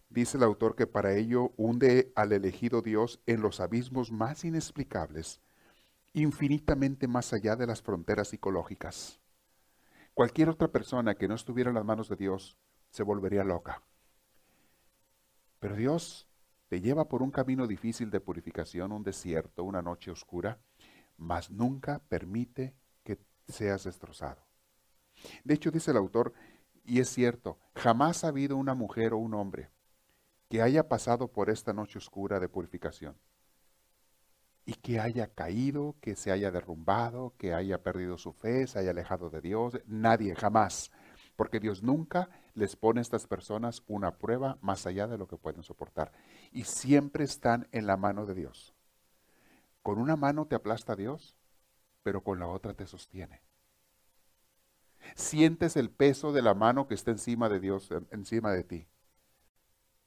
Dice 0.08 0.36
el 0.36 0.44
autor 0.44 0.76
que 0.76 0.86
para 0.86 1.14
ello 1.14 1.52
hunde 1.56 2.12
al 2.14 2.32
elegido 2.32 2.82
Dios 2.82 3.20
en 3.26 3.40
los 3.40 3.58
abismos 3.58 4.12
más 4.12 4.44
inexplicables, 4.44 5.40
infinitamente 6.12 7.08
más 7.08 7.32
allá 7.32 7.56
de 7.56 7.66
las 7.66 7.82
fronteras 7.82 8.28
psicológicas. 8.28 9.18
Cualquier 10.14 10.48
otra 10.48 10.68
persona 10.68 11.16
que 11.16 11.26
no 11.26 11.34
estuviera 11.34 11.70
en 11.70 11.74
las 11.74 11.84
manos 11.84 12.08
de 12.08 12.14
Dios 12.14 12.56
se 12.90 13.02
volvería 13.02 13.42
loca. 13.42 13.82
Pero 15.58 15.74
Dios 15.74 16.28
te 16.68 16.80
lleva 16.80 17.08
por 17.08 17.20
un 17.20 17.32
camino 17.32 17.66
difícil 17.66 18.10
de 18.10 18.20
purificación, 18.20 18.92
un 18.92 19.02
desierto, 19.02 19.64
una 19.64 19.82
noche 19.82 20.12
oscura, 20.12 20.60
mas 21.16 21.50
nunca 21.50 21.98
permite 22.08 22.76
que 23.02 23.18
seas 23.48 23.84
destrozado. 23.84 24.46
De 25.42 25.54
hecho, 25.54 25.72
dice 25.72 25.90
el 25.90 25.96
autor, 25.96 26.32
y 26.84 27.00
es 27.00 27.08
cierto, 27.08 27.58
jamás 27.74 28.22
ha 28.22 28.28
habido 28.28 28.56
una 28.56 28.74
mujer 28.74 29.14
o 29.14 29.18
un 29.18 29.34
hombre 29.34 29.70
que 30.48 30.62
haya 30.62 30.88
pasado 30.88 31.26
por 31.26 31.50
esta 31.50 31.72
noche 31.72 31.98
oscura 31.98 32.38
de 32.38 32.48
purificación 32.48 33.16
y 34.66 34.74
que 34.74 34.98
haya 34.98 35.28
caído, 35.28 35.96
que 36.00 36.16
se 36.16 36.30
haya 36.30 36.50
derrumbado, 36.50 37.34
que 37.36 37.52
haya 37.52 37.82
perdido 37.82 38.16
su 38.16 38.32
fe, 38.32 38.66
se 38.66 38.78
haya 38.78 38.90
alejado 38.90 39.30
de 39.30 39.40
Dios. 39.40 39.80
Nadie, 39.86 40.34
jamás. 40.34 40.90
Porque 41.36 41.60
Dios 41.60 41.82
nunca 41.82 42.30
les 42.54 42.76
pone 42.76 43.00
a 43.00 43.02
estas 43.02 43.26
personas 43.26 43.82
una 43.86 44.18
prueba 44.18 44.58
más 44.62 44.86
allá 44.86 45.06
de 45.06 45.18
lo 45.18 45.26
que 45.26 45.36
pueden 45.36 45.62
soportar. 45.62 46.12
Y 46.52 46.64
siempre 46.64 47.24
están 47.24 47.68
en 47.72 47.86
la 47.86 47.96
mano 47.96 48.24
de 48.24 48.34
Dios. 48.34 48.74
Con 49.82 49.98
una 49.98 50.16
mano 50.16 50.46
te 50.46 50.54
aplasta 50.54 50.96
Dios, 50.96 51.36
pero 52.02 52.22
con 52.22 52.38
la 52.38 52.46
otra 52.46 52.72
te 52.72 52.86
sostiene. 52.86 53.42
Sientes 55.14 55.76
el 55.76 55.90
peso 55.90 56.32
de 56.32 56.40
la 56.40 56.54
mano 56.54 56.86
que 56.86 56.94
está 56.94 57.10
encima 57.10 57.50
de 57.50 57.60
Dios, 57.60 57.90
encima 58.10 58.52
de 58.52 58.64
ti. 58.64 58.88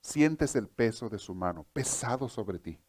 Sientes 0.01 0.55
el 0.55 0.67
peso 0.67 1.09
de 1.09 1.19
su 1.19 1.35
mano 1.35 1.65
pesado 1.73 2.27
sobre 2.29 2.57
ti. 2.57 2.79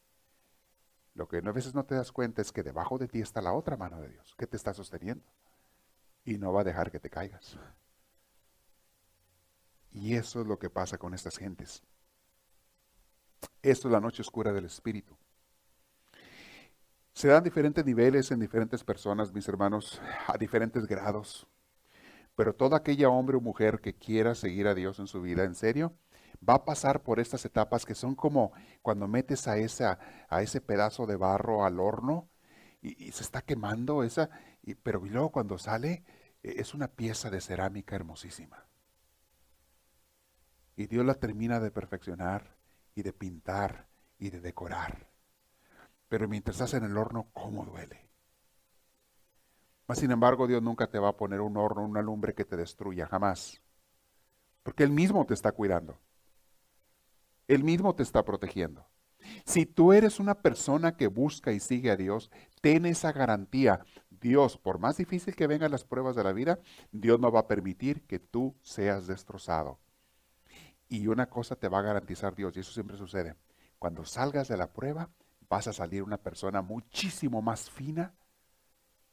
Lo 1.19 1.27
que 1.27 1.39
a 1.39 1.53
veces 1.53 1.75
no 1.75 1.85
te 1.85 1.97
das 1.97 2.13
cuenta 2.13 2.43
es 2.43 2.53
que 2.53 2.63
debajo 2.63 2.97
de 2.97 3.09
ti 3.09 3.21
está 3.21 3.43
la 3.43 3.53
otra 3.53 3.77
mano 3.77 4.01
de 4.01 4.09
Dios 4.09 4.37
que 4.39 4.47
te 4.47 4.57
está 4.57 4.73
sosteniendo 4.73 5.27
y 6.25 6.39
no 6.39 6.53
va 6.53 6.61
a 6.61 6.65
dejar 6.65 6.93
que 6.93 7.01
te 7.01 7.11
caigas. 7.11 7.59
Y 9.91 10.15
eso 10.15 10.43
es 10.43 10.47
lo 10.47 10.61
que 10.61 10.71
pasa 10.71 10.97
con 10.97 11.15
estas 11.15 11.37
gentes. 11.37 11.83
Esto 13.63 13.89
es 13.89 13.93
la 13.93 14.01
noche 14.01 14.23
oscura 14.23 14.53
del 14.53 14.67
Espíritu. 14.67 15.17
Se 17.15 17.27
dan 17.27 17.43
diferentes 17.43 17.85
niveles 17.85 18.31
en 18.31 18.39
diferentes 18.39 18.85
personas, 18.85 19.33
mis 19.33 19.49
hermanos, 19.49 20.01
a 20.29 20.39
diferentes 20.39 20.87
grados. 20.87 21.49
Pero 22.37 22.55
toda 22.55 22.77
aquella 22.77 23.09
hombre 23.09 23.37
o 23.37 23.41
mujer 23.41 23.81
que 23.81 23.93
quiera 23.93 24.37
seguir 24.37 24.69
a 24.69 24.75
Dios 24.77 25.01
en 25.01 25.09
su 25.09 25.21
vida, 25.21 25.43
en 25.43 25.57
serio, 25.57 25.97
va 26.47 26.55
a 26.55 26.65
pasar 26.65 27.03
por 27.03 27.21
estas 27.21 27.45
etapas 27.45 27.85
que 27.85 27.95
son 27.95 28.15
como 28.15 28.53
cuando 28.83 29.09
metes 29.09 29.49
a, 29.49 29.57
esa, 29.59 29.99
a 30.29 30.43
ese 30.43 30.61
pedazo 30.61 31.07
de 31.07 31.17
barro 31.17 31.65
al 31.65 31.81
horno 31.81 32.29
y, 32.81 33.11
se 33.13 33.23
está 33.23 33.43
quemando 33.43 34.05
esa, 34.05 34.31
y, 34.63 34.75
pero 34.75 35.01
luego 35.05 35.31
cuando 35.31 35.59
sale 35.59 36.05
e, 36.43 36.61
es 36.61 36.75
una 36.75 36.89
pieza 36.89 37.31
de 37.31 37.41
cerámica 37.41 37.97
hermosísima. 37.97 38.67
Y 40.77 40.87
Dios 40.87 41.05
la 41.05 41.15
termina 41.15 41.59
de 41.59 41.73
perfeccionar 41.73 42.57
y 42.95 43.03
de 43.03 43.13
pintar 43.13 43.89
y 44.19 44.31
de 44.31 44.41
decorar. 44.41 45.11
Pero 46.09 46.29
mientras 46.29 46.57
estás 46.57 46.75
en 46.75 46.85
el 46.85 46.97
horno, 46.97 47.29
¿cómo 47.33 47.65
duele? 47.65 48.09
Mas, 49.89 49.99
sin 49.99 50.11
embargo, 50.11 50.47
Dios 50.47 50.63
nunca 50.63 50.89
te 50.89 50.99
va 50.99 51.09
a 51.09 51.17
poner 51.17 51.41
un 51.41 51.57
horno, 51.57 51.83
una 51.83 52.03
lumbre 52.03 52.35
que 52.35 52.45
te 52.45 52.57
destruya, 52.57 53.07
jamás. 53.07 53.61
Porque 54.63 54.85
Él 54.85 54.91
mismo 54.91 55.25
te 55.27 55.35
está 55.35 55.53
cuidando. 55.53 55.99
Él 57.49 57.65
mismo 57.65 57.95
te 57.95 58.03
está 58.03 58.25
protegiendo. 58.25 58.87
Si 59.45 59.67
tú 59.67 59.93
eres 59.93 60.21
una 60.21 60.37
persona 60.37 60.97
que 60.97 61.07
busca 61.07 61.53
y 61.53 61.61
sigue 61.61 61.91
a 61.91 61.97
Dios, 61.97 62.31
ten 62.61 62.87
esa 62.87 63.13
garantía. 63.13 63.81
Dios, 64.11 64.59
por 64.59 64.79
más 64.79 64.97
difícil 64.97 65.35
que 65.35 65.47
vengan 65.47 65.71
las 65.71 65.85
pruebas 65.85 66.17
de 66.17 66.25
la 66.25 66.33
vida, 66.33 66.59
Dios 66.93 67.21
no 67.21 67.31
va 67.31 67.41
a 67.41 67.49
permitir 67.49 68.07
que 68.07 68.19
tú 68.19 68.57
seas 68.63 69.07
destrozado. 69.07 69.79
Y 70.89 71.07
una 71.07 71.27
cosa 71.27 71.57
te 71.57 71.69
va 71.69 71.81
a 71.81 71.83
garantizar 71.83 72.35
Dios, 72.35 72.57
y 72.57 72.61
eso 72.61 72.73
siempre 72.73 72.97
sucede. 72.97 73.35
Cuando 73.79 74.05
salgas 74.05 74.49
de 74.49 74.57
la 74.57 74.73
prueba, 74.73 75.11
vas 75.49 75.69
a 75.69 75.73
salir 75.73 76.03
una 76.03 76.19
persona 76.19 76.63
muchísimo 76.63 77.43
más 77.43 77.71
fina, 77.71 78.15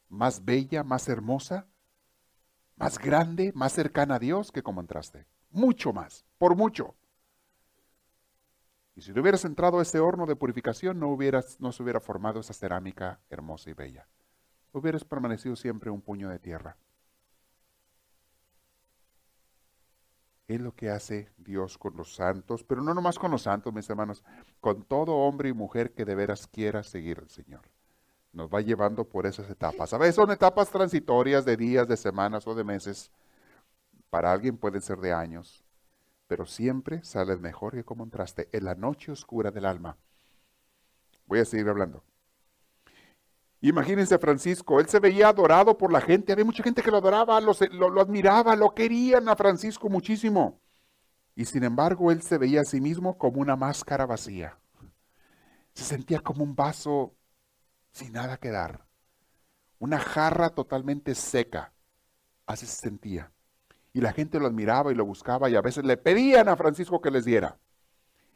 más 0.10 0.43
bella, 0.43 0.84
más 0.84 1.08
hermosa, 1.08 1.67
más 2.76 2.98
grande, 2.98 3.52
más 3.56 3.74
cercana 3.74 4.15
a 4.15 4.19
Dios 4.19 4.52
que 4.52 4.63
como 4.63 4.82
entraste. 4.82 5.26
Mucho 5.52 5.93
más, 5.93 6.26
por 6.38 6.56
mucho. 6.56 6.95
Y 8.95 9.01
si 9.01 9.12
no 9.12 9.21
hubieras 9.21 9.43
entrado 9.45 9.79
a 9.79 9.81
ese 9.81 9.99
horno 9.99 10.25
de 10.25 10.36
purificación, 10.36 10.99
no, 10.99 11.10
hubieras, 11.10 11.60
no 11.60 11.71
se 11.71 11.84
hubiera 11.84 11.99
formado 11.99 12.39
esa 12.39 12.53
cerámica 12.53 13.19
hermosa 13.29 13.69
y 13.69 13.73
bella. 13.73 14.08
Hubieras 14.71 15.03
permanecido 15.03 15.55
siempre 15.55 15.89
un 15.89 16.01
puño 16.01 16.29
de 16.29 16.39
tierra. 16.39 16.77
Es 20.47 20.62
lo 20.62 20.73
que 20.73 20.89
hace 20.89 21.29
Dios 21.38 21.77
con 21.77 21.97
los 21.97 22.15
santos, 22.15 22.63
pero 22.63 22.81
no 22.81 22.93
nomás 22.93 23.17
con 23.17 23.31
los 23.31 23.41
santos, 23.41 23.73
mis 23.73 23.89
hermanos, 23.89 24.23
con 24.62 24.84
todo 24.84 25.13
hombre 25.13 25.49
y 25.49 25.53
mujer 25.53 25.93
que 25.93 26.05
de 26.05 26.15
veras 26.15 26.47
quiera 26.47 26.84
seguir 26.84 27.19
al 27.19 27.29
Señor 27.29 27.62
nos 28.36 28.49
va 28.49 28.62
llevando 28.62 29.05
por 29.05 29.25
esas 29.25 29.49
etapas. 29.49 29.93
A 29.93 29.97
veces 29.97 30.15
son 30.15 30.29
etapas 30.29 30.69
transitorias 30.69 31.45
de 31.45 31.58
días, 31.58 31.88
de 31.88 31.97
semanas 31.97 32.45
o 32.45 32.53
de 32.53 32.63
meses. 32.63 33.10
Para 34.10 34.31
alguien 34.31 34.58
pueden 34.58 34.81
ser 34.81 34.99
de 34.99 35.13
años, 35.13 35.64
pero 36.28 36.46
siempre 36.46 37.04
sales 37.04 37.40
mejor 37.40 37.74
que 37.74 37.84
como 37.84 38.04
entraste 38.04 38.50
en 38.52 38.66
la 38.66 38.76
noche 38.76 39.12
oscura 39.12 39.52
del 39.52 39.66
alma. 39.66 39.98
Voy 41.28 41.40
a 41.40 41.46
seguir 41.46 41.68
hablando. 41.70 42.04
Imagínense 43.62 44.14
a 44.14 44.20
Francisco, 44.20 44.80
él 44.80 44.88
se 44.88 45.00
veía 45.00 45.30
adorado 45.30 45.78
por 45.78 45.92
la 45.92 46.02
gente, 46.02 46.32
había 46.32 46.46
mucha 46.46 46.64
gente 46.64 46.84
que 46.84 46.92
lo 46.92 46.98
adoraba, 46.98 47.42
lo, 47.42 47.54
lo, 47.72 48.02
admiraba, 48.02 48.56
lo 48.56 48.76
querían 48.76 49.28
a 49.28 49.36
Francisco 49.36 49.90
muchísimo. 49.90 50.62
Y 51.36 51.46
sin 51.46 51.64
embargo, 51.64 52.12
él 52.12 52.22
se 52.22 52.38
veía 52.38 52.62
a 52.62 52.66
sí 52.66 52.80
mismo 52.80 53.18
como 53.18 53.42
una 53.42 53.56
máscara 53.56 54.06
vacía. 54.06 54.60
Se 55.74 55.84
sentía 55.84 56.20
como 56.20 56.44
un 56.44 56.56
vaso 56.56 57.16
sin 57.92 58.14
nada 58.14 58.38
que 58.38 58.52
dar. 58.52 58.86
Una 59.80 60.00
jarra 60.00 60.50
totalmente 60.50 61.16
seca. 61.16 61.74
Así 62.46 62.66
se 62.68 62.78
sentía. 62.78 63.32
Y 63.95 64.01
la 64.01 64.12
gente 64.12 64.41
lo 64.41 64.47
admiraba 64.47 64.91
y 64.91 64.95
lo 64.95 65.05
buscaba 65.05 65.49
y 65.49 65.55
a 65.55 65.62
veces 65.62 65.86
le 65.86 65.95
pedían 65.95 66.49
a 66.49 66.58
Francisco 66.58 66.99
que 66.99 67.10
les 67.10 67.23
diera. 67.23 67.58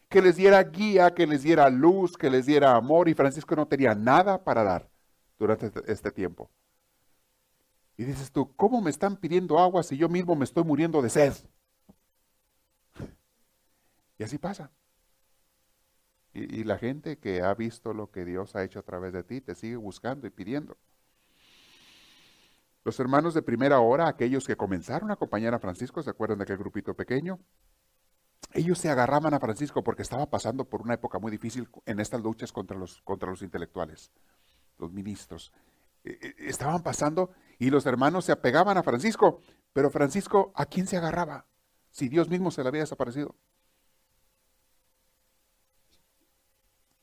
Que 0.07 0.21
les 0.21 0.37
diera 0.37 0.63
guía, 0.63 1.13
que 1.13 1.27
les 1.27 1.43
diera 1.43 1.69
luz, 1.69 2.15
que 2.15 2.29
les 2.29 2.45
diera 2.45 2.77
amor 2.77 3.09
y 3.09 3.13
Francisco 3.13 3.57
no 3.57 3.67
tenía 3.67 3.93
nada 3.93 4.41
para 4.41 4.63
dar 4.63 4.89
durante 5.37 5.65
este, 5.65 5.91
este 5.91 6.11
tiempo. 6.11 6.49
Y 7.97 8.05
dices 8.05 8.31
tú, 8.31 8.55
¿cómo 8.55 8.79
me 8.79 8.89
están 8.89 9.17
pidiendo 9.17 9.59
agua 9.59 9.83
si 9.83 9.97
yo 9.97 10.07
mismo 10.07 10.33
me 10.33 10.45
estoy 10.45 10.63
muriendo 10.63 11.01
de 11.01 11.09
sed? 11.09 11.33
Y 14.17 14.23
así 14.23 14.37
pasa. 14.37 14.71
Y, 16.33 16.63
la 16.63 16.77
gente 16.77 17.17
que 17.17 17.41
ha 17.41 17.53
visto 17.53 17.93
lo 17.93 18.11
que 18.11 18.23
Dios 18.23 18.55
ha 18.55 18.63
hecho 18.63 18.79
a 18.79 18.83
través 18.83 19.11
de 19.11 19.23
ti 19.23 19.41
te 19.41 19.55
sigue 19.55 19.75
buscando 19.75 20.25
y 20.25 20.29
pidiendo. 20.29 20.77
Los 22.89 22.99
hermanos 22.99 23.35
de 23.35 23.43
primera 23.43 23.81
hora, 23.81 24.07
aquellos 24.07 24.47
que 24.47 24.57
comenzaron 24.57 25.11
a 25.11 25.13
acompañar 25.13 25.53
a 25.53 25.59
Francisco, 25.59 26.01
¿se 26.01 26.09
acuerdan 26.09 26.39
de 26.39 26.45
aquel 26.45 26.57
grupito 26.57 26.95
pequeño? 26.95 27.39
Ellos 28.51 28.79
se 28.79 28.89
agarraban 28.89 29.31
a 29.35 29.39
Francisco 29.39 29.83
porque 29.83 30.01
estaba 30.01 30.27
pasando 30.27 30.65
por 30.65 30.81
una 30.81 30.95
época 30.95 31.19
muy 31.19 31.29
difícil 31.29 31.69
en 31.85 31.99
estas 31.99 32.19
luchas 32.23 32.51
contra 32.51 32.75
los, 32.75 33.03
contra 33.03 33.29
los 33.29 33.43
intelectuales, 33.43 34.11
los 34.79 34.91
ministros. 34.91 35.53
E, 36.03 36.13
e, 36.19 36.49
estaban 36.49 36.81
pasando 36.81 37.29
y 37.59 37.69
los 37.69 37.85
hermanos 37.85 38.25
se 38.25 38.31
apegaban 38.31 38.75
a 38.75 38.81
Francisco, 38.81 39.39
pero 39.71 39.91
Francisco, 39.91 40.51
¿a 40.55 40.65
quién 40.65 40.87
se 40.87 40.97
agarraba? 40.97 41.45
Si 41.91 42.09
Dios 42.09 42.27
mismo 42.27 42.49
se 42.49 42.63
le 42.63 42.69
había 42.69 42.81
desaparecido. 42.81 43.35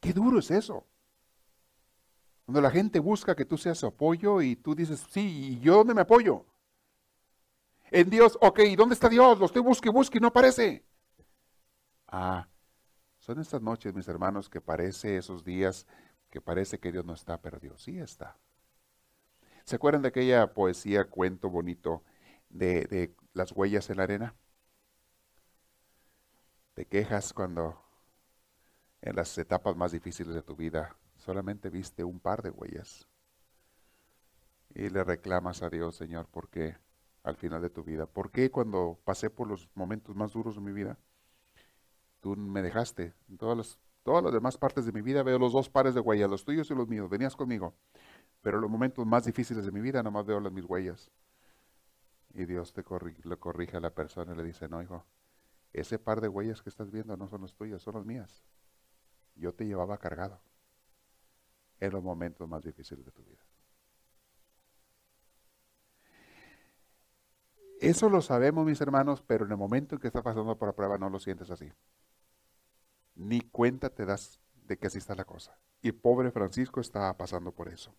Qué 0.01 0.12
duro 0.12 0.40
es 0.40 0.51
eso. 0.51 0.85
Cuando 2.46 2.61
la 2.61 2.70
gente 2.70 3.00
busca 3.00 3.35
que 3.35 3.44
tú 3.44 3.59
seas 3.59 3.78
su 3.78 3.87
apoyo 3.87 4.40
y 4.40 4.54
tú 4.54 4.76
dices, 4.76 5.04
sí, 5.11 5.54
¿y 5.54 5.61
yo 5.61 5.74
dónde 5.78 5.94
me 5.94 6.02
apoyo? 6.02 6.46
En 7.90 8.09
Dios, 8.09 8.38
ok, 8.40 8.61
¿y 8.61 8.76
dónde 8.76 8.94
está 8.94 9.09
Dios? 9.09 9.38
Lo 9.38 9.46
estoy 9.46 9.62
y 9.62 9.90
busque 9.90 10.18
y 10.18 10.20
no 10.20 10.28
aparece. 10.28 10.85
Ah, 12.06 12.48
son 13.18 13.40
estas 13.40 13.61
noches, 13.61 13.92
mis 13.94 14.06
hermanos, 14.06 14.48
que 14.48 14.61
parece 14.61 15.16
esos 15.16 15.44
días 15.44 15.88
que 16.30 16.40
parece 16.40 16.78
que 16.78 16.92
Dios 16.92 17.04
no 17.04 17.14
está, 17.14 17.40
pero 17.40 17.59
Dios 17.59 17.82
sí 17.82 17.98
está. 17.98 18.37
¿Se 19.64 19.74
acuerdan 19.74 20.02
de 20.02 20.09
aquella 20.09 20.54
poesía, 20.54 21.11
cuento 21.11 21.50
bonito 21.50 22.04
de, 22.48 22.85
de 22.85 23.16
las 23.32 23.50
huellas 23.50 23.90
en 23.90 23.96
la 23.96 24.04
arena? 24.04 24.35
Te 26.74 26.87
quejas 26.87 27.32
cuando 27.32 27.82
en 29.00 29.16
las 29.16 29.37
etapas 29.37 29.74
más 29.74 29.90
difíciles 29.90 30.32
de 30.35 30.42
tu 30.42 30.54
vida, 30.54 30.96
solamente 31.26 31.70
viste 31.70 32.04
un 32.04 32.20
par 32.20 32.40
de 32.42 32.50
huellas. 32.50 33.08
Y 34.74 34.88
le 34.88 35.02
reclamas 35.02 35.62
a 35.62 35.68
Dios, 35.68 35.96
Señor, 35.96 36.26
¿por 36.28 36.48
qué 36.48 36.76
al 37.24 37.36
final 37.36 37.60
de 37.60 37.70
tu 37.70 37.82
vida? 37.82 38.06
¿Por 38.06 38.30
qué 38.30 38.50
cuando 38.50 38.98
pasé 39.04 39.28
por 39.28 39.48
los 39.48 39.68
momentos 39.74 40.14
más 40.14 40.32
duros 40.32 40.54
de 40.54 40.60
mi 40.60 40.72
vida, 40.72 40.96
tú 42.20 42.36
me 42.36 42.62
dejaste? 42.62 43.12
En 43.28 43.38
todas 43.38 43.56
las, 43.56 43.78
todas 44.04 44.22
las 44.22 44.32
demás 44.32 44.56
partes 44.56 44.86
de 44.86 44.92
mi 44.92 45.02
vida 45.02 45.24
veo 45.24 45.38
los 45.38 45.52
dos 45.52 45.68
pares 45.68 45.94
de 45.94 46.00
huellas, 46.00 46.30
los 46.30 46.44
tuyos 46.44 46.70
y 46.70 46.74
los 46.74 46.86
míos. 46.86 47.10
Venías 47.10 47.34
conmigo. 47.34 47.74
Pero 48.40 48.58
en 48.58 48.62
los 48.62 48.70
momentos 48.70 49.04
más 49.04 49.24
difíciles 49.24 49.64
de 49.64 49.72
mi 49.72 49.80
vida, 49.80 50.02
nomás 50.02 50.24
veo 50.26 50.38
las 50.38 50.52
mis 50.52 50.64
huellas. 50.64 51.10
Y 52.34 52.44
Dios 52.44 52.72
te 52.72 52.84
corrige, 52.84 53.28
le 53.28 53.36
corrige 53.36 53.78
a 53.78 53.80
la 53.80 53.90
persona 53.90 54.32
y 54.32 54.36
le 54.36 54.44
dice, 54.44 54.68
no, 54.68 54.80
hijo, 54.82 55.04
ese 55.72 55.98
par 55.98 56.20
de 56.20 56.28
huellas 56.28 56.62
que 56.62 56.68
estás 56.68 56.90
viendo 56.90 57.16
no 57.16 57.28
son 57.28 57.42
las 57.42 57.54
tuyas, 57.54 57.82
son 57.82 57.94
las 57.94 58.04
mías 58.04 58.44
yo 59.36 59.54
te 59.54 59.66
llevaba 59.66 59.98
cargado 59.98 60.40
en 61.80 61.92
los 61.92 62.02
momentos 62.02 62.48
más 62.48 62.62
difíciles 62.62 63.04
de 63.04 63.12
tu 63.12 63.22
vida. 63.22 63.42
Eso 67.80 68.08
lo 68.08 68.22
sabemos, 68.22 68.64
mis 68.64 68.80
hermanos, 68.80 69.22
pero 69.26 69.44
en 69.44 69.50
el 69.50 69.58
momento 69.58 69.94
en 69.94 70.00
que 70.00 70.06
estás 70.06 70.22
pasando 70.22 70.56
por 70.56 70.68
la 70.68 70.74
prueba 70.74 70.96
no 70.96 71.10
lo 71.10 71.18
sientes 71.18 71.50
así. 71.50 71.70
Ni 73.14 73.40
cuenta 73.40 73.90
te 73.90 74.06
das 74.06 74.40
de 74.66 74.78
que 74.78 74.86
así 74.86 74.98
está 74.98 75.14
la 75.14 75.24
cosa. 75.24 75.58
Y 75.82 75.92
pobre 75.92 76.30
Francisco 76.30 76.80
estaba 76.80 77.14
pasando 77.16 77.52
por 77.52 77.68
eso. 77.68 77.94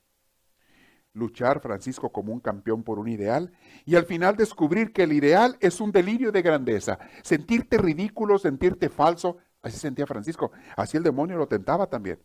Luchar, 1.13 1.61
Francisco, 1.61 2.11
como 2.11 2.33
un 2.33 2.39
campeón 2.39 2.83
por 2.83 2.99
un 2.99 3.07
ideal 3.07 3.51
y 3.85 3.95
al 3.95 4.05
final 4.05 4.35
descubrir 4.35 4.93
que 4.93 5.03
el 5.03 5.13
ideal 5.13 5.57
es 5.61 5.79
un 5.79 5.91
delirio 5.91 6.31
de 6.31 6.41
grandeza. 6.41 6.99
Sentirte 7.23 7.77
ridículo, 7.77 8.37
sentirte 8.37 8.89
falso, 8.89 9.37
Así 9.61 9.77
sentía 9.79 10.05
Francisco. 10.05 10.51
Así 10.75 10.97
el 10.97 11.03
demonio 11.03 11.37
lo 11.37 11.47
tentaba 11.47 11.87
también. 11.87 12.19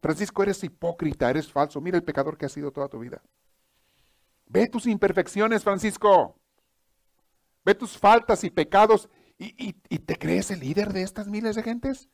Francisco, 0.00 0.42
eres 0.42 0.62
hipócrita, 0.62 1.30
eres 1.30 1.50
falso. 1.50 1.80
Mira 1.80 1.96
el 1.96 2.04
pecador 2.04 2.36
que 2.36 2.46
has 2.46 2.52
sido 2.52 2.70
toda 2.70 2.88
tu 2.88 2.98
vida. 2.98 3.22
Ve 4.46 4.68
tus 4.68 4.86
imperfecciones, 4.86 5.64
Francisco. 5.64 6.38
Ve 7.64 7.74
tus 7.74 7.98
faltas 7.98 8.44
y 8.44 8.50
pecados 8.50 9.08
y, 9.38 9.72
te 9.72 10.16
crees 10.16 10.50
el 10.50 10.60
líder 10.60 10.92
de 10.92 11.02
estas 11.02 11.28
miles 11.28 11.54
de 11.54 11.62
gentes. 11.62 12.08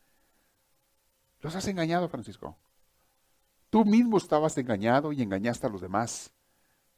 Los 1.40 1.54
has 1.54 1.66
engañado, 1.68 2.08
Francisco. 2.08 2.58
Tú 3.70 3.84
mismo 3.84 4.18
estabas 4.18 4.56
engañado 4.58 5.12
y 5.12 5.22
engañaste 5.22 5.66
a 5.66 5.70
los 5.70 5.80
demás. 5.80 6.32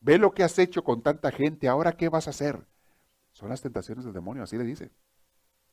Ve 0.01 0.19
lo 0.19 0.33
que 0.33 0.43
has 0.43 0.59
hecho 0.59 0.85
con 0.85 1.03
tanta 1.03 1.31
gente. 1.31 1.69
Ahora, 1.69 1.93
¿qué 1.93 2.09
vas 2.09 2.27
a 2.27 2.31
hacer? 2.31 2.67
Son 3.33 3.49
las 3.49 3.61
tentaciones 3.61 4.05
del 4.05 4.15
demonio, 4.15 4.43
así 4.43 4.57
le 4.57 4.65
dice. 4.65 4.91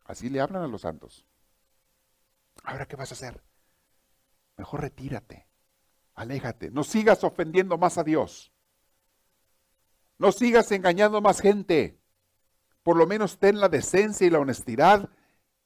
Así 0.06 0.30
le 0.30 0.42
hablan 0.42 0.64
a 0.64 0.68
los 0.68 0.82
santos. 0.82 1.26
Ahora, 2.64 2.86
¿qué 2.86 2.96
vas 2.96 3.12
a 3.12 3.16
hacer? 3.16 3.42
Mejor 4.58 4.82
retírate, 4.82 5.48
aléjate, 6.14 6.72
no 6.72 6.84
sigas 6.84 7.24
ofendiendo 7.24 7.78
más 7.78 7.98
a 7.98 8.04
Dios. 8.04 8.52
No 10.18 10.32
sigas 10.32 10.72
engañando 10.72 11.22
más 11.22 11.42
gente. 11.42 12.00
por 12.84 12.98
lo 12.98 13.08
menos 13.08 13.40
ten 13.40 13.60
la 13.60 13.70
decencia 13.70 14.28
y 14.28 14.30
la 14.30 14.40
honestidad 14.40 15.10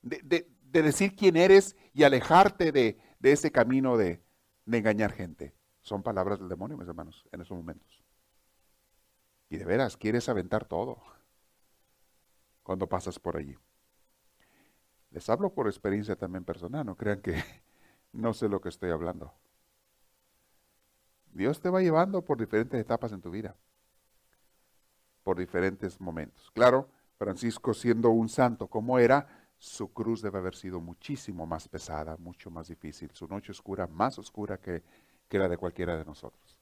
de, 0.02 0.48
decir 0.72 1.16
quién 1.16 1.36
eres 1.36 1.76
y 1.94 2.04
alejarte 2.04 2.72
de, 2.72 2.98
ese 3.24 3.52
camino 3.52 3.98
de, 3.98 4.22
de 4.66 4.78
engañar 4.78 5.12
gente. 5.12 5.56
Son 5.82 6.04
palabras 6.04 6.40
del 6.40 6.50
demonio, 6.50 6.78
mis 6.78 6.88
hermanos, 6.88 7.28
en 7.32 7.42
esos 7.42 7.58
momentos. 7.58 8.04
Y 9.50 9.58
de 9.58 9.66
veras, 9.66 9.98
quieres 9.98 10.30
aventar 10.30 10.66
todo 10.66 11.02
cuando 12.62 12.88
pasas 12.88 13.18
por 13.18 13.38
allí. 13.38 13.56
Les 15.10 15.30
hablo 15.30 15.54
por 15.54 15.68
experiencia 15.68 16.16
también 16.16 16.44
personal, 16.44 16.86
no 16.86 16.96
crean 16.96 17.22
que 17.22 17.42
no 18.18 18.34
sé 18.34 18.50
lo 18.50 18.60
que 18.60 18.70
estoy 18.70 18.92
hablando. 18.92 19.34
Dios 21.32 21.60
te 21.62 21.70
va 21.70 21.82
llevando 21.82 22.24
por 22.24 22.40
diferentes 22.40 22.80
etapas 22.80 23.12
en 23.12 23.22
tu 23.22 23.30
vida, 23.30 23.56
por 25.24 25.38
diferentes 25.38 26.02
momentos. 26.02 26.52
Claro, 26.54 26.90
Francisco 27.18 27.74
siendo 27.74 28.10
un 28.10 28.28
santo 28.28 28.68
como 28.68 28.98
era, 28.98 29.28
su 29.60 29.94
cruz 29.94 30.22
debe 30.22 30.40
haber 30.40 30.56
sido 30.56 30.80
muchísimo 30.80 31.46
más 31.46 31.68
pesada, 31.68 32.18
mucho 32.18 32.50
más 32.50 32.68
difícil, 32.68 33.12
su 33.14 33.28
noche 33.28 33.52
oscura 33.52 33.88
más 33.88 34.18
oscura 34.18 34.58
que, 34.58 34.84
la 35.30 35.48
de 35.48 35.58
cualquiera 35.58 35.96
de 35.96 36.06
nosotros. 36.06 36.58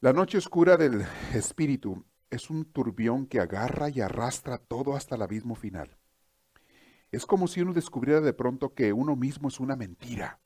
La 0.00 0.12
noche 0.12 0.38
oscura 0.38 0.76
del 0.76 1.04
espíritu 1.34 2.04
es 2.30 2.48
un 2.48 2.64
turbión 2.64 3.26
que 3.26 3.40
agarra 3.40 3.88
y 3.88 4.00
arrastra 4.00 4.58
todo 4.58 4.94
hasta 4.94 5.16
el 5.16 5.22
abismo 5.22 5.54
final. 5.54 5.96
Es 7.16 7.24
como 7.24 7.48
si 7.48 7.62
uno 7.62 7.72
descubriera 7.72 8.20
de 8.20 8.34
pronto 8.34 8.74
que 8.74 8.92
uno 8.92 9.16
mismo 9.16 9.48
es 9.48 9.58
una 9.58 9.74
mentira, 9.74 10.38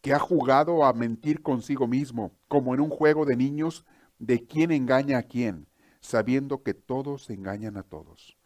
que 0.00 0.12
ha 0.12 0.18
jugado 0.18 0.84
a 0.84 0.92
mentir 0.92 1.40
consigo 1.40 1.86
mismo, 1.86 2.32
como 2.48 2.74
en 2.74 2.80
un 2.80 2.90
juego 2.90 3.24
de 3.24 3.36
niños 3.36 3.86
de 4.18 4.44
quién 4.44 4.72
engaña 4.72 5.18
a 5.18 5.22
quién, 5.22 5.68
sabiendo 6.00 6.64
que 6.64 6.74
todos 6.74 7.30
engañan 7.30 7.76
a 7.76 7.84
todos. 7.84 8.36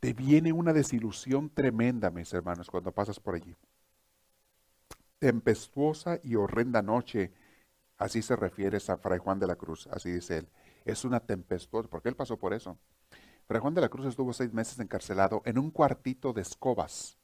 Te 0.00 0.14
viene 0.14 0.50
una 0.54 0.72
desilusión 0.72 1.50
tremenda, 1.50 2.10
mis 2.10 2.32
hermanos, 2.32 2.70
cuando 2.70 2.90
pasas 2.90 3.20
por 3.20 3.34
allí. 3.34 3.54
Tempestuosa 5.18 6.20
y 6.22 6.36
horrenda 6.36 6.80
noche 6.80 7.32
Así 7.98 8.22
se 8.22 8.34
refiere 8.34 8.78
a 8.88 8.96
Fray 8.96 9.18
Juan 9.18 9.38
de 9.38 9.46
la 9.46 9.56
Cruz, 9.56 9.88
así 9.92 10.10
dice 10.10 10.38
él. 10.38 10.48
Es 10.86 11.04
una 11.04 11.20
tempestad, 11.20 11.84
porque 11.84 12.08
él 12.08 12.16
pasó 12.16 12.36
por 12.36 12.54
eso. 12.54 12.78
Fray 13.46 13.60
Juan 13.60 13.74
de 13.74 13.80
la 13.80 13.88
Cruz 13.88 14.06
estuvo 14.06 14.32
seis 14.32 14.52
meses 14.52 14.78
encarcelado 14.78 15.42
en 15.44 15.58
un 15.58 15.70
cuartito 15.70 16.32
de 16.32 16.42
escobas 16.42 17.18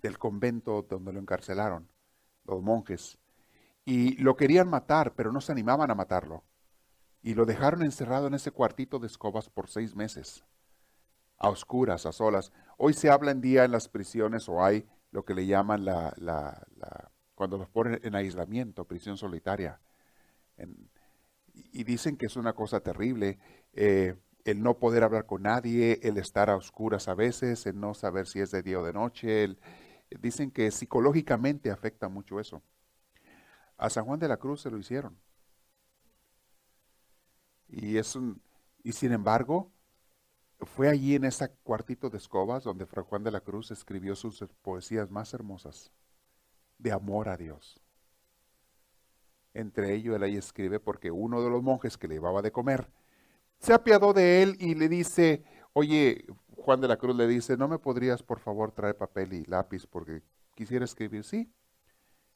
del 0.00 0.18
convento 0.18 0.82
donde 0.82 1.12
lo 1.12 1.18
encarcelaron, 1.18 1.90
los 2.44 2.62
monjes. 2.62 3.18
Y 3.84 4.16
lo 4.18 4.36
querían 4.36 4.68
matar, 4.68 5.14
pero 5.14 5.32
no 5.32 5.40
se 5.40 5.52
animaban 5.52 5.90
a 5.90 5.94
matarlo. 5.94 6.44
Y 7.22 7.34
lo 7.34 7.46
dejaron 7.46 7.82
encerrado 7.82 8.28
en 8.28 8.34
ese 8.34 8.52
cuartito 8.52 8.98
de 8.98 9.06
escobas 9.06 9.48
por 9.48 9.68
seis 9.68 9.96
meses, 9.96 10.44
a 11.36 11.48
oscuras, 11.48 12.06
a 12.06 12.12
solas. 12.12 12.52
Hoy 12.76 12.94
se 12.94 13.10
habla 13.10 13.32
en 13.32 13.40
día 13.40 13.64
en 13.64 13.72
las 13.72 13.88
prisiones 13.88 14.48
o 14.48 14.62
hay 14.62 14.86
lo 15.10 15.24
que 15.24 15.34
le 15.34 15.46
llaman 15.46 15.84
la, 15.84 16.14
cuando 17.34 17.58
los 17.58 17.68
ponen 17.68 17.98
en 18.02 18.14
aislamiento, 18.14 18.84
prisión 18.84 19.16
solitaria. 19.16 19.80
y 21.54 21.82
dicen 21.82 22.16
que 22.16 22.26
es 22.26 22.36
una 22.36 22.52
cosa 22.52 22.80
terrible 22.80 23.38
eh, 23.72 24.14
el 24.50 24.62
no 24.62 24.78
poder 24.78 25.04
hablar 25.04 25.26
con 25.26 25.42
nadie, 25.42 26.00
el 26.02 26.16
estar 26.16 26.48
a 26.48 26.56
oscuras 26.56 27.08
a 27.08 27.14
veces, 27.14 27.66
el 27.66 27.78
no 27.78 27.92
saber 27.92 28.26
si 28.26 28.40
es 28.40 28.50
de 28.50 28.62
día 28.62 28.80
o 28.80 28.84
de 28.84 28.94
noche. 28.94 29.56
dicen 30.22 30.50
que 30.50 30.70
psicológicamente 30.70 31.70
afecta 31.70 32.08
mucho 32.08 32.40
eso. 32.40 32.62
A 33.76 33.90
San 33.90 34.06
Juan 34.06 34.18
de 34.18 34.28
la 34.28 34.38
Cruz 34.38 34.62
se 34.62 34.70
lo 34.70 34.78
hicieron. 34.78 35.18
Y, 37.68 37.98
es 37.98 38.18
y 38.82 38.92
sin 38.92 39.12
embargo, 39.12 39.70
fue 40.60 40.88
allí 40.88 41.14
en 41.14 41.24
ese 41.24 41.50
cuartito 41.62 42.08
de 42.08 42.16
escobas 42.16 42.64
donde 42.64 42.86
Fray 42.86 43.04
Juan 43.04 43.24
de 43.24 43.30
la 43.30 43.40
Cruz 43.42 43.70
escribió 43.70 44.16
sus 44.16 44.42
poesías 44.62 45.10
más 45.10 45.34
hermosas 45.34 45.92
de 46.78 46.92
amor 46.92 47.28
a 47.28 47.36
Dios. 47.36 47.82
Entre 49.52 49.94
ellos 49.94 50.16
él 50.16 50.22
ahí 50.22 50.36
escribe 50.38 50.80
porque 50.80 51.10
uno 51.10 51.42
de 51.42 51.50
los 51.50 51.62
monjes 51.62 51.98
que 51.98 52.08
le 52.08 52.14
llevaba 52.14 52.40
de 52.40 52.50
comer 52.50 52.90
se 53.58 53.72
apiadó 53.72 54.12
de 54.12 54.42
él 54.42 54.56
y 54.58 54.74
le 54.74 54.88
dice, 54.88 55.44
oye, 55.72 56.26
Juan 56.56 56.80
de 56.80 56.88
la 56.88 56.96
Cruz 56.96 57.16
le 57.16 57.26
dice, 57.26 57.56
¿no 57.56 57.68
me 57.68 57.78
podrías 57.78 58.22
por 58.22 58.40
favor 58.40 58.72
traer 58.72 58.96
papel 58.96 59.32
y 59.32 59.44
lápiz 59.44 59.86
porque 59.86 60.22
quisiera 60.54 60.84
escribir? 60.84 61.24
Sí. 61.24 61.52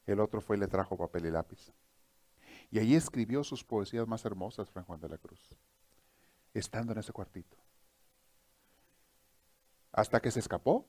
El 0.06 0.20
otro 0.20 0.40
fue 0.40 0.56
y 0.56 0.60
le 0.60 0.66
trajo 0.66 0.96
papel 0.96 1.26
y 1.26 1.30
lápiz. 1.30 1.72
Y 2.70 2.78
ahí 2.78 2.94
escribió 2.94 3.44
sus 3.44 3.62
poesías 3.62 4.08
más 4.08 4.24
hermosas, 4.24 4.70
Fray 4.70 4.84
Juan 4.84 5.00
de 5.00 5.08
la 5.08 5.18
Cruz, 5.18 5.56
estando 6.54 6.92
en 6.92 6.98
ese 6.98 7.12
cuartito. 7.12 7.56
Hasta 9.92 10.20
que 10.20 10.30
se 10.30 10.40
escapó 10.40 10.88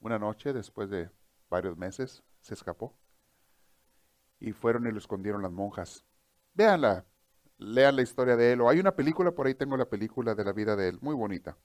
una 0.00 0.18
noche 0.18 0.52
después 0.52 0.90
de 0.90 1.10
varios 1.48 1.76
meses, 1.76 2.22
se 2.40 2.54
escapó. 2.54 2.96
Y 4.40 4.52
fueron 4.52 4.86
y 4.86 4.92
lo 4.92 4.98
escondieron 4.98 5.42
las 5.42 5.52
monjas. 5.52 6.04
Véanla, 6.54 7.04
lean 7.58 7.96
la 7.96 8.02
historia 8.02 8.36
de 8.36 8.52
él. 8.52 8.60
O 8.60 8.68
hay 8.68 8.80
una 8.80 8.94
película, 8.96 9.32
por 9.32 9.46
ahí 9.46 9.54
tengo 9.54 9.76
la 9.76 9.88
película 9.88 10.34
de 10.34 10.44
la 10.44 10.52
vida 10.52 10.76
de 10.76 10.88
él, 10.88 10.98
muy 11.00 11.14
bonita. 11.14 11.56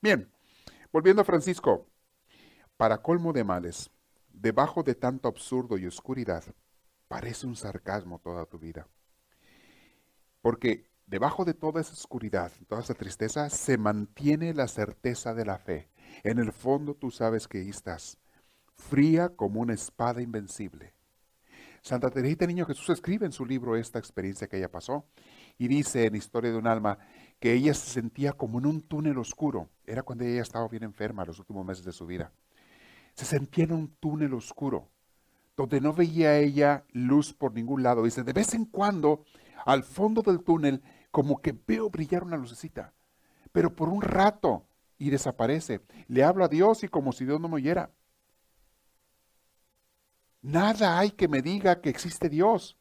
Bien, 0.00 0.30
volviendo 0.92 1.22
a 1.22 1.24
Francisco. 1.24 1.86
Para 2.76 3.02
colmo 3.02 3.32
de 3.32 3.44
males, 3.44 3.90
debajo 4.28 4.82
de 4.82 4.94
tanto 4.94 5.28
absurdo 5.28 5.76
y 5.76 5.86
oscuridad, 5.86 6.44
parece 7.08 7.46
un 7.46 7.54
sarcasmo 7.54 8.18
toda 8.18 8.46
tu 8.46 8.58
vida. 8.58 8.88
Porque 10.40 10.90
debajo 11.06 11.44
de 11.44 11.52
toda 11.52 11.82
esa 11.82 11.92
oscuridad, 11.92 12.52
toda 12.68 12.80
esa 12.80 12.94
tristeza, 12.94 13.50
se 13.50 13.76
mantiene 13.76 14.54
la 14.54 14.66
certeza 14.66 15.34
de 15.34 15.44
la 15.44 15.58
fe. 15.58 15.90
En 16.22 16.38
el 16.38 16.52
fondo 16.52 16.94
tú 16.94 17.10
sabes 17.10 17.46
que 17.48 17.58
ahí 17.58 17.68
estás 17.68 18.18
fría 18.80 19.28
como 19.28 19.60
una 19.60 19.74
espada 19.74 20.22
invencible. 20.22 20.94
Santa 21.82 22.10
Teresita 22.10 22.46
Niño 22.46 22.66
Jesús 22.66 22.90
escribe 22.90 23.26
en 23.26 23.32
su 23.32 23.46
libro 23.46 23.76
esta 23.76 23.98
experiencia 23.98 24.48
que 24.48 24.58
ella 24.58 24.70
pasó 24.70 25.06
y 25.58 25.66
dice 25.68 26.06
en 26.06 26.14
Historia 26.14 26.50
de 26.50 26.58
un 26.58 26.66
alma 26.66 26.98
que 27.38 27.54
ella 27.54 27.72
se 27.72 27.88
sentía 27.88 28.32
como 28.32 28.58
en 28.58 28.66
un 28.66 28.82
túnel 28.82 29.18
oscuro. 29.18 29.70
Era 29.86 30.02
cuando 30.02 30.24
ella 30.24 30.42
estaba 30.42 30.68
bien 30.68 30.82
enferma 30.82 31.24
los 31.24 31.38
últimos 31.38 31.64
meses 31.64 31.84
de 31.84 31.92
su 31.92 32.06
vida. 32.06 32.32
Se 33.14 33.24
sentía 33.24 33.64
en 33.64 33.72
un 33.72 33.88
túnel 33.96 34.34
oscuro 34.34 34.90
donde 35.56 35.80
no 35.80 35.92
veía 35.92 36.38
ella 36.38 36.84
luz 36.92 37.34
por 37.34 37.52
ningún 37.52 37.82
lado. 37.82 38.04
Dice, 38.04 38.22
de 38.22 38.32
vez 38.32 38.54
en 38.54 38.64
cuando, 38.64 39.24
al 39.66 39.82
fondo 39.82 40.22
del 40.22 40.42
túnel, 40.42 40.82
como 41.10 41.40
que 41.42 41.54
veo 41.66 41.90
brillar 41.90 42.24
una 42.24 42.36
lucecita, 42.36 42.94
pero 43.52 43.74
por 43.74 43.88
un 43.88 44.00
rato 44.00 44.66
y 44.96 45.10
desaparece. 45.10 45.82
Le 46.08 46.24
hablo 46.24 46.44
a 46.44 46.48
Dios 46.48 46.82
y 46.84 46.88
como 46.88 47.12
si 47.12 47.24
Dios 47.24 47.40
no 47.40 47.48
me 47.48 47.56
oyera. 47.56 47.90
Nada 50.42 50.98
hay 50.98 51.10
que 51.10 51.28
me 51.28 51.42
diga 51.42 51.80
que 51.80 51.90
existe 51.90 52.28
Dios. 52.28 52.78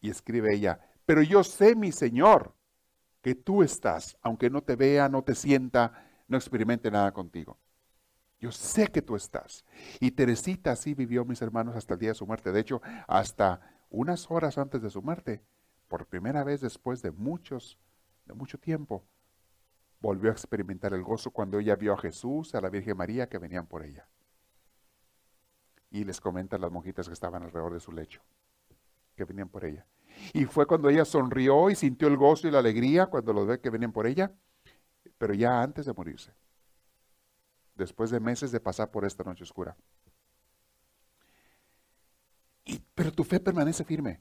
Y 0.00 0.10
escribe 0.10 0.54
ella, 0.54 0.80
pero 1.04 1.22
yo 1.22 1.42
sé, 1.42 1.74
mi 1.74 1.90
Señor, 1.90 2.54
que 3.22 3.34
tú 3.34 3.62
estás, 3.62 4.16
aunque 4.22 4.50
no 4.50 4.62
te 4.62 4.76
vea, 4.76 5.08
no 5.08 5.22
te 5.24 5.34
sienta, 5.34 6.08
no 6.28 6.36
experimente 6.36 6.90
nada 6.90 7.12
contigo. 7.12 7.58
Yo 8.38 8.52
sé 8.52 8.88
que 8.88 9.02
tú 9.02 9.16
estás. 9.16 9.64
Y 9.98 10.12
Teresita 10.12 10.72
así 10.72 10.94
vivió, 10.94 11.24
mis 11.24 11.42
hermanos, 11.42 11.74
hasta 11.74 11.94
el 11.94 12.00
día 12.00 12.10
de 12.10 12.14
su 12.14 12.26
muerte. 12.26 12.52
De 12.52 12.60
hecho, 12.60 12.82
hasta 13.08 13.60
unas 13.88 14.30
horas 14.30 14.58
antes 14.58 14.82
de 14.82 14.90
su 14.90 15.02
muerte, 15.02 15.42
por 15.88 16.06
primera 16.06 16.44
vez 16.44 16.60
después 16.60 17.02
de 17.02 17.10
muchos, 17.10 17.78
de 18.26 18.34
mucho 18.34 18.58
tiempo, 18.58 19.04
volvió 20.00 20.30
a 20.30 20.34
experimentar 20.34 20.92
el 20.92 21.02
gozo 21.02 21.30
cuando 21.30 21.58
ella 21.58 21.74
vio 21.74 21.94
a 21.94 21.98
Jesús, 21.98 22.54
a 22.54 22.60
la 22.60 22.68
Virgen 22.68 22.96
María 22.96 23.28
que 23.28 23.38
venían 23.38 23.66
por 23.66 23.84
ella 23.84 24.06
y 25.96 26.04
les 26.04 26.20
comenta 26.20 26.58
las 26.58 26.70
monjitas 26.70 27.06
que 27.06 27.14
estaban 27.14 27.42
alrededor 27.42 27.72
de 27.72 27.80
su 27.80 27.90
lecho, 27.90 28.20
que 29.16 29.24
venían 29.24 29.48
por 29.48 29.64
ella. 29.64 29.86
Y 30.34 30.44
fue 30.44 30.66
cuando 30.66 30.90
ella 30.90 31.06
sonrió 31.06 31.70
y 31.70 31.74
sintió 31.74 32.08
el 32.08 32.18
gozo 32.18 32.46
y 32.46 32.50
la 32.50 32.58
alegría 32.58 33.06
cuando 33.06 33.32
los 33.32 33.46
ve 33.46 33.60
que 33.60 33.70
venían 33.70 33.92
por 33.92 34.06
ella, 34.06 34.30
pero 35.16 35.32
ya 35.32 35.62
antes 35.62 35.86
de 35.86 35.94
morirse, 35.94 36.32
después 37.74 38.10
de 38.10 38.20
meses 38.20 38.52
de 38.52 38.60
pasar 38.60 38.90
por 38.90 39.06
esta 39.06 39.24
noche 39.24 39.44
oscura. 39.44 39.74
Y, 42.66 42.82
pero 42.94 43.10
tu 43.10 43.24
fe 43.24 43.40
permanece 43.40 43.84
firme. 43.84 44.20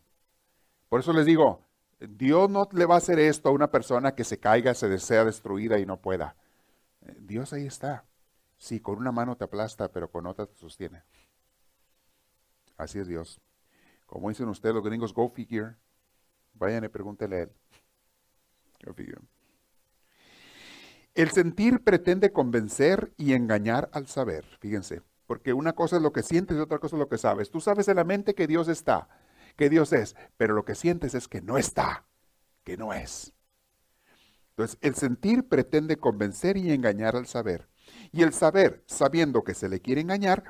Por 0.88 1.02
eso 1.02 1.12
les 1.12 1.26
digo, 1.26 1.62
Dios 2.00 2.50
no 2.50 2.70
le 2.72 2.86
va 2.86 2.96
a 2.96 3.00
hacer 3.00 3.20
esto 3.20 3.50
a 3.50 3.52
una 3.52 3.70
persona 3.70 4.16
que 4.16 4.24
se 4.24 4.40
caiga, 4.40 4.74
se 4.74 4.88
desea 4.88 5.26
destruida 5.26 5.78
y 5.78 5.86
no 5.86 5.98
pueda. 5.98 6.38
Dios 7.20 7.52
ahí 7.52 7.66
está. 7.66 8.06
Sí, 8.58 8.80
con 8.80 8.98
una 8.98 9.12
mano 9.12 9.36
te 9.36 9.44
aplasta, 9.44 9.90
pero 9.90 10.10
con 10.10 10.26
otra 10.26 10.46
te 10.46 10.56
sostiene. 10.56 11.04
Así 12.78 13.00
es 13.00 13.08
Dios. 13.08 13.42
Como 14.06 14.30
dicen 14.30 14.48
ustedes 14.50 14.76
los 14.76 14.84
gringos, 14.84 15.14
go 15.14 15.30
figure. 15.30 15.76
Vayan 16.54 16.84
y 16.84 16.90
pregúntele 16.90 17.36
a 17.36 17.42
él. 17.44 17.52
Go 18.86 18.94
figure. 18.94 19.22
El 21.14 21.32
sentir 21.32 21.82
pretende 21.84 22.34
convencer 22.34 23.14
y 23.18 23.34
engañar 23.34 23.90
al 23.94 24.08
saber. 24.08 24.46
Fíjense, 24.60 25.02
porque 25.28 25.54
una 25.54 25.74
cosa 25.74 25.96
es 25.96 26.02
lo 26.02 26.12
que 26.12 26.24
sientes 26.24 26.58
y 26.58 26.60
otra 26.60 26.80
cosa 26.80 26.98
es 26.98 27.00
lo 27.00 27.08
que 27.08 27.18
sabes. 27.18 27.50
Tú 27.50 27.62
sabes 27.62 27.88
en 27.88 27.96
la 27.96 28.04
mente 28.04 28.36
que 28.36 28.48
Dios 28.48 28.68
está, 28.68 29.08
que 29.56 29.70
Dios 29.70 29.94
es, 29.94 30.16
pero 30.38 30.54
lo 30.54 30.66
que 30.66 30.76
sientes 30.76 31.16
es 31.16 31.28
que 31.28 31.42
no 31.42 31.58
está, 31.58 32.06
que 32.66 32.76
no 32.76 32.94
es. 32.94 33.34
Entonces, 34.50 34.78
el 34.82 34.96
sentir 34.96 35.48
pretende 35.48 35.98
convencer 35.98 36.58
y 36.58 36.72
engañar 36.72 37.16
al 37.16 37.28
saber. 37.28 37.68
Y 38.12 38.24
el 38.24 38.34
saber, 38.34 38.84
sabiendo 38.88 39.44
que 39.44 39.54
se 39.54 39.70
le 39.70 39.80
quiere 39.82 40.02
engañar, 40.02 40.44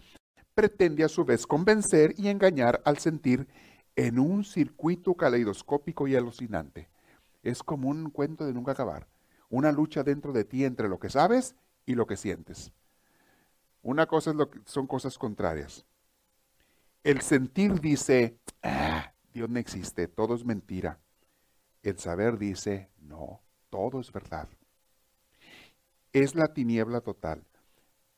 pretende 0.55 1.03
a 1.03 1.09
su 1.09 1.25
vez 1.25 1.45
convencer 1.45 2.15
y 2.17 2.29
engañar 2.29 2.81
al 2.85 2.97
sentir 2.97 3.47
en 3.95 4.19
un 4.19 4.43
circuito 4.43 5.13
caleidoscópico 5.13 6.07
y 6.07 6.15
alucinante. 6.15 6.89
Es 7.43 7.61
como 7.61 7.89
un 7.89 8.09
cuento 8.09 8.45
de 8.45 8.53
nunca 8.53 8.71
acabar, 8.71 9.07
una 9.49 9.71
lucha 9.71 10.03
dentro 10.03 10.33
de 10.33 10.45
ti 10.45 10.65
entre 10.65 10.89
lo 10.89 10.97
que 10.97 11.09
sabes 11.09 11.55
y 11.85 11.95
lo 11.95 12.07
que 12.07 12.17
sientes. 12.17 12.71
Una 13.83 14.07
cosa 14.07 14.31
es 14.31 14.35
lo 14.35 14.49
que 14.49 14.59
son 14.65 14.87
cosas 14.87 15.17
contrarias. 15.17 15.85
El 17.03 17.21
sentir 17.21 17.79
dice, 17.81 18.39
ah, 18.63 19.13
Dios 19.31 19.49
no 19.49 19.59
existe, 19.59 20.07
todo 20.07 20.33
es 20.33 20.43
mentira. 20.43 20.99
El 21.83 21.99
saber 21.99 22.39
dice, 22.39 22.89
no, 22.97 23.41
todo 23.69 23.99
es 23.99 24.11
verdad. 24.11 24.49
Es 26.13 26.33
la 26.33 26.53
tiniebla 26.53 27.01
total. 27.01 27.45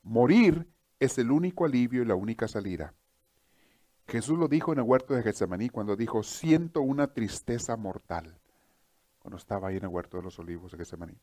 Morir 0.03 0.67
es 0.99 1.17
el 1.17 1.31
único 1.31 1.65
alivio 1.65 2.01
y 2.01 2.05
la 2.05 2.15
única 2.15 2.47
salida. 2.47 2.93
Jesús 4.07 4.37
lo 4.39 4.47
dijo 4.47 4.71
en 4.71 4.79
el 4.79 4.85
huerto 4.85 5.13
de 5.13 5.23
Getsemaní 5.23 5.69
cuando 5.69 5.95
dijo, 5.95 6.23
siento 6.23 6.81
una 6.81 7.13
tristeza 7.13 7.75
mortal, 7.75 8.37
cuando 9.19 9.37
estaba 9.37 9.67
ahí 9.67 9.77
en 9.77 9.83
el 9.83 9.89
huerto 9.89 10.17
de 10.17 10.23
los 10.23 10.39
olivos 10.39 10.71
de 10.71 10.77
Getsemaní. 10.77 11.17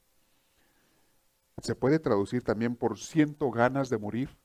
Se 1.62 1.74
puede 1.74 1.98
traducir 1.98 2.42
también 2.42 2.76
por 2.76 2.98
siento 2.98 3.50
ganas 3.50 3.88
de 3.88 3.98
morir. 3.98 4.36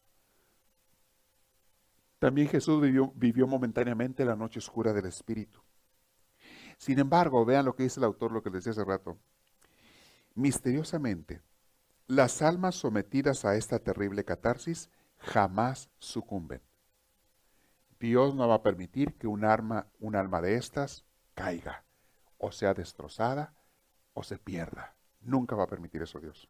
También 2.20 2.48
Jesús 2.48 2.82
vivió, 2.82 3.12
vivió, 3.16 3.48
momentáneamente 3.48 4.24
la 4.24 4.36
noche 4.36 4.60
oscura 4.60 4.94
del 4.94 5.06
Espíritu. 5.06 5.60
Sin 6.78 7.00
embargo, 7.00 7.44
vean 7.44 7.66
lo 7.66 7.76
que 7.76 7.84
dice 7.84 8.00
el 8.00 8.06
autor, 8.06 8.32
lo 8.32 8.42
que 8.42 8.50
les 8.50 8.64
decía 8.64 8.72
hace 8.72 8.90
rato. 8.90 9.18
Misteriosamente, 10.36 11.42
las 12.08 12.42
almas 12.42 12.76
sometidas 12.76 13.44
a 13.44 13.56
esta 13.56 13.80
terrible 13.80 14.24
catarsis 14.24 14.90
jamás 15.20 15.90
sucumben. 16.00 16.62
Dios 18.00 18.34
no 18.34 18.48
va 18.48 18.56
a 18.56 18.64
permitir 18.64 19.16
que 19.18 19.28
un, 19.28 19.44
arma, 19.44 19.88
un 20.00 20.16
alma 20.16 20.42
de 20.42 20.56
estas 20.56 21.06
caiga, 21.34 21.84
o 22.38 22.52
sea 22.52 22.74
destrozada, 22.74 23.54
o 24.14 24.24
se 24.24 24.38
pierda. 24.38 24.96
Nunca 25.22 25.56
va 25.56 25.64
a 25.64 25.68
permitir 25.68 26.02
eso 26.02 26.20
Dios. 26.20 26.50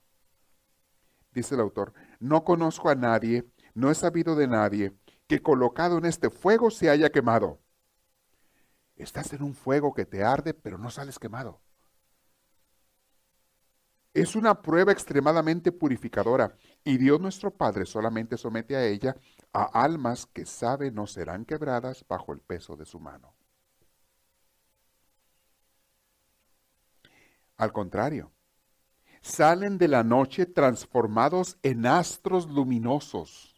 Dice 1.32 1.56
el 1.56 1.62
autor, 1.62 1.94
no 2.20 2.44
conozco 2.44 2.90
a 2.90 2.96
nadie, 2.96 3.48
no 3.74 3.92
he 3.92 3.96
sabido 3.96 4.36
de 4.36 4.48
nadie 4.48 4.96
que 5.28 5.42
colocado 5.42 5.98
en 5.98 6.06
este 6.06 6.30
fuego 6.30 6.72
se 6.72 6.90
haya 6.90 7.12
quemado. 7.12 7.60
Estás 8.96 9.32
en 9.34 9.44
un 9.44 9.54
fuego 9.54 9.94
que 9.94 10.06
te 10.06 10.24
arde, 10.24 10.54
pero 10.54 10.78
no 10.78 10.90
sales 10.90 11.20
quemado. 11.20 11.62
Es 14.14 14.36
una 14.36 14.62
prueba 14.62 14.92
extremadamente 14.92 15.72
purificadora 15.72 16.58
y 16.84 16.98
Dios 16.98 17.20
nuestro 17.20 17.52
Padre 17.52 17.86
solamente 17.86 18.38
somete 18.38 18.76
a 18.76 18.86
ella 18.86 19.16
a 19.54 19.64
almas 19.84 20.26
que 20.26 20.46
sabe 20.46 20.92
no 20.92 21.08
serán 21.08 21.46
quebradas 21.46 22.06
bajo 22.08 22.34
el 22.34 22.40
peso 22.40 22.76
de 22.76 22.86
su 22.86 23.00
mano. 23.00 23.34
Al 27.58 27.74
contrario, 27.74 28.32
salen 29.22 29.78
de 29.78 29.90
la 29.90 30.04
noche 30.04 30.46
transformados 30.46 31.58
en 31.62 31.86
astros 31.86 32.50
luminosos, 32.50 33.56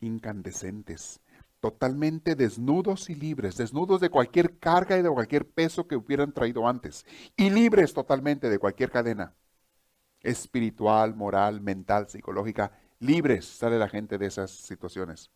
incandescentes, 0.00 1.20
totalmente 1.60 2.34
desnudos 2.34 3.08
y 3.08 3.14
libres, 3.14 3.56
desnudos 3.56 4.00
de 4.00 4.10
cualquier 4.10 4.58
carga 4.58 4.98
y 4.98 5.02
de 5.02 5.10
cualquier 5.10 5.48
peso 5.48 5.88
que 5.88 5.96
hubieran 5.96 6.32
traído 6.32 6.68
antes, 6.68 7.06
y 7.36 7.48
libres 7.48 7.94
totalmente 7.94 8.50
de 8.50 8.58
cualquier 8.58 8.90
cadena 8.90 9.34
espiritual, 10.28 11.14
moral, 11.14 11.60
mental, 11.60 12.08
psicológica, 12.08 12.72
libres 13.00 13.46
sale 13.46 13.78
la 13.78 13.88
gente 13.88 14.18
de 14.18 14.26
esas 14.26 14.50
situaciones. 14.50 15.30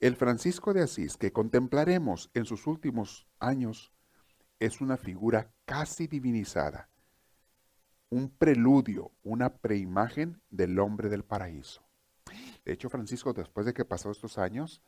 El 0.00 0.16
Francisco 0.16 0.72
de 0.72 0.82
Asís 0.82 1.16
que 1.16 1.32
contemplaremos 1.32 2.30
en 2.34 2.44
sus 2.44 2.66
últimos 2.66 3.28
años 3.38 3.92
es 4.58 4.80
una 4.80 4.96
figura 4.96 5.52
casi 5.64 6.08
divinizada, 6.08 6.88
un 8.10 8.30
preludio, 8.30 9.12
una 9.22 9.56
preimagen 9.56 10.40
del 10.50 10.78
hombre 10.80 11.08
del 11.08 11.24
paraíso. 11.24 11.82
De 12.64 12.72
hecho, 12.72 12.90
Francisco, 12.90 13.32
después 13.32 13.64
de 13.64 13.74
que 13.74 13.84
pasó 13.84 14.10
estos 14.10 14.38
años, 14.38 14.82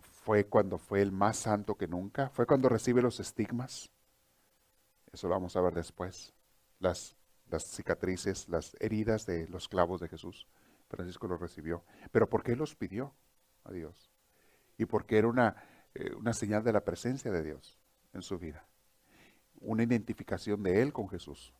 fue 0.00 0.46
cuando 0.46 0.78
fue 0.78 1.00
el 1.00 1.10
más 1.10 1.38
santo 1.38 1.76
que 1.76 1.88
nunca, 1.88 2.28
fue 2.30 2.46
cuando 2.46 2.68
recibe 2.68 3.00
los 3.00 3.20
estigmas. 3.20 3.90
Eso 5.12 5.28
lo 5.28 5.34
vamos 5.34 5.56
a 5.56 5.60
ver 5.60 5.74
después. 5.74 6.34
Las, 6.80 7.16
las 7.54 7.64
cicatrices, 7.64 8.48
las 8.48 8.76
heridas 8.80 9.26
de 9.26 9.46
los 9.48 9.68
clavos 9.68 10.00
de 10.00 10.08
Jesús. 10.08 10.46
Francisco 10.88 11.26
los 11.28 11.40
recibió. 11.40 11.84
Pero 12.10 12.28
¿por 12.28 12.42
qué 12.42 12.56
los 12.56 12.74
pidió 12.74 13.14
a 13.64 13.72
Dios? 13.72 14.10
Y 14.76 14.86
porque 14.86 15.18
era 15.18 15.28
una, 15.28 15.56
eh, 15.94 16.12
una 16.14 16.32
señal 16.32 16.64
de 16.64 16.72
la 16.72 16.84
presencia 16.84 17.30
de 17.30 17.42
Dios 17.42 17.78
en 18.12 18.22
su 18.22 18.38
vida. 18.38 18.66
Una 19.60 19.84
identificación 19.84 20.62
de 20.62 20.82
él 20.82 20.92
con 20.92 21.08
Jesús. 21.08 21.54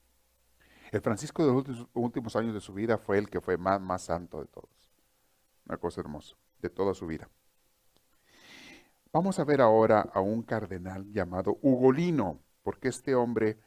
El 0.91 1.01
Francisco 1.01 1.47
de 1.47 1.73
los 1.73 1.87
últimos 1.95 2.37
años 2.37 2.55
de 2.55 2.61
su 2.61 2.75
vida 2.75 2.99
fue 2.99 3.19
el 3.19 3.31
que 3.31 3.41
fue 3.41 3.57
más, 3.57 3.81
más 3.81 4.03
santo 4.03 4.41
de 4.41 4.47
todos. 4.47 4.71
Una 5.67 5.77
cosa 5.79 6.01
hermosa, 6.01 6.37
de 6.61 6.71
toda 6.71 6.93
su 6.95 7.07
vida. 7.07 7.29
Vamos 9.13 9.39
a 9.39 9.45
ver 9.45 9.61
ahora 9.61 10.01
a 10.13 10.21
un 10.21 10.43
cardenal 10.43 11.11
llamado 11.13 11.57
Ugolino, 11.63 12.41
porque 12.63 12.89
este 12.89 13.15
hombre 13.15 13.59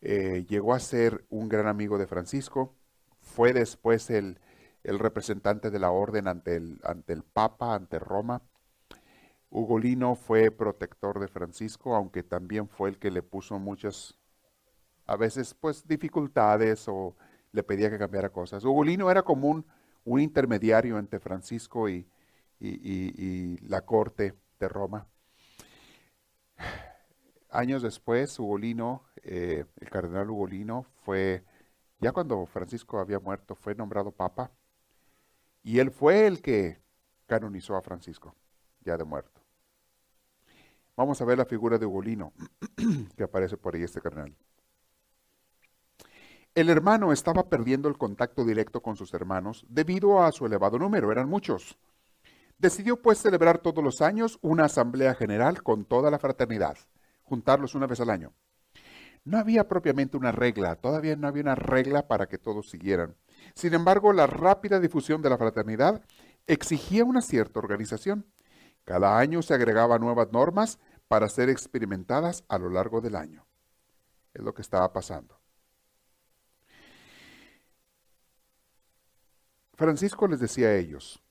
eh, 0.00 0.46
llegó 0.48 0.74
a 0.74 0.80
ser 0.80 1.24
un 1.28 1.48
gran 1.48 1.66
amigo 1.66 1.98
de 1.98 2.06
Francisco, 2.06 2.74
fue 3.20 3.52
después 3.52 4.10
el, 4.10 4.38
el 4.84 4.98
representante 4.98 5.70
de 5.70 5.78
la 5.78 5.90
orden 5.90 6.28
ante 6.28 6.56
el, 6.56 6.80
ante 6.84 7.12
el 7.12 7.22
Papa, 7.22 7.74
ante 7.74 7.98
Roma. 7.98 8.42
Ugolino 9.50 10.14
fue 10.14 10.50
protector 10.50 11.18
de 11.18 11.28
Francisco, 11.28 11.94
aunque 11.94 12.22
también 12.22 12.68
fue 12.68 12.90
el 12.90 12.98
que 12.98 13.10
le 13.10 13.22
puso 13.22 13.58
muchas, 13.58 14.18
a 15.06 15.16
veces 15.16 15.54
pues 15.54 15.86
dificultades 15.86 16.86
o 16.88 17.16
le 17.52 17.62
pedía 17.62 17.90
que 17.90 17.98
cambiara 17.98 18.30
cosas. 18.30 18.64
Ugolino 18.64 19.10
era 19.10 19.22
como 19.22 19.48
un, 19.48 19.66
intermediario 20.20 20.98
entre 20.98 21.20
Francisco 21.20 21.88
y, 21.88 22.06
la 23.62 23.80
corte 23.82 24.34
de 24.58 24.68
Roma. 24.68 25.06
Años 27.50 27.82
después, 27.82 28.38
Ugolino, 28.38 29.04
eh, 29.22 29.64
el 29.80 29.90
cardenal 29.90 30.30
Ugolino, 30.30 30.86
fue, 31.04 31.44
ya 31.98 32.12
cuando 32.12 32.46
Francisco 32.46 33.00
había 33.00 33.18
muerto, 33.18 33.54
fue 33.54 33.74
nombrado 33.74 34.12
papa 34.12 34.52
y 35.62 35.78
él 35.80 35.90
fue 35.90 36.26
el 36.26 36.40
que 36.40 36.80
canonizó 37.26 37.76
a 37.76 37.82
Francisco, 37.82 38.34
ya 38.80 38.96
de 38.96 39.04
muerto. 39.04 39.40
Vamos 40.96 41.20
a 41.20 41.24
ver 41.24 41.38
la 41.38 41.44
figura 41.44 41.78
de 41.78 41.86
Ugolino, 41.86 42.32
que 43.16 43.24
aparece 43.24 43.56
por 43.56 43.74
ahí 43.74 43.82
este 43.82 44.00
carnal. 44.00 44.34
El 46.54 46.68
hermano 46.68 47.12
estaba 47.12 47.48
perdiendo 47.48 47.88
el 47.88 47.96
contacto 47.96 48.44
directo 48.44 48.82
con 48.82 48.96
sus 48.96 49.14
hermanos 49.14 49.64
debido 49.68 50.22
a 50.22 50.32
su 50.32 50.46
elevado 50.46 50.78
número, 50.78 51.12
eran 51.12 51.28
muchos. 51.28 51.78
Decidió 52.58 53.00
pues 53.00 53.18
celebrar 53.18 53.58
todos 53.58 53.82
los 53.82 54.02
años 54.02 54.38
una 54.42 54.66
asamblea 54.66 55.14
general 55.14 55.62
con 55.62 55.84
toda 55.84 56.10
la 56.10 56.18
fraternidad, 56.18 56.76
juntarlos 57.30 57.76
una 57.76 57.86
vez 57.86 58.00
al 58.00 58.10
año. 58.10 58.34
No 59.24 59.38
había 59.38 59.68
propiamente 59.68 60.16
una 60.16 60.32
regla, 60.32 60.74
todavía 60.74 61.14
no 61.14 61.28
había 61.28 61.42
una 61.44 61.54
regla 61.54 62.08
para 62.08 62.26
que 62.26 62.38
todos 62.38 62.68
siguieran. 62.68 63.14
Sin 63.54 63.72
embargo, 63.72 64.12
la 64.12 64.26
rápida 64.26 64.80
difusión 64.80 65.22
de 65.22 65.30
la 65.30 65.38
fraternidad 65.38 66.02
exigía 66.48 67.04
una 67.04 67.22
cierta 67.22 67.60
organización. 67.60 68.26
Cada 68.84 69.18
año 69.18 69.42
se 69.42 69.54
agregaban 69.54 70.00
nuevas 70.00 70.32
normas 70.32 70.80
para 71.06 71.28
ser 71.28 71.48
experimentadas 71.48 72.44
a 72.48 72.58
lo 72.58 72.68
largo 72.68 73.00
del 73.00 73.14
año. 73.14 73.46
Es 74.34 74.42
lo 74.42 74.52
que 74.52 74.62
estaba 74.62 74.92
pasando. 74.92 75.38
Francisco 79.74 80.26
les 80.26 80.40
decía 80.40 80.68
a 80.68 80.76
ellos, 80.76 81.22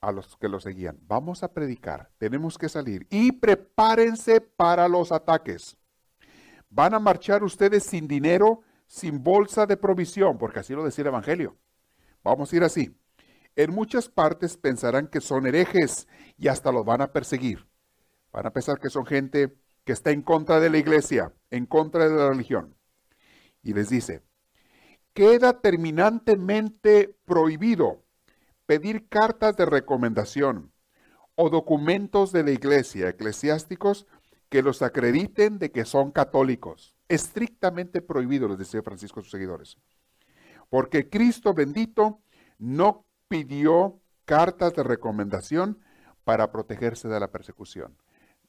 a 0.00 0.12
los 0.12 0.36
que 0.36 0.48
lo 0.48 0.60
seguían, 0.60 0.98
vamos 1.02 1.42
a 1.42 1.52
predicar, 1.52 2.10
tenemos 2.18 2.58
que 2.58 2.68
salir 2.68 3.06
y 3.10 3.32
prepárense 3.32 4.40
para 4.40 4.88
los 4.88 5.12
ataques. 5.12 5.76
Van 6.68 6.94
a 6.94 6.98
marchar 6.98 7.42
ustedes 7.42 7.84
sin 7.84 8.06
dinero 8.06 8.62
sin 8.86 9.22
bolsa 9.22 9.66
de 9.66 9.76
provisión, 9.76 10.38
porque 10.38 10.60
así 10.60 10.72
lo 10.72 10.84
decía 10.84 11.02
el 11.02 11.08
Evangelio. 11.08 11.56
Vamos 12.22 12.52
a 12.52 12.56
ir 12.56 12.64
así. 12.64 12.96
En 13.54 13.72
muchas 13.72 14.08
partes 14.08 14.56
pensarán 14.56 15.08
que 15.08 15.20
son 15.20 15.46
herejes 15.46 16.06
y 16.36 16.48
hasta 16.48 16.72
los 16.72 16.84
van 16.84 17.00
a 17.00 17.12
perseguir. 17.12 17.66
Van 18.32 18.46
a 18.46 18.52
pensar 18.52 18.78
que 18.78 18.90
son 18.90 19.06
gente 19.06 19.56
que 19.84 19.92
está 19.92 20.10
en 20.10 20.22
contra 20.22 20.60
de 20.60 20.70
la 20.70 20.78
iglesia, 20.78 21.32
en 21.50 21.66
contra 21.66 22.08
de 22.08 22.16
la 22.16 22.28
religión. 22.28 22.76
Y 23.62 23.72
les 23.72 23.88
dice, 23.88 24.22
queda 25.14 25.60
terminantemente 25.60 27.16
prohibido 27.24 28.04
pedir 28.66 29.08
cartas 29.08 29.56
de 29.56 29.64
recomendación 29.66 30.72
o 31.34 31.50
documentos 31.50 32.32
de 32.32 32.42
la 32.42 32.50
iglesia 32.50 33.08
eclesiásticos 33.08 34.06
que 34.48 34.62
los 34.62 34.82
acrediten 34.82 35.58
de 35.58 35.70
que 35.70 35.84
son 35.84 36.10
católicos. 36.10 36.94
Estrictamente 37.08 38.02
prohibido, 38.02 38.48
les 38.48 38.58
decía 38.58 38.82
Francisco 38.82 39.20
a 39.20 39.22
sus 39.22 39.30
seguidores. 39.30 39.76
Porque 40.68 41.08
Cristo 41.08 41.54
bendito 41.54 42.20
no 42.58 43.04
pidió 43.28 44.00
cartas 44.24 44.74
de 44.74 44.82
recomendación 44.82 45.78
para 46.24 46.50
protegerse 46.50 47.08
de 47.08 47.20
la 47.20 47.30
persecución. 47.30 47.96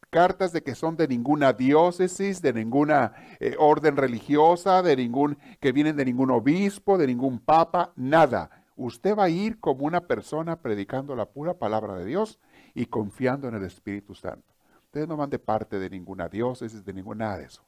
Cartas 0.09 0.53
de 0.53 0.63
que 0.63 0.73
son 0.73 0.95
de 0.95 1.07
ninguna 1.07 1.53
diócesis, 1.53 2.41
de 2.41 2.53
ninguna 2.53 3.13
eh, 3.39 3.55
orden 3.59 3.97
religiosa, 3.97 4.81
de 4.81 4.95
ningún 4.95 5.37
que 5.59 5.71
vienen 5.71 5.97
de 5.97 6.05
ningún 6.05 6.31
obispo, 6.31 6.97
de 6.97 7.07
ningún 7.07 7.39
papa, 7.39 7.91
nada. 7.95 8.65
Usted 8.77 9.17
va 9.17 9.23
a 9.23 9.29
ir 9.29 9.59
como 9.59 9.85
una 9.85 10.01
persona 10.01 10.61
predicando 10.61 11.15
la 11.15 11.25
pura 11.25 11.55
palabra 11.55 11.95
de 11.95 12.05
Dios 12.05 12.39
y 12.75 12.85
confiando 12.85 13.47
en 13.47 13.55
el 13.55 13.63
Espíritu 13.63 14.13
Santo. 14.13 14.53
Ustedes 14.85 15.07
no 15.07 15.17
van 15.17 15.31
de 15.31 15.39
parte 15.39 15.79
de 15.79 15.89
ninguna 15.89 16.29
diócesis, 16.29 16.85
de 16.85 16.93
ninguna 16.93 17.35
de 17.37 17.45
eso. 17.45 17.67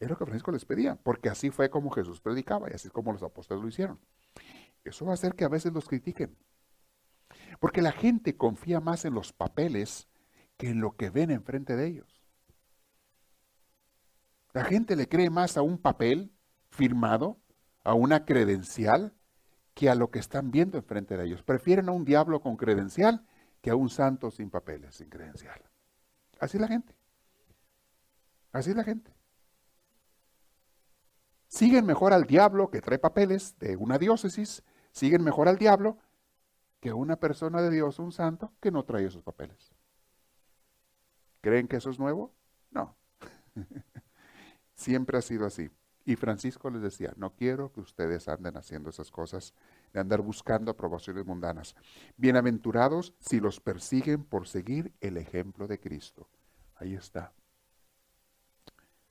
Es 0.00 0.08
lo 0.08 0.16
que 0.16 0.24
Francisco 0.24 0.50
les 0.52 0.64
pedía, 0.64 0.96
porque 0.96 1.28
así 1.28 1.50
fue 1.50 1.68
como 1.68 1.90
Jesús 1.90 2.22
predicaba 2.22 2.70
y 2.70 2.74
así 2.74 2.88
es 2.88 2.92
como 2.92 3.12
los 3.12 3.22
apóstoles 3.22 3.62
lo 3.62 3.68
hicieron. 3.68 4.00
Eso 4.84 5.04
va 5.04 5.12
a 5.12 5.14
hacer 5.14 5.34
que 5.34 5.44
a 5.44 5.48
veces 5.48 5.72
los 5.74 5.86
critiquen. 5.86 6.34
Porque 7.60 7.82
la 7.82 7.92
gente 7.92 8.38
confía 8.38 8.80
más 8.80 9.04
en 9.04 9.12
los 9.12 9.34
papeles 9.34 10.08
que 10.56 10.70
en 10.70 10.80
lo 10.80 10.96
que 10.96 11.10
ven 11.10 11.30
enfrente 11.30 11.76
de 11.76 11.86
ellos. 11.86 12.24
La 14.54 14.64
gente 14.64 14.96
le 14.96 15.08
cree 15.10 15.28
más 15.28 15.58
a 15.58 15.62
un 15.62 15.76
papel 15.76 16.32
firmado, 16.70 17.38
a 17.82 17.92
una 17.92 18.24
credencial, 18.24 19.14
que 19.74 19.90
a 19.90 19.94
lo 19.94 20.10
que 20.10 20.20
están 20.20 20.50
viendo 20.50 20.78
enfrente 20.78 21.16
de 21.16 21.26
ellos. 21.26 21.42
Prefieren 21.42 21.88
a 21.88 21.92
un 21.92 22.04
diablo 22.04 22.40
con 22.40 22.56
credencial 22.56 23.26
que 23.60 23.70
a 23.70 23.76
un 23.76 23.90
santo 23.90 24.30
sin 24.30 24.50
papeles, 24.50 24.94
sin 24.94 25.08
credencial. 25.08 25.60
Así 26.38 26.56
es 26.56 26.60
la 26.60 26.68
gente. 26.68 26.94
Así 28.52 28.70
es 28.70 28.76
la 28.76 28.84
gente. 28.84 29.12
Siguen 31.48 31.86
mejor 31.86 32.12
al 32.12 32.24
diablo 32.24 32.70
que 32.70 32.80
trae 32.80 32.98
papeles 32.98 33.58
de 33.58 33.76
una 33.76 33.98
diócesis, 33.98 34.62
siguen 34.92 35.22
mejor 35.22 35.48
al 35.48 35.58
diablo 35.58 35.98
que 36.80 36.92
una 36.92 37.16
persona 37.16 37.62
de 37.62 37.70
Dios, 37.70 37.98
un 37.98 38.12
santo, 38.12 38.52
que 38.60 38.70
no 38.70 38.84
trae 38.84 39.06
esos 39.06 39.22
papeles. 39.22 39.72
¿Creen 41.40 41.68
que 41.68 41.76
eso 41.76 41.90
es 41.90 41.98
nuevo? 41.98 42.32
No. 42.70 42.96
Siempre 44.74 45.18
ha 45.18 45.22
sido 45.22 45.46
así. 45.46 45.70
Y 46.06 46.16
Francisco 46.16 46.68
les 46.68 46.82
decía, 46.82 47.14
no 47.16 47.34
quiero 47.34 47.72
que 47.72 47.80
ustedes 47.80 48.28
anden 48.28 48.56
haciendo 48.58 48.90
esas 48.90 49.10
cosas 49.10 49.54
de 49.92 50.00
andar 50.00 50.20
buscando 50.20 50.70
aprobaciones 50.70 51.24
mundanas. 51.24 51.74
Bienaventurados 52.18 53.14
si 53.20 53.40
los 53.40 53.60
persiguen 53.60 54.24
por 54.24 54.46
seguir 54.46 54.92
el 55.00 55.16
ejemplo 55.16 55.66
de 55.66 55.80
Cristo. 55.80 56.28
Ahí 56.76 56.94
está. 56.94 57.32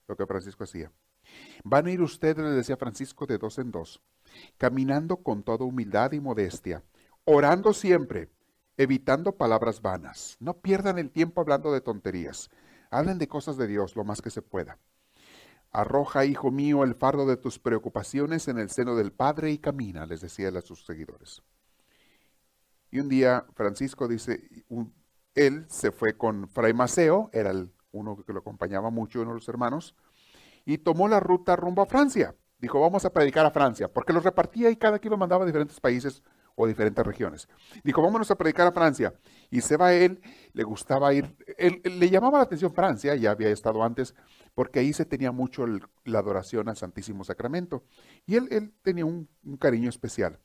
Lo 0.06 0.16
que 0.16 0.26
Francisco 0.26 0.64
hacía. 0.64 0.92
Van 1.64 1.86
a 1.86 1.90
ir 1.90 2.00
ustedes, 2.00 2.44
les 2.44 2.54
decía 2.54 2.76
Francisco, 2.76 3.26
de 3.26 3.38
dos 3.38 3.58
en 3.58 3.72
dos, 3.72 4.00
caminando 4.56 5.16
con 5.16 5.42
toda 5.42 5.64
humildad 5.64 6.12
y 6.12 6.20
modestia, 6.20 6.84
orando 7.24 7.72
siempre, 7.72 8.30
evitando 8.76 9.32
palabras 9.32 9.80
vanas. 9.80 10.36
No 10.38 10.58
pierdan 10.60 10.98
el 10.98 11.10
tiempo 11.10 11.40
hablando 11.40 11.72
de 11.72 11.80
tonterías. 11.80 12.50
Hablen 12.90 13.18
de 13.18 13.26
cosas 13.26 13.56
de 13.56 13.66
Dios 13.66 13.96
lo 13.96 14.04
más 14.04 14.22
que 14.22 14.30
se 14.30 14.42
pueda. 14.42 14.78
Arroja, 15.74 16.24
hijo 16.24 16.52
mío, 16.52 16.84
el 16.84 16.94
fardo 16.94 17.26
de 17.26 17.36
tus 17.36 17.58
preocupaciones 17.58 18.46
en 18.46 18.58
el 18.58 18.70
seno 18.70 18.94
del 18.94 19.12
Padre 19.12 19.50
y 19.50 19.58
camina, 19.58 20.06
les 20.06 20.20
decía 20.20 20.48
él 20.48 20.56
a 20.56 20.62
sus 20.62 20.86
seguidores. 20.86 21.42
Y 22.92 23.00
un 23.00 23.08
día 23.08 23.44
Francisco 23.54 24.06
dice, 24.06 24.48
él 25.34 25.66
se 25.68 25.90
fue 25.90 26.16
con 26.16 26.48
Fray 26.48 26.72
Maceo, 26.72 27.28
era 27.32 27.50
el, 27.50 27.72
uno 27.90 28.16
que 28.24 28.32
lo 28.32 28.38
acompañaba 28.38 28.90
mucho, 28.90 29.20
uno 29.20 29.30
de 29.30 29.38
los 29.38 29.48
hermanos, 29.48 29.96
y 30.64 30.78
tomó 30.78 31.08
la 31.08 31.18
ruta 31.18 31.56
rumbo 31.56 31.82
a 31.82 31.86
Francia. 31.86 32.36
Dijo, 32.58 32.80
vamos 32.80 33.04
a 33.04 33.12
predicar 33.12 33.44
a 33.44 33.50
Francia, 33.50 33.92
porque 33.92 34.12
los 34.12 34.22
repartía 34.22 34.70
y 34.70 34.76
cada 34.76 35.00
quien 35.00 35.10
lo 35.10 35.16
mandaba 35.16 35.42
a 35.42 35.46
diferentes 35.46 35.80
países 35.80 36.22
o 36.56 36.66
diferentes 36.66 37.04
regiones. 37.04 37.48
Dijo, 37.82 38.02
vámonos 38.02 38.30
a 38.30 38.36
predicar 38.36 38.66
a 38.66 38.72
Francia. 38.72 39.14
Y 39.50 39.60
se 39.60 39.76
va 39.76 39.92
él, 39.92 40.20
le 40.52 40.62
gustaba 40.62 41.12
ir, 41.12 41.36
él, 41.58 41.80
le 41.84 42.10
llamaba 42.10 42.38
la 42.38 42.44
atención 42.44 42.72
Francia, 42.72 43.14
ya 43.16 43.32
había 43.32 43.48
estado 43.48 43.82
antes, 43.82 44.14
porque 44.54 44.78
ahí 44.78 44.92
se 44.92 45.04
tenía 45.04 45.32
mucho 45.32 45.66
la 46.04 46.18
adoración 46.18 46.68
al 46.68 46.76
Santísimo 46.76 47.24
Sacramento. 47.24 47.84
Y 48.26 48.36
él, 48.36 48.72
tenía 48.82 49.04
un, 49.04 49.28
cariño 49.58 49.88
especial. 49.88 50.38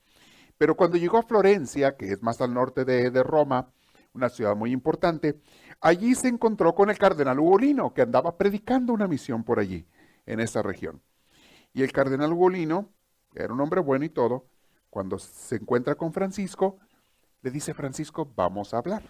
Pero 0.58 0.76
cuando 0.76 0.98
llegó 0.98 1.18
a 1.18 1.24
Florencia, 1.24 1.96
que 1.96 2.12
es 2.12 2.22
más 2.22 2.42
al 2.42 2.54
norte 2.54 2.86
de, 2.86 3.12
de, 3.12 3.24
Roma, 3.24 3.72
una 4.14 4.30
ciudad 4.30 4.56
muy 4.56 4.72
importante, 4.72 5.40
allí 5.80 6.16
se 6.16 6.28
encontró 6.28 6.74
con 6.76 6.90
el 6.90 6.98
cardenal 6.98 7.40
Ugolino, 7.40 7.94
que 7.94 8.02
andaba 8.02 8.38
predicando 8.38 8.92
una 8.94 9.08
misión 9.08 9.44
por 9.44 9.60
allí, 9.60 9.88
en 10.26 10.40
esa 10.40 10.62
región. 10.62 11.02
Y 11.72 11.84
el 11.84 11.92
cardenal 11.92 12.34
Ugolino, 12.34 12.90
era 13.36 13.54
un 13.54 13.62
hombre 13.62 13.80
bueno 13.80 14.04
y 14.06 14.10
todo, 14.10 14.48
cuando 14.90 15.20
se 15.20 15.58
encuentra 15.58 15.96
con 15.96 16.14
Francisco, 16.14 16.80
le 17.42 17.52
dice 17.52 17.74
Francisco, 17.74 18.32
vamos 18.36 18.74
a 18.74 18.78
hablar. 18.78 19.04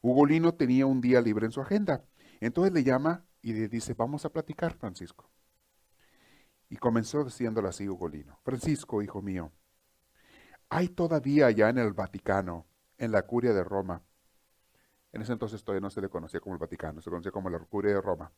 Ugolino 0.00 0.54
tenía 0.54 0.86
un 0.86 1.00
día 1.00 1.20
libre 1.20 1.46
en 1.46 1.52
su 1.52 1.60
agenda. 1.60 2.04
Entonces 2.40 2.72
le 2.72 2.82
llama 2.82 3.24
y 3.42 3.52
le 3.52 3.68
dice, 3.68 3.94
vamos 3.94 4.24
a 4.24 4.30
platicar, 4.30 4.74
Francisco. 4.74 5.30
Y 6.68 6.76
comenzó 6.76 7.24
diciéndole 7.24 7.68
así 7.68 7.88
Ugolino, 7.88 8.38
Francisco, 8.42 9.02
hijo 9.02 9.20
mío, 9.20 9.52
hay 10.68 10.88
todavía 10.88 11.46
allá 11.46 11.68
en 11.68 11.78
el 11.78 11.92
Vaticano, 11.92 12.66
en 12.96 13.10
la 13.10 13.22
curia 13.22 13.52
de 13.52 13.64
Roma, 13.64 14.02
en 15.12 15.22
ese 15.22 15.32
entonces 15.32 15.64
todavía 15.64 15.80
no 15.80 15.90
se 15.90 16.00
le 16.00 16.08
conocía 16.08 16.38
como 16.38 16.54
el 16.54 16.60
Vaticano, 16.60 17.00
se 17.00 17.10
conocía 17.10 17.32
como 17.32 17.50
la 17.50 17.58
curia 17.58 17.94
de 17.94 18.00
Roma, 18.00 18.32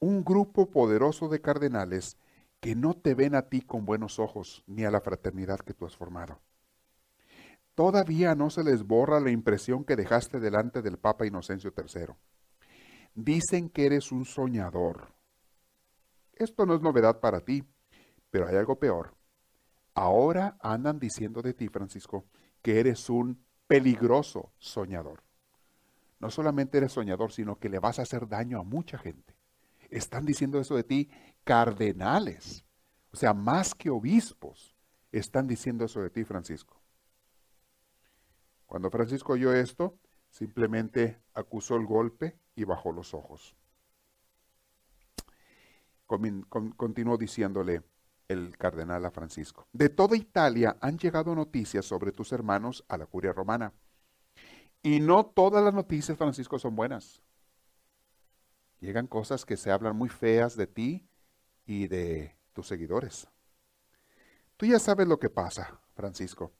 un 0.00 0.24
grupo 0.24 0.68
poderoso 0.68 1.28
de 1.28 1.40
cardenales 1.40 2.16
que 2.66 2.74
no 2.74 2.94
te 2.94 3.14
ven 3.14 3.36
a 3.36 3.42
ti 3.42 3.60
con 3.60 3.86
buenos 3.86 4.18
ojos, 4.18 4.64
ni 4.66 4.84
a 4.84 4.90
la 4.90 5.00
fraternidad 5.00 5.60
que 5.60 5.72
tú 5.72 5.86
has 5.86 5.94
formado. 5.94 6.40
Todavía 7.76 8.34
no 8.34 8.50
se 8.50 8.64
les 8.64 8.82
borra 8.82 9.20
la 9.20 9.30
impresión 9.30 9.84
que 9.84 9.94
dejaste 9.94 10.40
delante 10.40 10.82
del 10.82 10.98
Papa 10.98 11.28
Inocencio 11.28 11.72
III. 11.76 12.16
Dicen 13.14 13.70
que 13.70 13.86
eres 13.86 14.10
un 14.10 14.24
soñador. 14.24 15.12
Esto 16.32 16.66
no 16.66 16.74
es 16.74 16.80
novedad 16.80 17.20
para 17.20 17.40
ti, 17.40 17.62
pero 18.32 18.48
hay 18.48 18.56
algo 18.56 18.80
peor. 18.80 19.14
Ahora 19.94 20.58
andan 20.60 20.98
diciendo 20.98 21.42
de 21.42 21.54
ti, 21.54 21.68
Francisco, 21.68 22.24
que 22.62 22.80
eres 22.80 23.08
un 23.08 23.46
peligroso 23.68 24.50
soñador. 24.58 25.22
No 26.18 26.32
solamente 26.32 26.78
eres 26.78 26.90
soñador, 26.90 27.30
sino 27.30 27.60
que 27.60 27.68
le 27.68 27.78
vas 27.78 28.00
a 28.00 28.02
hacer 28.02 28.26
daño 28.26 28.58
a 28.58 28.64
mucha 28.64 28.98
gente. 28.98 29.36
Están 29.88 30.26
diciendo 30.26 30.58
eso 30.58 30.74
de 30.74 30.82
ti 30.82 31.10
cardenales, 31.46 32.64
o 33.12 33.16
sea, 33.16 33.32
más 33.32 33.72
que 33.72 33.88
obispos, 33.88 34.74
están 35.12 35.46
diciendo 35.46 35.84
eso 35.84 36.00
de 36.00 36.10
ti, 36.10 36.24
Francisco. 36.24 36.82
Cuando 38.66 38.90
Francisco 38.90 39.34
oyó 39.34 39.54
esto, 39.54 39.96
simplemente 40.28 41.22
acusó 41.34 41.76
el 41.76 41.86
golpe 41.86 42.36
y 42.56 42.64
bajó 42.64 42.90
los 42.90 43.14
ojos. 43.14 43.54
Continuó 46.76 47.16
diciéndole 47.16 47.84
el 48.26 48.58
cardenal 48.58 49.04
a 49.04 49.12
Francisco, 49.12 49.68
de 49.72 49.88
toda 49.88 50.16
Italia 50.16 50.76
han 50.80 50.98
llegado 50.98 51.32
noticias 51.36 51.84
sobre 51.84 52.10
tus 52.10 52.32
hermanos 52.32 52.84
a 52.88 52.96
la 52.98 53.06
curia 53.06 53.32
romana. 53.32 53.72
Y 54.82 54.98
no 54.98 55.24
todas 55.26 55.62
las 55.62 55.72
noticias, 55.72 56.18
Francisco, 56.18 56.58
son 56.58 56.74
buenas. 56.74 57.22
Llegan 58.80 59.06
cosas 59.06 59.44
que 59.44 59.56
se 59.56 59.70
hablan 59.70 59.96
muy 59.96 60.08
feas 60.08 60.56
de 60.56 60.66
ti 60.66 61.05
y 61.66 61.88
de 61.88 62.36
tus 62.52 62.68
seguidores. 62.68 63.28
Tú 64.56 64.66
ya 64.66 64.78
sabes 64.78 65.06
lo 65.06 65.18
que 65.18 65.28
pasa, 65.28 65.80
Francisco. 65.94 66.52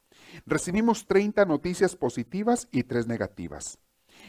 Recibimos 0.45 1.07
30 1.07 1.45
noticias 1.47 1.97
positivas 1.97 2.69
y 2.71 2.83
3 2.83 3.07
negativas. 3.07 3.79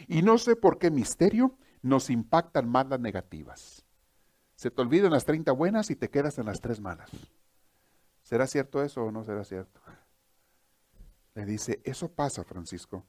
Y 0.08 0.22
no 0.22 0.38
sé 0.38 0.56
por 0.56 0.80
qué 0.80 0.92
misterio 0.92 1.58
nos 1.82 2.10
impactan 2.10 2.70
más 2.70 2.88
las 2.88 3.00
negativas. 3.00 3.86
Se 4.56 4.72
te 4.72 4.82
olvidan 4.82 5.12
las 5.12 5.26
30 5.26 5.52
buenas 5.52 5.90
y 5.90 5.96
te 5.96 6.10
quedas 6.10 6.38
en 6.38 6.46
las 6.46 6.62
3 6.62 6.80
malas. 6.80 7.10
¿Será 8.22 8.48
cierto 8.48 8.84
eso 8.84 9.04
o 9.04 9.12
no 9.12 9.24
será 9.24 9.44
cierto? 9.44 9.80
Le 11.34 11.46
dice, 11.46 11.82
eso 11.84 12.12
pasa, 12.12 12.44
Francisco. 12.44 13.06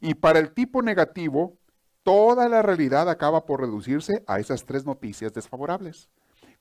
Y 0.00 0.14
para 0.14 0.38
el 0.38 0.52
tipo 0.52 0.82
negativo, 0.82 1.58
toda 2.02 2.48
la 2.48 2.60
realidad 2.60 3.08
acaba 3.08 3.46
por 3.46 3.60
reducirse 3.60 4.24
a 4.26 4.40
esas 4.40 4.64
tres 4.66 4.84
noticias 4.84 5.32
desfavorables. 5.32 6.10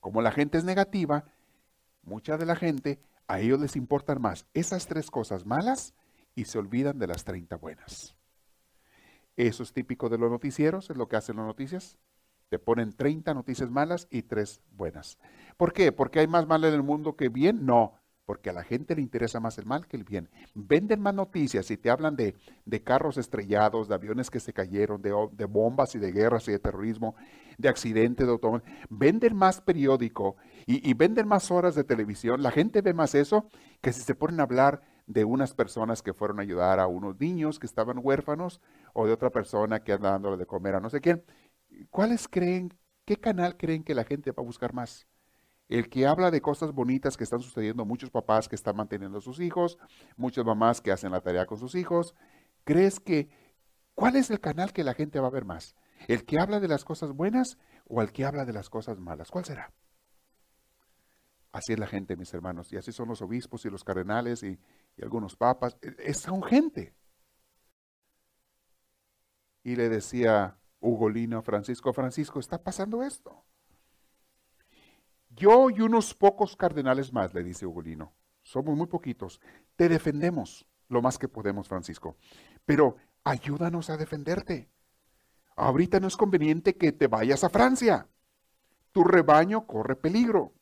Como 0.01 0.21
la 0.21 0.31
gente 0.31 0.57
es 0.57 0.65
negativa, 0.65 1.23
mucha 2.03 2.37
de 2.37 2.45
la 2.45 2.57
gente, 2.57 2.99
a 3.27 3.39
ellos 3.39 3.61
les 3.61 3.77
importan 3.77 4.21
más 4.21 4.45
esas 4.53 4.87
tres 4.87 5.09
cosas 5.09 5.45
malas 5.45 5.93
y 6.35 6.45
se 6.45 6.57
olvidan 6.57 6.99
de 6.99 7.07
las 7.07 7.23
30 7.23 7.55
buenas. 7.55 8.15
Eso 9.37 9.63
es 9.63 9.71
típico 9.71 10.09
de 10.09 10.17
los 10.17 10.29
noticieros, 10.29 10.89
es 10.89 10.97
lo 10.97 11.07
que 11.07 11.15
hacen 11.15 11.37
las 11.37 11.45
noticias. 11.45 11.97
Te 12.49 12.59
ponen 12.59 12.91
30 12.91 13.33
noticias 13.33 13.69
malas 13.69 14.07
y 14.11 14.23
tres 14.23 14.61
buenas. 14.71 15.17
¿Por 15.55 15.71
qué? 15.71 15.93
¿Porque 15.93 16.19
hay 16.19 16.27
más 16.27 16.47
mal 16.47 16.65
en 16.65 16.73
el 16.73 16.83
mundo 16.83 17.15
que 17.15 17.29
bien? 17.29 17.65
No, 17.65 18.00
porque 18.25 18.49
a 18.49 18.53
la 18.53 18.63
gente 18.63 18.95
le 18.95 19.01
interesa 19.01 19.39
más 19.39 19.57
el 19.57 19.65
mal 19.65 19.87
que 19.87 19.97
el 19.97 20.03
bien. 20.03 20.29
Venden 20.53 21.01
más 21.01 21.13
noticias 21.13 21.69
y 21.71 21.77
te 21.77 21.89
hablan 21.89 22.15
de, 22.15 22.35
carros 22.83 23.17
estrellados, 23.17 23.87
de 23.87 23.95
aviones 23.95 24.29
que 24.29 24.39
se 24.39 24.53
cayeron, 24.53 25.01
de, 25.01 25.13
de, 25.31 25.45
bombas 25.45 25.95
y 25.95 25.99
de 25.99 26.11
guerras 26.11 26.47
y 26.47 26.51
de 26.51 26.59
terrorismo, 26.59 27.15
de 27.57 27.69
accidentes 27.69 28.25
de 28.25 28.31
automóvil. 28.31 28.63
Venden 28.89 29.35
más 29.35 29.61
periódico 29.61 30.37
y, 30.65 30.87
y, 30.89 30.93
venden 30.93 31.27
más 31.27 31.51
horas 31.51 31.75
de 31.75 31.83
televisión. 31.83 32.41
La 32.41 32.51
gente 32.51 32.81
ve 32.81 32.93
más 32.93 33.15
eso 33.15 33.47
que 33.81 33.93
si 33.93 34.01
se 34.01 34.15
ponen 34.15 34.39
a 34.39 34.43
hablar 34.43 34.81
de 35.07 35.25
unas 35.25 35.53
personas 35.53 36.01
que 36.01 36.13
fueron 36.13 36.39
a 36.39 36.43
ayudar 36.43 36.79
a 36.79 36.87
unos 36.87 37.19
niños 37.19 37.59
que 37.59 37.65
estaban 37.65 37.99
huérfanos 38.01 38.61
o 38.93 39.05
de 39.05 39.13
otra 39.13 39.29
persona 39.29 39.83
que 39.83 39.93
anda 39.93 40.11
dándole 40.11 40.37
de 40.37 40.45
comer 40.45 40.75
a 40.75 40.79
no 40.79 40.89
sé 40.89 41.01
quién. 41.01 41.23
¿Cuáles 41.89 42.27
creen, 42.27 42.73
qué 43.05 43.17
canal 43.17 43.57
creen 43.57 43.83
que 43.83 43.95
la 43.95 44.03
gente 44.03 44.31
va 44.31 44.41
a 44.41 44.45
buscar 44.45 44.73
más? 44.73 45.07
El 45.71 45.87
que 45.87 46.05
habla 46.05 46.31
de 46.31 46.41
cosas 46.41 46.73
bonitas 46.73 47.15
que 47.15 47.23
están 47.23 47.39
sucediendo, 47.39 47.85
muchos 47.85 48.09
papás 48.09 48.49
que 48.49 48.55
están 48.55 48.75
manteniendo 48.75 49.19
a 49.19 49.21
sus 49.21 49.39
hijos, 49.39 49.77
muchas 50.17 50.43
mamás 50.43 50.81
que 50.81 50.91
hacen 50.91 51.13
la 51.13 51.21
tarea 51.21 51.45
con 51.45 51.57
sus 51.57 51.75
hijos. 51.75 52.13
¿Crees 52.65 52.99
que 52.99 53.29
cuál 53.95 54.17
es 54.17 54.29
el 54.31 54.41
canal 54.41 54.73
que 54.73 54.83
la 54.83 54.93
gente 54.93 55.21
va 55.21 55.27
a 55.27 55.31
ver 55.31 55.45
más? 55.45 55.75
¿El 56.09 56.25
que 56.25 56.39
habla 56.39 56.59
de 56.59 56.67
las 56.67 56.83
cosas 56.83 57.13
buenas 57.13 57.57
o 57.85 58.01
el 58.01 58.11
que 58.11 58.25
habla 58.25 58.43
de 58.43 58.51
las 58.51 58.69
cosas 58.69 58.99
malas? 58.99 59.31
¿Cuál 59.31 59.45
será? 59.45 59.71
Así 61.53 61.71
es 61.71 61.79
la 61.79 61.87
gente, 61.87 62.17
mis 62.17 62.33
hermanos, 62.33 62.71
y 62.73 62.77
así 62.77 62.91
son 62.91 63.07
los 63.07 63.21
obispos 63.21 63.63
y 63.65 63.69
los 63.69 63.85
cardenales 63.85 64.43
y, 64.43 64.59
algunos 65.01 65.37
papas. 65.37 65.77
E, 65.81 65.95
es, 65.99 66.17
son 66.17 66.43
gente. 66.43 66.93
Y 69.63 69.77
le 69.77 69.87
decía 69.87 70.59
Ugolino 70.81 71.37
a 71.37 71.43
Francisco, 71.43 71.93
Francisco, 71.93 72.41
está 72.41 72.61
pasando 72.61 73.03
esto. 73.03 73.45
Yo 75.35 75.69
y 75.69 75.81
unos 75.81 76.13
pocos 76.13 76.55
cardenales 76.55 77.13
más, 77.13 77.33
le 77.33 77.43
dice 77.43 77.65
Ugolino. 77.65 78.13
Somos 78.43 78.75
muy 78.75 78.87
poquitos. 78.87 79.39
Te 79.75 79.87
defendemos 79.87 80.65
lo 80.89 81.01
más 81.01 81.17
que 81.17 81.27
podemos, 81.27 81.67
Francisco. 81.67 82.17
Pero 82.65 82.97
ayúdanos 83.23 83.89
a 83.89 83.97
defenderte. 83.97 84.69
Ahorita 85.55 85.99
no 85.99 86.07
es 86.07 86.17
conveniente 86.17 86.75
que 86.75 86.91
te 86.91 87.07
vayas 87.07 87.43
a 87.43 87.49
Francia. 87.49 88.07
Tu 88.91 89.03
rebaño 89.03 89.65
corre 89.65 89.95
peligro. 89.95 90.53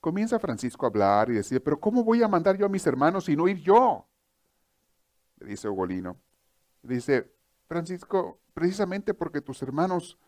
Comienza 0.00 0.38
Francisco 0.38 0.84
a 0.84 0.90
hablar 0.90 1.30
y 1.30 1.34
decir, 1.34 1.62
pero 1.62 1.80
¿cómo 1.80 2.04
voy 2.04 2.22
a 2.22 2.28
mandar 2.28 2.58
yo 2.58 2.66
a 2.66 2.68
mis 2.68 2.86
hermanos 2.86 3.28
y 3.28 3.36
no 3.36 3.48
ir 3.48 3.62
yo? 3.62 4.06
Le 5.38 5.46
dice 5.46 5.68
Ugolino. 5.68 6.18
Dice, 6.82 7.32
Francisco, 7.66 8.40
precisamente 8.52 9.14
porque 9.14 9.40
tus 9.40 9.62
hermanos 9.62 10.18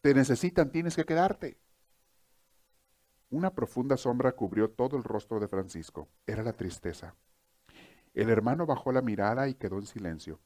te 0.00 0.12
necesitan, 0.12 0.72
tienes 0.72 0.96
que 0.96 1.04
quedarte. 1.04 1.60
Una 3.30 3.50
profunda 3.52 3.96
sombra 3.96 4.32
cubrió 4.32 4.70
todo 4.70 4.96
el 4.96 5.02
rostro 5.02 5.40
de 5.40 5.48
Francisco. 5.48 6.08
Era 6.26 6.42
la 6.42 6.52
tristeza. 6.52 7.14
El 8.14 8.30
hermano 8.30 8.66
bajó 8.66 8.92
la 8.92 9.02
mirada 9.02 9.48
y 9.48 9.54
quedó 9.54 9.78
en 9.78 9.86
silencio. 9.86 10.38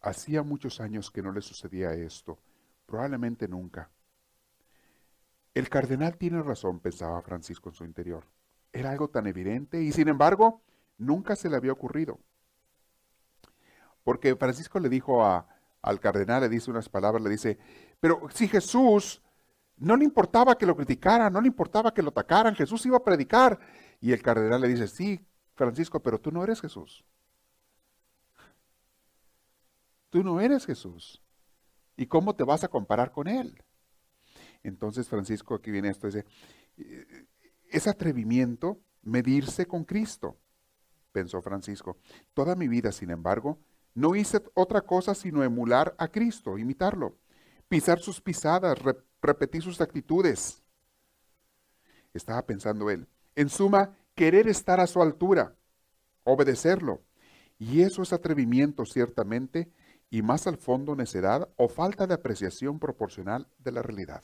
Hacía 0.00 0.42
muchos 0.42 0.80
años 0.80 1.10
que 1.10 1.22
no 1.22 1.32
le 1.32 1.42
sucedía 1.42 1.92
esto, 1.92 2.38
probablemente 2.86 3.48
nunca. 3.48 3.90
El 5.54 5.68
cardenal 5.68 6.16
tiene 6.16 6.40
razón, 6.40 6.78
pensaba 6.78 7.20
Francisco 7.20 7.68
en 7.68 7.74
su 7.74 7.84
interior. 7.84 8.24
Era 8.72 8.92
algo 8.92 9.08
tan 9.08 9.26
evidente 9.26 9.82
y 9.82 9.90
sin 9.90 10.06
embargo 10.06 10.62
nunca 10.98 11.34
se 11.34 11.50
le 11.50 11.56
había 11.56 11.72
ocurrido. 11.72 12.20
Porque 14.04 14.36
Francisco 14.36 14.78
le 14.78 14.88
dijo 14.88 15.24
al 15.24 16.00
cardenal, 16.00 16.42
le 16.42 16.48
dice 16.48 16.70
unas 16.70 16.88
palabras, 16.88 17.22
le 17.22 17.30
dice, 17.30 17.58
pero 17.98 18.28
si 18.32 18.46
Jesús 18.46 19.20
no 19.78 19.96
le 19.96 20.04
importaba 20.04 20.56
que 20.56 20.66
lo 20.66 20.76
criticaran, 20.76 21.32
no 21.32 21.40
le 21.40 21.48
importaba 21.48 21.92
que 21.92 22.02
lo 22.02 22.10
atacaran, 22.10 22.54
Jesús 22.54 22.84
iba 22.86 22.96
a 22.96 23.04
predicar. 23.04 23.58
Y 24.00 24.12
el 24.12 24.22
cardenal 24.22 24.60
le 24.60 24.68
dice, 24.68 24.88
sí, 24.88 25.26
Francisco, 25.54 26.00
pero 26.00 26.20
tú 26.20 26.30
no 26.30 26.42
eres 26.42 26.60
Jesús. 26.60 27.04
Tú 30.10 30.22
no 30.22 30.40
eres 30.40 30.64
Jesús. 30.64 31.22
¿Y 31.96 32.06
cómo 32.06 32.34
te 32.34 32.44
vas 32.44 32.64
a 32.64 32.68
comparar 32.68 33.12
con 33.12 33.28
él? 33.28 33.62
Entonces 34.62 35.08
Francisco, 35.08 35.54
aquí 35.54 35.70
viene 35.70 35.88
esto, 35.88 36.06
dice, 36.06 36.24
es 37.70 37.86
atrevimiento 37.86 38.80
medirse 39.02 39.66
con 39.66 39.84
Cristo, 39.84 40.38
pensó 41.12 41.42
Francisco. 41.42 41.98
Toda 42.34 42.54
mi 42.54 42.68
vida, 42.68 42.92
sin 42.92 43.10
embargo, 43.10 43.58
no 43.94 44.14
hice 44.14 44.42
otra 44.54 44.82
cosa 44.82 45.14
sino 45.14 45.42
emular 45.42 45.94
a 45.98 46.08
Cristo, 46.08 46.58
imitarlo, 46.58 47.16
pisar 47.68 47.98
sus 48.00 48.20
pisadas, 48.20 48.78
repetir 49.22 49.62
sus 49.62 49.80
actitudes. 49.80 50.62
Estaba 52.12 52.44
pensando 52.46 52.90
él. 52.90 53.06
En 53.36 53.48
suma, 53.48 53.96
querer 54.14 54.48
estar 54.48 54.80
a 54.80 54.86
su 54.86 55.00
altura, 55.02 55.54
obedecerlo. 56.24 57.02
Y 57.58 57.82
eso 57.82 58.02
es 58.02 58.12
atrevimiento, 58.12 58.84
ciertamente, 58.84 59.70
y 60.10 60.22
más 60.22 60.46
al 60.46 60.56
fondo 60.56 60.96
necedad 60.96 61.48
o 61.56 61.68
falta 61.68 62.06
de 62.06 62.14
apreciación 62.14 62.78
proporcional 62.78 63.48
de 63.58 63.72
la 63.72 63.82
realidad. 63.82 64.22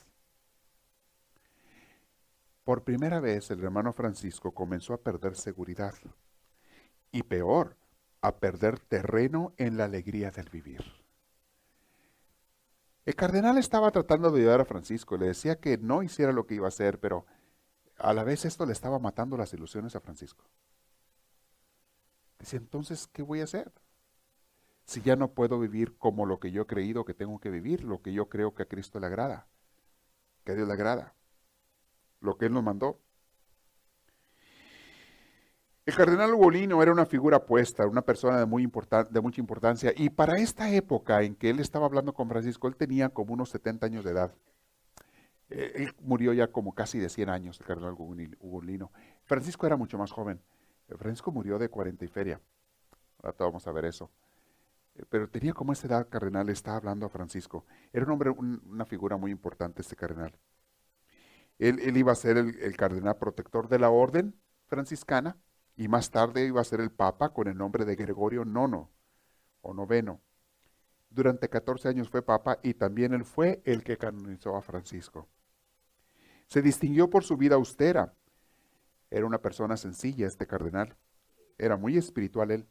Por 2.63 2.83
primera 2.83 3.19
vez 3.19 3.51
el 3.51 3.63
hermano 3.63 3.93
Francisco 3.93 4.51
comenzó 4.51 4.93
a 4.93 5.01
perder 5.01 5.35
seguridad. 5.35 5.93
Y 7.11 7.23
peor, 7.23 7.77
a 8.21 8.37
perder 8.37 8.79
terreno 8.79 9.53
en 9.57 9.77
la 9.77 9.85
alegría 9.85 10.31
del 10.31 10.49
vivir. 10.49 11.04
El 13.05 13.15
cardenal 13.15 13.57
estaba 13.59 13.91
tratando 13.91 14.31
de 14.31 14.41
ayudar 14.41 14.61
a 14.61 14.65
Francisco, 14.65 15.15
le 15.15 15.27
decía 15.27 15.59
que 15.59 15.77
no 15.77 16.01
hiciera 16.01 16.31
lo 16.31 16.47
que 16.47 16.55
iba 16.55 16.65
a 16.65 16.69
hacer, 16.69 16.99
pero 16.99 17.25
a 17.97 18.13
la 18.13 18.23
vez 18.23 18.45
esto 18.45 18.65
le 18.65 18.73
estaba 18.73 18.97
matando 18.97 19.37
las 19.37 19.53
ilusiones 19.53 19.95
a 19.95 20.01
Francisco. 20.01 20.43
Dice, 22.39 22.57
entonces, 22.57 23.07
¿qué 23.07 23.21
voy 23.21 23.41
a 23.41 23.45
hacer? 23.45 23.71
Si 24.85 25.01
ya 25.01 25.15
no 25.15 25.33
puedo 25.33 25.59
vivir 25.59 25.97
como 25.97 26.25
lo 26.25 26.39
que 26.39 26.51
yo 26.51 26.63
he 26.63 26.67
creído 26.67 27.05
que 27.05 27.13
tengo 27.13 27.39
que 27.39 27.49
vivir, 27.49 27.83
lo 27.83 28.01
que 28.01 28.11
yo 28.11 28.27
creo 28.27 28.55
que 28.55 28.63
a 28.63 28.67
Cristo 28.67 28.99
le 28.99 29.07
agrada, 29.07 29.47
que 30.43 30.51
a 30.51 30.55
Dios 30.55 30.67
le 30.67 30.73
agrada, 30.73 31.15
lo 32.21 32.37
que 32.37 32.47
Él 32.47 32.53
nos 32.53 32.63
mandó. 32.63 32.99
El 35.85 35.93
cardenal 35.93 36.33
Ugolino 36.33 36.81
era 36.81 36.91
una 36.91 37.05
figura 37.05 37.45
puesta, 37.45 37.85
una 37.85 38.01
persona 38.01 38.39
de, 38.39 38.47
muy 38.47 38.63
de 38.65 39.21
mucha 39.21 39.39
importancia, 39.39 39.93
y 39.95 40.09
para 40.09 40.39
esta 40.39 40.71
época 40.71 41.21
en 41.21 41.35
que 41.35 41.51
él 41.51 41.59
estaba 41.59 41.85
hablando 41.85 42.11
con 42.11 42.27
Francisco, 42.27 42.67
él 42.67 42.75
tenía 42.75 43.09
como 43.09 43.35
unos 43.35 43.49
70 43.49 43.85
años 43.85 44.03
de 44.03 44.11
edad. 44.11 44.33
Eh, 45.51 45.73
él 45.75 45.95
murió 46.01 46.33
ya 46.33 46.47
como 46.47 46.73
casi 46.73 46.97
de 46.97 47.07
100 47.07 47.29
años, 47.29 47.59
el 47.59 47.67
cardenal 47.67 47.93
Ugolino. 48.39 48.91
Francisco 49.25 49.67
era 49.67 49.77
mucho 49.77 49.99
más 49.99 50.11
joven. 50.11 50.41
Eh, 50.87 50.95
Francisco 50.97 51.31
murió 51.31 51.59
de 51.59 51.69
40 51.69 52.03
y 52.03 52.07
feria. 52.07 52.41
Ahora 53.21 53.35
vamos 53.37 53.67
a 53.67 53.71
ver 53.71 53.85
eso. 53.85 54.09
Eh, 54.95 55.03
pero 55.07 55.29
tenía 55.29 55.53
como 55.53 55.71
esa 55.71 55.85
edad, 55.85 56.09
cardenal, 56.09 56.49
estaba 56.49 56.77
hablando 56.77 57.05
a 57.05 57.09
Francisco. 57.09 57.63
Era 57.93 58.05
un 58.05 58.11
hombre, 58.11 58.31
una 58.31 58.85
figura 58.85 59.17
muy 59.17 59.29
importante 59.29 59.83
este 59.83 59.95
cardenal. 59.95 60.35
Él, 61.59 61.95
iba 61.95 62.11
a 62.11 62.15
ser 62.15 62.37
el 62.37 62.75
cardenal 62.75 63.17
protector 63.17 63.67
de 63.69 63.77
la 63.77 63.91
orden 63.91 64.33
franciscana 64.65 65.37
y 65.77 65.87
más 65.87 66.09
tarde 66.09 66.45
iba 66.45 66.61
a 66.61 66.65
ser 66.65 66.79
el 66.79 66.91
Papa 66.91 67.29
con 67.29 67.47
el 67.47 67.57
nombre 67.57 67.85
de 67.85 67.95
Gregorio 67.95 68.43
IX 68.43 68.87
o 69.61 69.73
noveno. 69.73 70.21
Durante 71.09 71.49
14 71.49 71.89
años 71.89 72.09
fue 72.09 72.21
Papa 72.21 72.59
y 72.63 72.73
también 72.73 73.13
él 73.13 73.25
fue 73.25 73.61
el 73.65 73.83
que 73.83 73.97
canonizó 73.97 74.55
a 74.55 74.61
Francisco. 74.61 75.27
Se 76.47 76.61
distinguió 76.61 77.09
por 77.09 77.23
su 77.23 77.37
vida 77.37 77.55
austera. 77.55 78.13
Era 79.09 79.25
una 79.25 79.41
persona 79.41 79.77
sencilla 79.77 80.27
este 80.27 80.47
cardenal. 80.47 80.95
Era 81.57 81.77
muy 81.77 81.97
espiritual 81.97 82.51
él, 82.51 82.67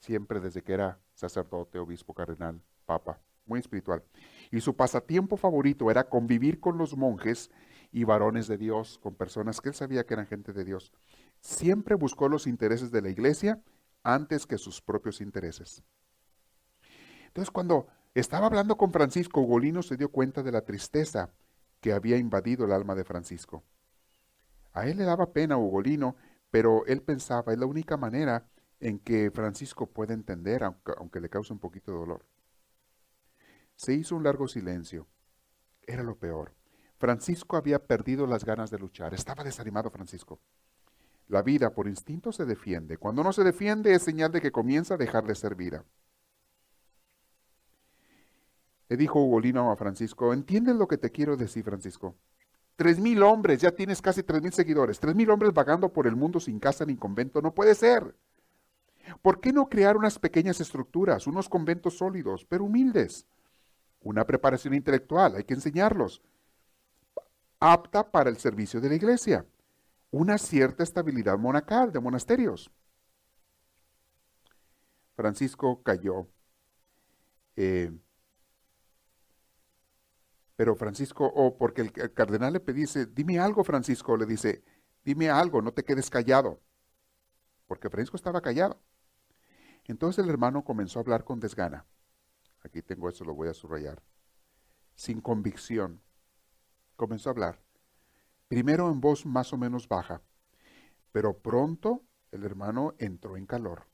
siempre 0.00 0.40
desde 0.40 0.62
que 0.62 0.74
era 0.74 1.00
sacerdote, 1.14 1.78
obispo, 1.78 2.12
cardenal, 2.14 2.60
papa, 2.84 3.20
muy 3.46 3.60
espiritual. 3.60 4.02
Y 4.50 4.60
su 4.60 4.76
pasatiempo 4.76 5.36
favorito 5.36 5.90
era 5.90 6.08
convivir 6.08 6.60
con 6.60 6.76
los 6.76 6.96
monjes 6.96 7.50
y 7.90 8.04
varones 8.04 8.48
de 8.48 8.58
Dios, 8.58 8.98
con 8.98 9.14
personas 9.14 9.60
que 9.60 9.70
él 9.70 9.74
sabía 9.74 10.04
que 10.04 10.14
eran 10.14 10.26
gente 10.26 10.52
de 10.52 10.64
Dios 10.64 10.92
siempre 11.46 11.94
buscó 11.94 12.28
los 12.28 12.46
intereses 12.46 12.90
de 12.90 13.02
la 13.02 13.08
iglesia 13.08 13.62
antes 14.02 14.46
que 14.46 14.58
sus 14.58 14.82
propios 14.82 15.20
intereses. 15.20 15.82
Entonces, 17.28 17.50
cuando 17.50 17.86
estaba 18.14 18.46
hablando 18.46 18.76
con 18.76 18.92
Francisco, 18.92 19.40
Ugolino 19.40 19.82
se 19.82 19.96
dio 19.96 20.10
cuenta 20.10 20.42
de 20.42 20.52
la 20.52 20.62
tristeza 20.62 21.30
que 21.80 21.92
había 21.92 22.16
invadido 22.16 22.64
el 22.64 22.72
alma 22.72 22.94
de 22.94 23.04
Francisco. 23.04 23.62
A 24.72 24.86
él 24.86 24.96
le 24.98 25.04
daba 25.04 25.32
pena 25.32 25.56
Ugolino, 25.56 26.16
pero 26.50 26.84
él 26.86 27.02
pensaba, 27.02 27.52
es 27.52 27.58
la 27.58 27.66
única 27.66 27.96
manera 27.96 28.48
en 28.80 28.98
que 28.98 29.30
Francisco 29.30 29.86
puede 29.86 30.14
entender, 30.14 30.64
aunque, 30.64 30.92
aunque 30.98 31.20
le 31.20 31.30
cause 31.30 31.52
un 31.52 31.60
poquito 31.60 31.92
de 31.92 31.98
dolor. 31.98 32.26
Se 33.76 33.92
hizo 33.92 34.16
un 34.16 34.24
largo 34.24 34.48
silencio. 34.48 35.06
Era 35.82 36.02
lo 36.02 36.18
peor. 36.18 36.54
Francisco 36.98 37.56
había 37.56 37.86
perdido 37.86 38.26
las 38.26 38.44
ganas 38.44 38.70
de 38.70 38.78
luchar. 38.78 39.14
Estaba 39.14 39.44
desanimado 39.44 39.90
Francisco. 39.90 40.40
La 41.28 41.42
vida 41.42 41.70
por 41.74 41.88
instinto 41.88 42.32
se 42.32 42.44
defiende. 42.44 42.98
Cuando 42.98 43.24
no 43.24 43.32
se 43.32 43.42
defiende 43.42 43.92
es 43.92 44.02
señal 44.02 44.30
de 44.30 44.40
que 44.40 44.52
comienza 44.52 44.94
a 44.94 44.96
dejar 44.98 45.26
de 45.26 45.34
ser 45.34 45.54
vida. 45.54 45.84
Le 48.88 48.96
dijo 48.96 49.20
Ugolino 49.20 49.72
a 49.72 49.76
Francisco, 49.76 50.32
¿entiendes 50.32 50.76
lo 50.76 50.86
que 50.86 50.98
te 50.98 51.10
quiero 51.10 51.36
decir, 51.36 51.64
Francisco? 51.64 52.14
Tres 52.76 53.00
mil 53.00 53.22
hombres, 53.22 53.60
ya 53.60 53.72
tienes 53.72 54.00
casi 54.00 54.22
tres 54.22 54.42
mil 54.42 54.52
seguidores. 54.52 55.00
Tres 55.00 55.14
mil 55.16 55.30
hombres 55.30 55.52
vagando 55.52 55.92
por 55.92 56.06
el 56.06 56.14
mundo 56.14 56.38
sin 56.38 56.60
casa 56.60 56.84
ni 56.84 56.96
convento. 56.96 57.42
No 57.42 57.52
puede 57.52 57.74
ser. 57.74 58.14
¿Por 59.22 59.40
qué 59.40 59.52
no 59.52 59.68
crear 59.68 59.96
unas 59.96 60.18
pequeñas 60.18 60.60
estructuras, 60.60 61.26
unos 61.26 61.48
conventos 61.48 61.96
sólidos, 61.98 62.44
pero 62.44 62.64
humildes? 62.64 63.26
Una 64.00 64.24
preparación 64.24 64.74
intelectual, 64.74 65.36
hay 65.36 65.44
que 65.44 65.54
enseñarlos. 65.54 66.22
Apta 67.58 68.10
para 68.10 68.30
el 68.30 68.36
servicio 68.36 68.80
de 68.80 68.90
la 68.90 68.94
iglesia. 68.94 69.46
Una 70.16 70.38
cierta 70.38 70.82
estabilidad 70.82 71.36
monacal 71.36 71.92
de 71.92 72.00
monasterios. 72.00 72.70
Francisco 75.14 75.82
cayó. 75.82 76.26
Eh, 77.54 77.92
pero 80.56 80.74
Francisco, 80.74 81.26
o 81.26 81.58
porque 81.58 81.82
el, 81.82 81.92
cardenal 82.14 82.54
le 82.54 82.72
dice, 82.72 83.04
dime 83.04 83.38
algo, 83.38 83.62
Francisco, 83.62 84.16
le 84.16 84.24
dice, 84.24 84.64
dime 85.04 85.28
algo, 85.28 85.60
no 85.60 85.74
te 85.74 85.84
quedes 85.84 86.08
callado. 86.08 86.62
Porque 87.66 87.90
Francisco 87.90 88.16
estaba 88.16 88.40
callado. 88.40 88.80
Entonces 89.84 90.24
el 90.24 90.30
hermano 90.30 90.64
comenzó 90.64 90.98
a 90.98 91.02
hablar 91.02 91.24
con 91.24 91.40
desgana. 91.40 91.84
Aquí 92.62 92.80
tengo 92.80 93.10
eso, 93.10 93.22
lo 93.22 93.34
voy 93.34 93.48
a 93.48 93.54
subrayar. 93.54 94.02
Sin 94.94 95.20
convicción. 95.20 96.00
Comenzó 96.96 97.28
a 97.28 97.32
hablar. 97.32 97.65
Primero 98.48 98.90
en 98.90 99.00
voz 99.00 99.26
más 99.26 99.52
o 99.52 99.56
menos 99.56 99.88
baja. 99.88 100.22
Pero 101.12 101.38
pronto 101.38 102.02
el 102.30 102.44
hermano 102.44 102.94
entró 102.98 103.36
en 103.36 103.46
calor. 103.46 103.86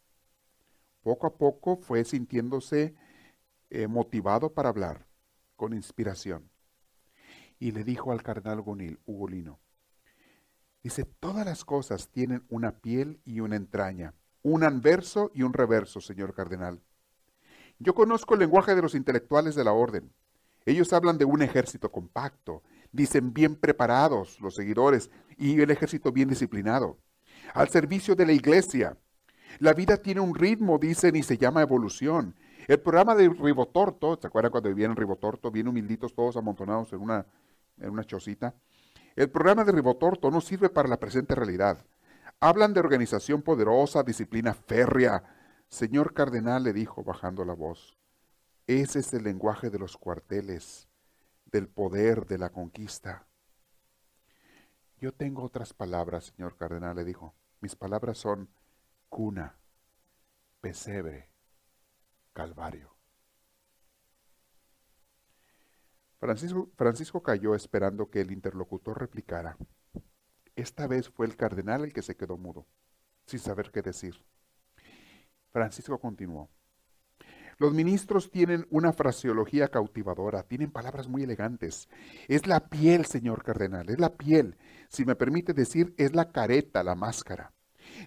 Poco 1.02 1.26
a 1.26 1.36
poco 1.36 1.76
fue 1.76 2.04
sintiéndose 2.04 2.94
eh, 3.70 3.86
motivado 3.86 4.52
para 4.52 4.68
hablar, 4.68 5.06
con 5.56 5.72
inspiración 5.72 6.52
y 7.62 7.70
le 7.70 7.84
dijo 7.84 8.10
al 8.10 8.24
cardenal 8.24 8.58
Ugolino, 9.06 9.60
dice, 10.82 11.04
todas 11.04 11.46
las 11.46 11.64
cosas 11.64 12.08
tienen 12.08 12.44
una 12.48 12.80
piel 12.80 13.20
y 13.24 13.38
una 13.38 13.54
entraña, 13.54 14.14
un 14.42 14.64
anverso 14.64 15.30
y 15.32 15.42
un 15.42 15.52
reverso, 15.52 16.00
señor 16.00 16.34
cardenal. 16.34 16.82
Yo 17.78 17.94
conozco 17.94 18.34
el 18.34 18.40
lenguaje 18.40 18.74
de 18.74 18.82
los 18.82 18.96
intelectuales 18.96 19.54
de 19.54 19.62
la 19.62 19.74
orden. 19.74 20.12
Ellos 20.66 20.92
hablan 20.92 21.18
de 21.18 21.24
un 21.24 21.40
ejército 21.40 21.92
compacto, 21.92 22.64
dicen 22.92 23.32
bien 23.32 23.56
preparados 23.56 24.40
los 24.40 24.54
seguidores 24.54 25.10
y 25.36 25.60
el 25.60 25.70
ejército 25.70 26.12
bien 26.12 26.28
disciplinado, 26.28 26.98
al 27.54 27.68
servicio 27.68 28.14
de 28.14 28.26
la 28.26 28.32
iglesia. 28.32 28.96
La 29.58 29.74
vida 29.74 29.96
tiene 29.96 30.20
un 30.20 30.34
ritmo, 30.34 30.78
dicen, 30.78 31.16
y 31.16 31.22
se 31.22 31.36
llama 31.36 31.62
evolución. 31.62 32.36
El 32.68 32.80
programa 32.80 33.14
de 33.14 33.28
Ribotorto, 33.28 34.18
¿se 34.20 34.26
acuerdan 34.26 34.50
cuando 34.52 34.68
vivían 34.68 34.92
en 34.92 34.96
Ribotorto, 34.96 35.50
bien 35.50 35.68
humilditos 35.68 36.14
todos 36.14 36.36
amontonados 36.36 36.92
en 36.92 37.00
una 37.00 37.26
en 37.78 37.90
una 37.90 38.04
chocita. 38.04 38.54
El 39.14 39.30
programa 39.30 39.64
de 39.64 39.72
Ribotorto 39.72 40.30
no 40.30 40.40
sirve 40.40 40.70
para 40.70 40.88
la 40.88 40.98
presente 40.98 41.34
realidad. 41.34 41.84
Hablan 42.40 42.72
de 42.72 42.80
organización 42.80 43.42
poderosa, 43.42 44.02
disciplina 44.02 44.54
férrea. 44.54 45.22
Señor 45.68 46.14
cardenal, 46.14 46.64
le 46.64 46.72
dijo, 46.72 47.02
bajando 47.04 47.44
la 47.44 47.54
voz, 47.54 47.96
ese 48.66 49.00
es 49.00 49.12
el 49.12 49.24
lenguaje 49.24 49.70
de 49.70 49.78
los 49.78 49.96
cuarteles, 49.96 50.88
del 51.52 51.68
poder, 51.68 52.26
de 52.26 52.38
la 52.38 52.50
conquista. 52.50 53.28
Yo 54.96 55.12
tengo 55.12 55.42
otras 55.42 55.74
palabras, 55.74 56.32
señor 56.36 56.56
cardenal, 56.56 56.96
le 56.96 57.04
dijo. 57.04 57.34
Mis 57.60 57.76
palabras 57.76 58.18
son 58.18 58.48
cuna, 59.08 59.56
pesebre, 60.60 61.30
calvario. 62.32 62.96
Francisco, 66.76 67.22
cayó 67.22 67.54
esperando 67.54 68.08
que 68.08 68.20
el 68.20 68.30
interlocutor 68.30 69.00
replicara. 69.00 69.56
Esta 70.54 70.86
vez 70.86 71.08
fue 71.08 71.26
el 71.26 71.36
cardenal 71.36 71.84
el 71.84 71.92
que 71.92 72.02
se 72.02 72.16
quedó 72.16 72.36
mudo, 72.36 72.66
sin 73.26 73.40
saber 73.40 73.72
qué 73.72 73.82
decir. 73.82 74.24
Francisco 75.50 75.98
continuó. 75.98 76.48
Los 77.58 77.72
ministros 77.72 78.30
tienen 78.30 78.66
una 78.70 78.92
fraseología 78.92 79.68
cautivadora, 79.68 80.42
tienen 80.42 80.70
palabras 80.70 81.08
muy 81.08 81.22
elegantes. 81.22 81.88
Es 82.28 82.46
la 82.46 82.68
piel, 82.68 83.06
señor 83.06 83.44
cardenal, 83.44 83.88
es 83.88 83.98
la 83.98 84.16
piel. 84.16 84.56
Si 84.88 85.04
me 85.04 85.14
permite 85.14 85.52
decir, 85.52 85.94
es 85.96 86.14
la 86.14 86.30
careta, 86.32 86.82
la 86.82 86.94
máscara. 86.94 87.52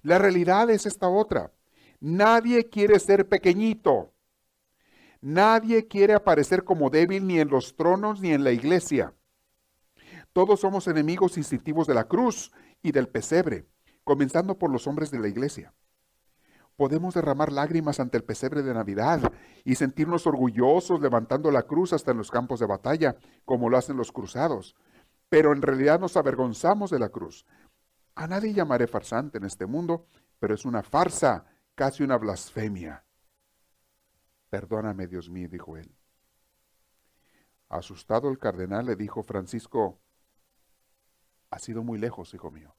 La 0.01 0.17
realidad 0.17 0.69
es 0.69 0.85
esta 0.85 1.07
otra. 1.09 1.51
Nadie 1.99 2.69
quiere 2.69 2.99
ser 2.99 3.27
pequeñito. 3.27 4.13
Nadie 5.21 5.87
quiere 5.87 6.13
aparecer 6.13 6.63
como 6.63 6.89
débil 6.89 7.25
ni 7.25 7.39
en 7.39 7.49
los 7.49 7.75
tronos 7.75 8.21
ni 8.21 8.31
en 8.31 8.43
la 8.43 8.51
iglesia. 8.51 9.13
Todos 10.33 10.59
somos 10.59 10.87
enemigos 10.87 11.37
instintivos 11.37 11.87
de 11.87 11.93
la 11.93 12.03
cruz 12.03 12.51
y 12.83 12.91
del 12.91 13.07
pesebre, 13.07 13.65
comenzando 14.03 14.59
por 14.59 14.69
los 14.69 14.85
hombres 14.85 15.09
de 15.09 15.19
la 15.19 15.27
iglesia. 15.27 15.73
Podemos 16.75 17.13
derramar 17.13 17.51
lágrimas 17.51 17.99
ante 17.99 18.17
el 18.17 18.23
pesebre 18.23 18.61
de 18.61 18.73
Navidad 18.73 19.31
y 19.63 19.75
sentirnos 19.75 20.27
orgullosos 20.27 20.99
levantando 20.99 21.49
la 21.49 21.63
cruz 21.63 21.93
hasta 21.93 22.11
en 22.11 22.17
los 22.17 22.31
campos 22.31 22.59
de 22.59 22.65
batalla, 22.65 23.15
como 23.45 23.69
lo 23.69 23.77
hacen 23.77 23.95
los 23.95 24.11
cruzados. 24.11 24.75
Pero 25.29 25.53
en 25.53 25.61
realidad 25.61 25.99
nos 25.99 26.17
avergonzamos 26.17 26.91
de 26.91 26.99
la 26.99 27.09
cruz. 27.09 27.45
A 28.15 28.27
nadie 28.27 28.53
llamaré 28.53 28.87
farsante 28.87 29.37
en 29.37 29.45
este 29.45 29.65
mundo, 29.65 30.07
pero 30.39 30.53
es 30.53 30.65
una 30.65 30.83
farsa, 30.83 31.45
casi 31.75 32.03
una 32.03 32.17
blasfemia. 32.17 33.05
Perdóname, 34.49 35.07
Dios 35.07 35.29
mío, 35.29 35.47
dijo 35.49 35.77
él. 35.77 35.95
Asustado 37.69 38.29
el 38.29 38.37
cardenal 38.37 38.85
le 38.85 38.95
dijo, 38.95 39.23
Francisco, 39.23 39.99
has 41.49 41.61
sido 41.61 41.83
muy 41.83 41.97
lejos, 41.97 42.33
hijo 42.33 42.51
mío. 42.51 42.75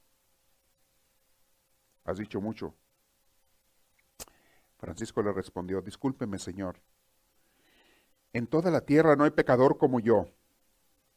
Has 2.03 2.17
dicho 2.17 2.39
mucho. 2.39 2.75
Francisco 4.77 5.21
le 5.23 5.31
respondió, 5.33 5.81
discúlpeme, 5.81 6.39
Señor. 6.39 6.79
En 8.33 8.47
toda 8.47 8.69
la 8.71 8.81
tierra 8.81 9.15
no 9.15 9.23
hay 9.23 9.31
pecador 9.31 9.77
como 9.77 9.99
yo. 9.99 10.27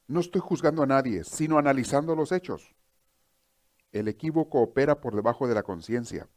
No 0.06 0.20
estoy 0.20 0.40
juzgando 0.40 0.82
a 0.82 0.86
nadie, 0.86 1.24
sino 1.24 1.58
analizando 1.58 2.16
los 2.16 2.32
hechos. 2.32 2.74
El 3.92 4.08
equívoco 4.08 4.60
opera 4.60 5.00
por 5.00 5.14
debajo 5.14 5.46
de 5.46 5.54
la 5.54 5.62
conciencia. 5.62 6.28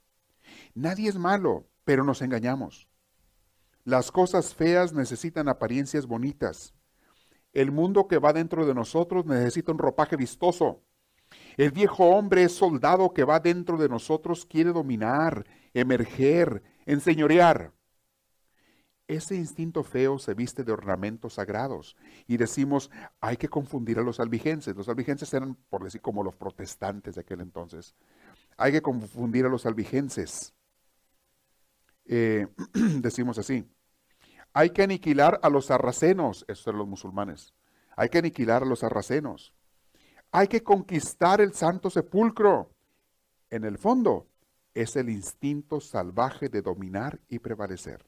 Nadie 0.73 1.09
es 1.09 1.15
malo, 1.15 1.65
pero 1.85 2.03
nos 2.03 2.21
engañamos. 2.21 2.87
Las 3.85 4.11
cosas 4.11 4.53
feas 4.53 4.93
necesitan 4.93 5.47
apariencias 5.47 6.05
bonitas. 6.05 6.73
El 7.51 7.71
mundo 7.71 8.07
que 8.07 8.17
va 8.17 8.33
dentro 8.33 8.65
de 8.65 8.73
nosotros 8.73 9.25
necesita 9.25 9.71
un 9.71 9.77
ropaje 9.77 10.15
vistoso. 10.15 10.81
El 11.57 11.71
viejo 11.71 12.05
hombre 12.05 12.43
es 12.43 12.53
soldado 12.53 13.13
que 13.13 13.23
va 13.23 13.39
dentro 13.39 13.77
de 13.77 13.89
nosotros, 13.89 14.45
quiere 14.45 14.71
dominar, 14.71 15.45
emerger, 15.73 16.63
enseñorear. 16.85 17.71
Ese 19.07 19.35
instinto 19.35 19.83
feo 19.83 20.17
se 20.17 20.33
viste 20.33 20.63
de 20.63 20.71
ornamentos 20.71 21.33
sagrados 21.33 21.97
y 22.25 22.37
decimos, 22.37 22.89
hay 23.19 23.35
que 23.35 23.49
confundir 23.49 23.99
a 23.99 24.01
los 24.01 24.19
albigenses. 24.19 24.75
Los 24.75 24.87
albigenses 24.87 25.33
eran, 25.33 25.55
por 25.69 25.83
decir, 25.83 26.01
como 26.01 26.23
los 26.23 26.35
protestantes 26.35 27.15
de 27.15 27.21
aquel 27.21 27.41
entonces. 27.41 27.95
Hay 28.55 28.71
que 28.71 28.81
confundir 28.81 29.45
a 29.45 29.49
los 29.49 29.65
albigenses. 29.65 30.53
Eh, 32.05 32.47
decimos 32.73 33.37
así, 33.37 33.65
hay 34.53 34.69
que 34.69 34.83
aniquilar 34.83 35.39
a 35.41 35.49
los 35.49 35.67
sarracenos, 35.67 36.45
esos 36.47 36.63
son 36.63 36.77
los 36.77 36.87
musulmanes, 36.87 37.53
hay 37.95 38.09
que 38.09 38.19
aniquilar 38.19 38.63
a 38.63 38.65
los 38.65 38.79
sarracenos, 38.79 39.53
hay 40.31 40.47
que 40.47 40.63
conquistar 40.63 41.41
el 41.41 41.53
santo 41.53 41.89
sepulcro. 41.89 42.71
En 43.49 43.65
el 43.65 43.77
fondo, 43.77 44.27
es 44.73 44.95
el 44.95 45.09
instinto 45.09 45.79
salvaje 45.79 46.49
de 46.49 46.61
dominar 46.61 47.19
y 47.29 47.39
prevalecer. 47.39 48.05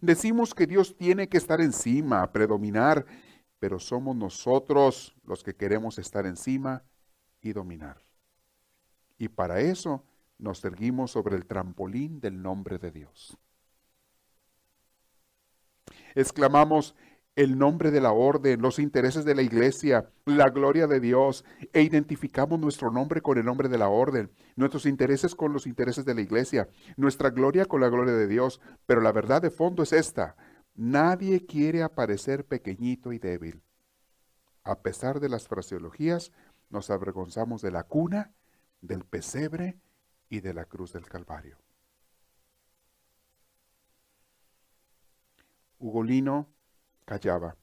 Decimos 0.00 0.54
que 0.54 0.66
Dios 0.66 0.96
tiene 0.96 1.28
que 1.28 1.36
estar 1.36 1.60
encima, 1.60 2.32
predominar, 2.32 3.06
pero 3.58 3.78
somos 3.78 4.16
nosotros 4.16 5.14
los 5.24 5.42
que 5.42 5.54
queremos 5.54 5.98
estar 5.98 6.26
encima 6.26 6.82
y 7.40 7.52
dominar. 7.52 8.02
Y 9.18 9.28
para 9.28 9.60
eso 9.60 10.04
nos 10.38 10.64
erguimos 10.64 11.10
sobre 11.10 11.36
el 11.36 11.46
trampolín 11.46 12.20
del 12.20 12.40
nombre 12.40 12.78
de 12.78 12.90
Dios. 12.90 13.36
Exclamamos 16.14 16.94
el 17.36 17.58
nombre 17.58 17.90
de 17.90 18.00
la 18.00 18.12
orden, 18.12 18.60
los 18.60 18.78
intereses 18.78 19.24
de 19.24 19.34
la 19.34 19.42
iglesia, 19.42 20.10
la 20.24 20.50
gloria 20.50 20.86
de 20.86 21.00
Dios, 21.00 21.44
e 21.72 21.82
identificamos 21.82 22.58
nuestro 22.58 22.90
nombre 22.90 23.22
con 23.22 23.38
el 23.38 23.44
nombre 23.44 23.68
de 23.68 23.78
la 23.78 23.88
orden, 23.88 24.30
nuestros 24.56 24.84
intereses 24.86 25.34
con 25.34 25.52
los 25.52 25.66
intereses 25.66 26.04
de 26.04 26.14
la 26.14 26.20
iglesia, 26.20 26.68
nuestra 26.96 27.30
gloria 27.30 27.66
con 27.66 27.80
la 27.80 27.88
gloria 27.88 28.14
de 28.14 28.26
Dios. 28.26 28.60
Pero 28.86 29.00
la 29.00 29.12
verdad 29.12 29.40
de 29.40 29.50
fondo 29.50 29.82
es 29.82 29.92
esta, 29.92 30.36
nadie 30.74 31.46
quiere 31.46 31.82
aparecer 31.82 32.44
pequeñito 32.44 33.12
y 33.12 33.18
débil. 33.18 33.62
A 34.64 34.80
pesar 34.80 35.20
de 35.20 35.28
las 35.28 35.48
fraseologías, 35.48 36.32
nos 36.68 36.90
avergonzamos 36.90 37.62
de 37.62 37.70
la 37.70 37.84
cuna, 37.84 38.32
del 38.80 39.04
pesebre 39.04 39.78
y 40.28 40.40
de 40.40 40.54
la 40.54 40.64
cruz 40.64 40.92
del 40.92 41.06
Calvario. 41.06 41.58
Ugolino 45.78 46.48
callaba. 47.10 47.56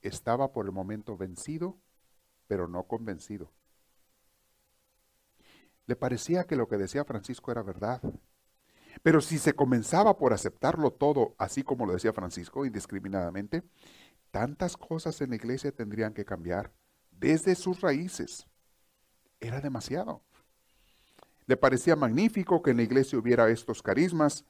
estaba 0.00 0.50
por 0.50 0.64
el 0.64 0.72
momento 0.72 1.14
vencido, 1.14 1.78
pero 2.46 2.68
no 2.68 2.84
convencido. 2.84 3.52
Le 5.86 5.94
parecía 5.94 6.44
que 6.44 6.56
lo 6.56 6.68
que 6.68 6.78
decía 6.78 7.04
Francisco 7.04 7.50
era 7.52 7.62
verdad. 7.62 8.00
Pero 9.02 9.20
si 9.20 9.38
se 9.38 9.52
comenzaba 9.52 10.16
por 10.16 10.32
aceptarlo 10.32 10.90
todo, 10.90 11.34
así 11.36 11.62
como 11.62 11.84
lo 11.84 11.92
decía 11.92 12.14
Francisco, 12.14 12.64
indiscriminadamente, 12.64 13.62
tantas 14.30 14.78
cosas 14.78 15.20
en 15.20 15.28
la 15.28 15.36
iglesia 15.36 15.70
tendrían 15.70 16.14
que 16.14 16.24
cambiar 16.24 16.72
desde 17.10 17.54
sus 17.54 17.82
raíces. 17.82 18.46
Era 19.38 19.60
demasiado. 19.60 20.22
Le 21.44 21.58
parecía 21.58 21.94
magnífico 21.94 22.62
que 22.62 22.70
en 22.70 22.78
la 22.78 22.84
iglesia 22.84 23.18
hubiera 23.18 23.50
estos 23.50 23.82
carismas, 23.82 24.46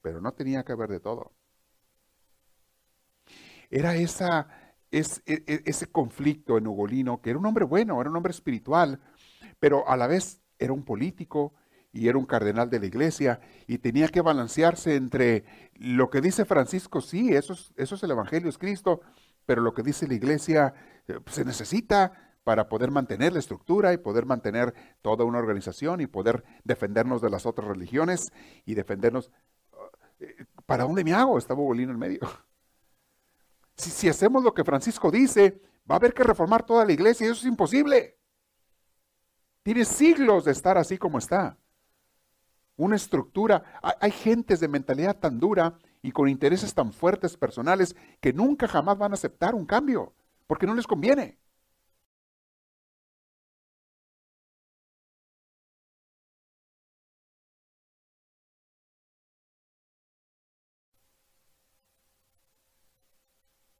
pero 0.00 0.20
no 0.20 0.32
tenía 0.32 0.64
que 0.64 0.72
haber 0.72 0.90
de 0.90 0.98
todo. 0.98 1.32
Era 3.72 3.96
esa, 3.96 4.48
e, 4.90 5.02
e, 5.26 5.62
ese 5.64 5.86
conflicto 5.86 6.58
en 6.58 6.66
Ugolino, 6.66 7.22
que 7.22 7.30
era 7.30 7.38
un 7.38 7.46
hombre 7.46 7.64
bueno, 7.64 8.00
era 8.00 8.10
un 8.10 8.16
hombre 8.16 8.30
espiritual, 8.30 9.00
pero 9.58 9.88
a 9.88 9.96
la 9.96 10.06
vez 10.06 10.42
era 10.58 10.74
un 10.74 10.84
político 10.84 11.54
y 11.90 12.08
era 12.08 12.18
un 12.18 12.26
cardenal 12.26 12.68
de 12.68 12.80
la 12.80 12.86
iglesia 12.86 13.40
y 13.66 13.78
tenía 13.78 14.08
que 14.08 14.20
balancearse 14.20 14.94
entre 14.94 15.44
lo 15.74 16.10
que 16.10 16.20
dice 16.20 16.44
Francisco, 16.44 17.00
sí, 17.00 17.34
eso 17.34 17.54
es, 17.54 17.72
eso 17.76 17.94
es 17.94 18.02
el 18.02 18.10
Evangelio, 18.10 18.50
es 18.50 18.58
Cristo, 18.58 19.00
pero 19.46 19.62
lo 19.62 19.72
que 19.72 19.82
dice 19.82 20.06
la 20.06 20.14
iglesia 20.14 20.74
eh, 21.08 21.18
se 21.26 21.44
necesita 21.46 22.12
para 22.44 22.68
poder 22.68 22.90
mantener 22.90 23.32
la 23.32 23.38
estructura 23.38 23.94
y 23.94 23.98
poder 23.98 24.26
mantener 24.26 24.74
toda 25.00 25.24
una 25.24 25.38
organización 25.38 26.02
y 26.02 26.06
poder 26.06 26.44
defendernos 26.64 27.22
de 27.22 27.30
las 27.30 27.46
otras 27.46 27.68
religiones 27.68 28.32
y 28.66 28.74
defendernos. 28.74 29.30
Eh, 30.20 30.44
¿Para 30.66 30.84
dónde 30.84 31.04
me 31.04 31.14
hago? 31.14 31.38
Estaba 31.38 31.60
Bolino 31.60 31.92
en 31.92 31.98
medio. 31.98 32.20
Si, 33.76 34.08
hacemos 34.08 34.44
lo 34.44 34.54
que 34.54 34.64
Francisco 34.64 35.10
dice, 35.10 35.60
va 35.90 35.96
a 35.96 35.98
haber 35.98 36.14
que 36.14 36.22
reformar 36.22 36.64
toda 36.64 36.84
la 36.84 36.92
iglesia 36.92 37.26
y 37.26 37.30
eso 37.30 37.40
es 37.40 37.46
imposible. 37.46 38.18
Tiene 39.62 39.84
siglos 39.84 40.44
de 40.44 40.52
estar 40.52 40.76
así 40.78 40.98
como 40.98 41.18
está. 41.18 41.58
Una 42.76 42.96
estructura. 42.96 43.80
Hay, 43.82 43.94
hay 44.00 44.10
gentes 44.10 44.60
de 44.60 44.68
mentalidad 44.68 45.18
tan 45.18 45.38
dura 45.38 45.78
y 46.02 46.10
con 46.12 46.28
intereses 46.28 46.74
tan 46.74 46.92
fuertes 46.92 47.36
personales 47.36 47.96
que 48.20 48.32
nunca 48.32 48.66
jamás 48.66 48.98
van 48.98 49.12
a 49.12 49.14
aceptar 49.14 49.54
un 49.54 49.66
cambio 49.66 50.14
porque 50.46 50.66
no 50.66 50.74
les 50.74 50.86
conviene. 50.86 51.38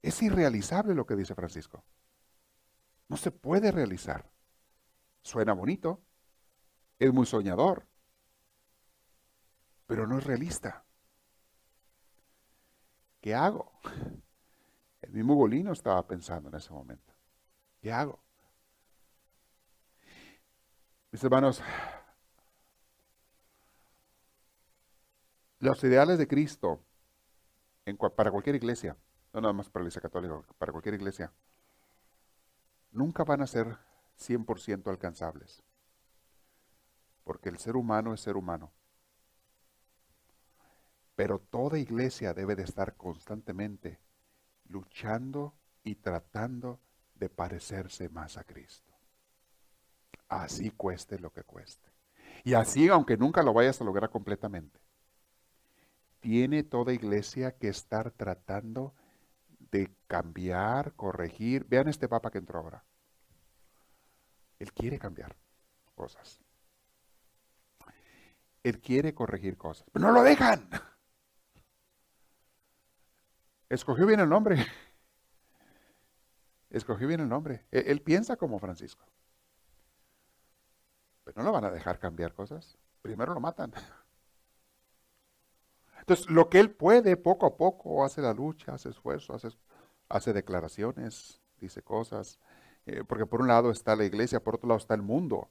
Es 0.03 0.21
irrealizable 0.21 0.95
lo 0.95 1.07
que 1.07 1.15
dice 1.15 1.35
Francisco. 1.35 1.85
No 3.09 3.17
se 3.17 3.31
puede 3.31 3.71
realizar. 3.71 4.29
Suena 5.23 5.53
bonito, 5.53 6.03
es 6.99 7.13
muy 7.13 7.25
soñador, 7.27 7.87
pero 9.87 10.07
no 10.07 10.19
es 10.19 10.25
realista. 10.25 10.85
¿Qué 13.21 13.35
hago? 13.35 13.73
El 15.01 15.13
mismo 15.13 15.37
Golino 15.37 15.73
estaba 15.73 16.05
pensando 16.07 16.49
en 16.49 16.57
ese 16.57 16.73
momento. 16.73 17.13
¿Qué 17.81 17.93
hago? 17.93 18.19
Mis 21.13 21.23
hermanos, 21.23 21.63
los 25.61 25.85
ideales 25.85 26.19
de 26.19 26.27
Cristo 26.27 26.81
para 28.17 28.31
cualquier 28.31 28.57
iglesia 28.57 28.97
no 29.33 29.41
nada 29.41 29.53
más 29.53 29.69
para 29.69 29.83
la 29.83 29.89
Iglesia 29.89 30.03
Católica, 30.03 30.43
para 30.59 30.73
cualquier 30.73 30.95
iglesia, 30.95 31.33
nunca 32.91 33.25
van 33.25 33.43
a 33.43 33.47
ser 33.47 33.79
100% 34.19 34.89
alcanzables. 34.89 35.63
Porque 37.25 37.49
el 37.49 37.59
ser 37.59 37.77
humano 37.77 38.13
es 38.15 38.21
ser 38.21 38.37
humano. 38.37 38.73
Pero 41.15 41.39
toda 41.39 41.79
iglesia 41.79 42.35
debe 42.35 42.57
de 42.57 42.65
estar 42.65 42.97
constantemente 42.97 44.01
luchando 44.69 45.55
y 45.85 45.95
tratando 45.97 46.81
de 47.15 47.29
parecerse 47.29 48.09
más 48.09 48.37
a 48.37 48.45
Cristo. 48.45 48.93
Así 50.29 50.71
cueste 50.71 51.19
lo 51.19 51.31
que 51.33 51.45
cueste. 51.45 51.91
Y 52.45 52.55
así, 52.55 52.89
aunque 52.89 53.17
nunca 53.17 53.43
lo 53.43 53.53
vayas 53.53 53.81
a 53.81 53.85
lograr 53.85 54.11
completamente, 54.11 54.81
tiene 56.21 56.63
toda 56.63 56.93
iglesia 56.93 57.57
que 57.57 57.69
estar 57.69 58.11
tratando 58.11 58.95
de 59.73 59.91
cambiar, 60.07 60.95
corregir. 60.95 61.67
Vean 61.67 61.89
este 61.89 62.09
papa 62.09 62.31
que 62.31 62.39
entró 62.39 62.61
ahora. 62.61 62.85
Él 64.61 64.73
quiere 64.73 64.99
cambiar 64.99 65.35
cosas. 65.97 66.41
Él 68.63 68.81
quiere 68.81 69.13
corregir 69.13 69.57
cosas, 69.57 69.89
pero 69.91 70.07
no 70.07 70.13
lo 70.13 70.23
dejan. 70.23 70.71
Escogió 73.69 74.07
bien 74.07 74.21
el 74.21 74.29
nombre. 74.29 74.65
Escogió 76.71 77.09
bien 77.09 77.21
el 77.21 77.29
nombre. 77.29 77.67
Él, 77.73 77.85
él, 77.89 78.03
piensa 78.03 78.37
como 78.37 78.61
Francisco. 78.61 79.05
Pero 81.25 81.39
no 81.39 81.45
lo 81.45 81.53
van 81.53 81.65
a 81.65 81.71
dejar 81.71 81.99
cambiar 81.99 82.35
cosas. 82.35 82.79
Primero 83.01 83.35
lo 83.35 83.41
matan. 83.41 83.73
Entonces, 86.03 86.29
lo 86.29 86.49
que 86.49 86.61
él 86.61 86.71
puede, 86.71 87.17
poco 87.17 87.47
a 87.47 87.57
poco, 87.57 88.05
hace 88.05 88.21
la 88.21 88.35
lucha, 88.35 88.75
hace 88.75 88.91
esfuerzo, 88.91 89.35
hace, 89.35 89.49
hace 90.09 90.33
declaraciones, 90.33 91.41
dice 91.61 91.83
cosas. 91.83 92.39
Eh, 92.87 93.05
porque 93.07 93.25
por 93.27 93.41
un 93.41 93.49
lado 93.49 93.71
está 93.71 93.95
la 93.95 94.05
iglesia, 94.05 94.41
por 94.41 94.57
otro 94.57 94.69
lado 94.69 94.79
está 94.79 94.95
el 94.95 95.03
mundo. 95.03 95.49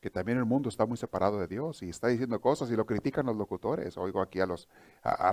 Que 0.00 0.08
también 0.08 0.38
el 0.38 0.46
mundo 0.46 0.68
está 0.68 0.86
muy 0.86 0.96
separado 0.96 1.38
de 1.38 1.46
Dios 1.46 1.82
y 1.82 1.90
está 1.90 2.08
diciendo 2.08 2.40
cosas 2.40 2.70
y 2.70 2.76
lo 2.76 2.86
critican 2.86 3.26
los 3.26 3.36
locutores. 3.36 3.98
Oigo 3.98 4.22
aquí 4.22 4.40
a 4.40 4.46
los 4.46 4.68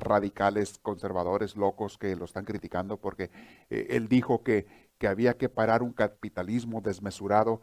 radicales 0.02 0.80
conservadores 0.80 1.56
locos 1.56 1.98
que 1.98 2.16
lo 2.16 2.26
están 2.26 2.44
criticando 2.44 2.98
porque 2.98 3.30
eh, 3.70 3.88
él 3.92 4.10
dijo 4.10 4.44
que, 4.44 4.66
que 4.98 5.08
había 5.08 5.38
que 5.38 5.48
parar 5.48 5.84
un 5.84 5.94
capitalismo 5.94 6.82
desmesurado 6.82 7.62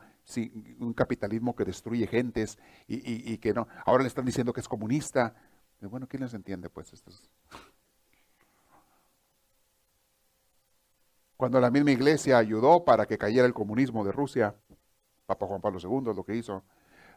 un 0.78 0.94
capitalismo 0.94 1.54
que 1.54 1.64
destruye 1.64 2.06
gentes 2.06 2.58
y, 2.88 3.32
y, 3.32 3.38
que 3.38 3.52
no. 3.52 3.68
Ahora 3.84 4.02
le 4.02 4.08
están 4.08 4.24
diciendo 4.24 4.52
que 4.52 4.60
es 4.60 4.68
comunista. 4.68 5.34
Bueno, 5.80 6.08
¿quién 6.08 6.22
les 6.22 6.34
entiende? 6.34 6.70
Pues 6.70 6.92
Cuando 11.36 11.60
la 11.60 11.70
misma 11.70 11.90
iglesia 11.90 12.38
ayudó 12.38 12.84
para 12.84 13.06
que 13.06 13.18
cayera 13.18 13.46
el 13.46 13.54
comunismo 13.54 14.04
de 14.04 14.12
Rusia, 14.12 14.54
Papa 15.26 15.46
Juan 15.46 15.60
Pablo 15.60 15.78
II 15.80 16.10
es 16.10 16.16
lo 16.16 16.24
que 16.24 16.36
hizo. 16.36 16.64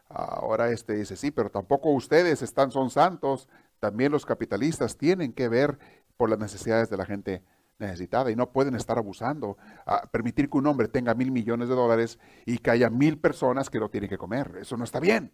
Ahora 0.08 0.70
este 0.70 0.94
dice, 0.94 1.16
sí, 1.16 1.30
pero 1.30 1.50
tampoco 1.50 1.90
ustedes 1.90 2.42
están, 2.42 2.70
son 2.70 2.90
santos. 2.90 3.48
También 3.78 4.12
los 4.12 4.26
capitalistas 4.26 4.96
tienen 4.96 5.32
que 5.32 5.48
ver 5.48 5.78
por 6.16 6.30
las 6.30 6.38
necesidades 6.38 6.90
de 6.90 6.96
la 6.96 7.06
gente 7.06 7.42
necesitada 7.78 8.30
y 8.30 8.36
no 8.36 8.50
pueden 8.50 8.74
estar 8.74 8.98
abusando, 8.98 9.56
a 9.86 10.10
permitir 10.10 10.50
que 10.50 10.58
un 10.58 10.66
hombre 10.66 10.88
tenga 10.88 11.14
mil 11.14 11.30
millones 11.30 11.68
de 11.68 11.76
dólares 11.76 12.18
y 12.44 12.58
que 12.58 12.70
haya 12.70 12.90
mil 12.90 13.18
personas 13.18 13.70
que 13.70 13.78
lo 13.78 13.88
tienen 13.88 14.10
que 14.10 14.18
comer. 14.18 14.56
Eso 14.60 14.76
no 14.76 14.84
está 14.84 14.98
bien. 14.98 15.32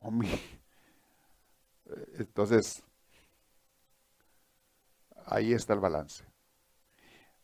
Entonces, 2.18 2.82
ahí 5.26 5.52
está 5.52 5.74
el 5.74 5.80
balance. 5.80 6.24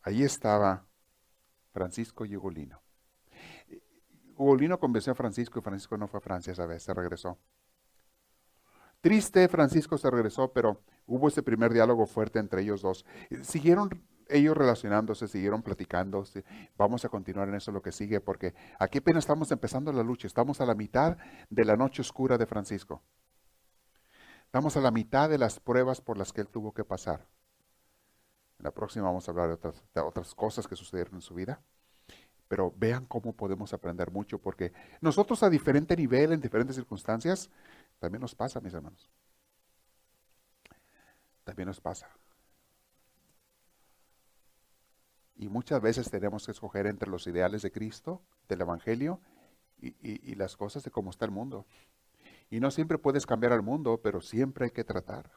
Ahí 0.01 0.23
estaba 0.23 0.85
Francisco 1.71 2.25
y 2.25 2.35
Ugolino. 2.35 2.81
Ugolino 4.37 4.79
convenció 4.79 5.11
a 5.11 5.15
Francisco 5.15 5.59
y 5.59 5.61
Francisco 5.61 5.97
no 5.97 6.07
fue 6.07 6.19
a 6.19 6.21
Francia 6.21 6.53
esa 6.53 6.65
vez, 6.65 6.83
se 6.83 6.93
regresó. 6.93 7.37
Triste, 9.01 9.47
Francisco 9.47 9.97
se 9.97 10.09
regresó, 10.09 10.51
pero 10.51 10.81
hubo 11.05 11.27
ese 11.27 11.43
primer 11.43 11.73
diálogo 11.73 12.05
fuerte 12.05 12.39
entre 12.39 12.61
ellos 12.61 12.81
dos. 12.81 13.05
Siguieron 13.41 13.89
ellos 14.29 14.55
relacionándose, 14.57 15.27
siguieron 15.27 15.61
platicando. 15.61 16.23
Vamos 16.77 17.05
a 17.05 17.09
continuar 17.09 17.49
en 17.49 17.55
eso 17.55 17.71
lo 17.71 17.81
que 17.81 17.91
sigue, 17.91 18.19
porque 18.21 18.53
aquí 18.79 18.99
apenas 18.99 19.23
estamos 19.23 19.51
empezando 19.51 19.91
la 19.91 20.03
lucha, 20.03 20.27
estamos 20.27 20.61
a 20.61 20.65
la 20.65 20.75
mitad 20.75 21.17
de 21.49 21.65
la 21.65 21.75
noche 21.75 22.01
oscura 22.01 22.37
de 22.37 22.45
Francisco. 22.45 23.01
Estamos 24.45 24.77
a 24.77 24.81
la 24.81 24.91
mitad 24.91 25.29
de 25.29 25.37
las 25.37 25.59
pruebas 25.59 26.01
por 26.01 26.17
las 26.17 26.31
que 26.31 26.41
él 26.41 26.47
tuvo 26.47 26.73
que 26.73 26.83
pasar. 26.83 27.27
En 28.59 28.63
la 28.63 28.71
próxima 28.71 29.05
vamos 29.05 29.27
a 29.27 29.31
hablar 29.31 29.47
de 29.47 29.53
otras, 29.55 29.83
de 29.93 30.01
otras 30.01 30.33
cosas 30.33 30.67
que 30.67 30.75
sucedieron 30.75 31.15
en 31.15 31.21
su 31.21 31.35
vida. 31.35 31.61
Pero 32.47 32.73
vean 32.77 33.05
cómo 33.05 33.33
podemos 33.33 33.73
aprender 33.73 34.09
mucho, 34.09 34.39
porque 34.39 34.71
nosotros 35.01 35.43
a 35.43 35.49
diferente 35.49 35.97
nivel, 35.97 36.31
en 36.31 36.39
diferentes 36.39 36.77
circunstancias, 36.77 37.49
también 37.99 38.21
nos 38.21 38.35
pasa, 38.35 38.61
mis 38.61 38.73
hermanos. 38.73 39.09
También 41.43 41.67
nos 41.67 41.81
pasa. 41.81 42.07
Y 45.37 45.49
muchas 45.49 45.81
veces 45.81 46.09
tenemos 46.09 46.45
que 46.45 46.51
escoger 46.51 46.87
entre 46.87 47.09
los 47.09 47.27
ideales 47.27 47.61
de 47.61 47.71
Cristo, 47.71 48.21
del 48.49 48.61
Evangelio, 48.61 49.21
y, 49.79 49.95
y 50.01 50.35
las 50.35 50.57
cosas 50.57 50.83
de 50.83 50.89
cómo 50.91 51.11
está 51.11 51.25
el 51.25 51.31
mundo. 51.31 51.67
Y 52.49 52.59
no 52.59 52.71
siempre 52.71 52.97
puedes 52.97 53.25
cambiar 53.25 53.53
al 53.53 53.61
mundo, 53.61 54.01
pero 54.01 54.21
siempre 54.21 54.65
hay 54.65 54.71
que 54.71 54.83
tratar. 54.83 55.29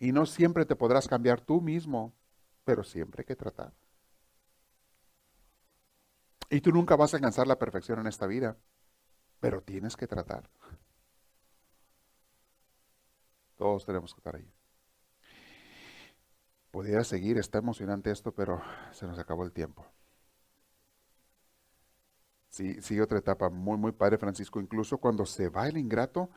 Y 0.00 0.12
no 0.12 0.26
siempre 0.26 0.64
te 0.64 0.74
podrás 0.74 1.06
cambiar 1.06 1.40
tú 1.40 1.60
mismo, 1.60 2.14
pero 2.64 2.82
siempre 2.82 3.20
hay 3.22 3.26
que 3.26 3.36
tratar. 3.36 3.72
Y 6.48 6.60
tú 6.60 6.72
nunca 6.72 6.96
vas 6.96 7.14
a 7.14 7.18
alcanzar 7.18 7.46
la 7.46 7.58
perfección 7.58 8.00
en 8.00 8.08
esta 8.08 8.26
vida, 8.26 8.56
pero 9.38 9.62
tienes 9.62 9.96
que 9.96 10.08
tratar. 10.08 10.50
Todos 13.56 13.84
tenemos 13.84 14.12
que 14.14 14.18
estar 14.18 14.34
ahí. 14.34 14.50
Podría 16.70 17.02
seguir, 17.04 17.38
está 17.38 17.58
emocionante 17.58 18.10
esto, 18.10 18.32
pero 18.32 18.62
se 18.92 19.06
nos 19.06 19.18
acabó 19.18 19.44
el 19.44 19.52
tiempo. 19.52 19.84
Sí, 22.48 22.80
sigue 22.82 23.02
otra 23.02 23.18
etapa 23.18 23.48
muy, 23.48 23.76
muy 23.76 23.92
padre, 23.92 24.18
Francisco. 24.18 24.60
Incluso 24.60 24.98
cuando 24.98 25.24
se 25.24 25.48
va 25.48 25.68
el 25.68 25.76
ingrato, 25.76 26.28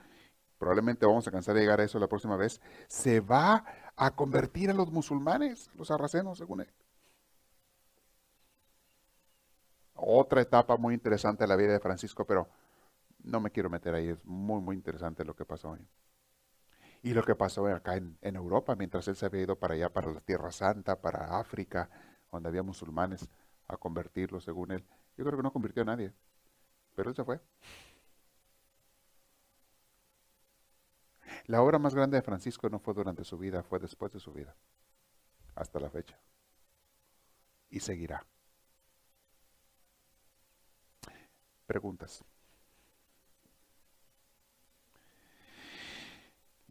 probablemente 0.57 1.05
vamos 1.05 1.27
a 1.27 1.31
cansar 1.31 1.55
de 1.55 1.61
llegar 1.61 1.81
a 1.81 1.83
eso 1.83 1.99
la 1.99 2.07
próxima 2.07 2.37
vez, 2.37 2.61
se 2.87 3.19
va 3.19 3.65
a 3.95 4.15
convertir 4.15 4.69
a 4.69 4.73
los 4.73 4.91
musulmanes, 4.91 5.69
los 5.75 5.89
sarracenos, 5.89 6.37
según 6.37 6.61
él. 6.61 6.73
Otra 9.95 10.41
etapa 10.41 10.77
muy 10.77 10.93
interesante 10.93 11.43
de 11.43 11.47
la 11.47 11.55
vida 11.55 11.73
de 11.73 11.79
Francisco, 11.79 12.25
pero 12.25 12.47
no 13.23 13.39
me 13.39 13.51
quiero 13.51 13.69
meter 13.69 13.93
ahí, 13.95 14.09
es 14.09 14.23
muy, 14.25 14.61
muy 14.61 14.75
interesante 14.75 15.25
lo 15.25 15.35
que 15.35 15.45
pasó 15.45 15.73
ahí. 15.73 15.87
Y 17.03 17.13
lo 17.13 17.21
que 17.23 17.35
pasó 17.35 17.67
acá 17.67 17.97
en, 17.97 18.17
Europa, 18.21 18.75
mientras 18.77 19.09
él 19.09 19.17
se 19.17 19.25
había 19.25 19.41
ido 19.41 19.57
para 19.57 19.73
allá, 19.73 19.91
para 19.91 20.09
la 20.11 20.21
Tierra 20.21 20.53
Santa, 20.53 21.01
para 21.01 21.37
África, 21.37 21.89
donde 22.31 22.47
había 22.47 22.63
musulmanes, 22.63 23.29
a 23.67 23.75
convertirlos 23.75 24.45
según 24.45 24.71
él. 24.71 24.85
Yo 25.17 25.25
creo 25.25 25.37
que 25.37 25.43
no 25.43 25.51
convirtió 25.51 25.81
a 25.83 25.85
nadie, 25.85 26.13
pero 26.95 27.09
él 27.09 27.15
se 27.15 27.25
fue. 27.25 27.41
La 31.47 31.61
obra 31.61 31.77
más 31.77 31.93
grande 31.93 32.15
de 32.15 32.21
Francisco 32.21 32.69
no 32.69 32.79
fue 32.79 32.93
durante 32.93 33.25
su 33.25 33.37
vida, 33.37 33.63
fue 33.63 33.79
después 33.79 34.13
de 34.13 34.19
su 34.21 34.31
vida, 34.31 34.55
hasta 35.55 35.81
la 35.81 35.89
fecha. 35.89 36.17
Y 37.69 37.81
seguirá. 37.81 38.25
Preguntas. 41.65 42.23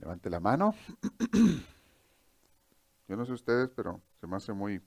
Levante 0.02 0.28
la 0.28 0.40
mano. 0.40 0.74
Yo 3.08 3.16
no 3.16 3.24
sé 3.24 3.32
ustedes, 3.32 3.70
pero 3.70 4.02
se 4.20 4.26
me 4.26 4.36
hace 4.36 4.52
muy... 4.52 4.82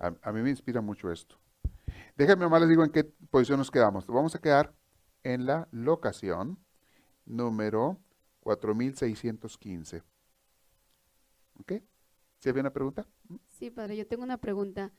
A, 0.00 0.32
mí 0.32 0.42
me 0.42 0.50
inspira 0.50 0.80
mucho 0.80 1.12
esto. 1.12 1.38
Déjenme 2.16 2.44
nomás 2.44 2.62
les 2.62 2.70
digo 2.70 2.82
en 2.82 2.90
qué 2.90 3.04
posición 3.04 3.58
nos 3.58 3.70
quedamos. 3.70 4.06
Vamos 4.06 4.34
a 4.34 4.40
quedar 4.40 4.74
en 5.22 5.46
la 5.46 5.68
locación 5.70 6.58
número 7.26 8.00
4615. 8.40 10.02
¿Ok? 11.60 11.72
¿Sí 12.38 12.48
había 12.48 12.62
una 12.62 12.72
pregunta? 12.72 13.06
Sí, 13.46 13.70
padre, 13.70 13.96
yo 13.96 14.06
tengo 14.06 14.24
una 14.24 14.38
pregunta. 14.38 14.90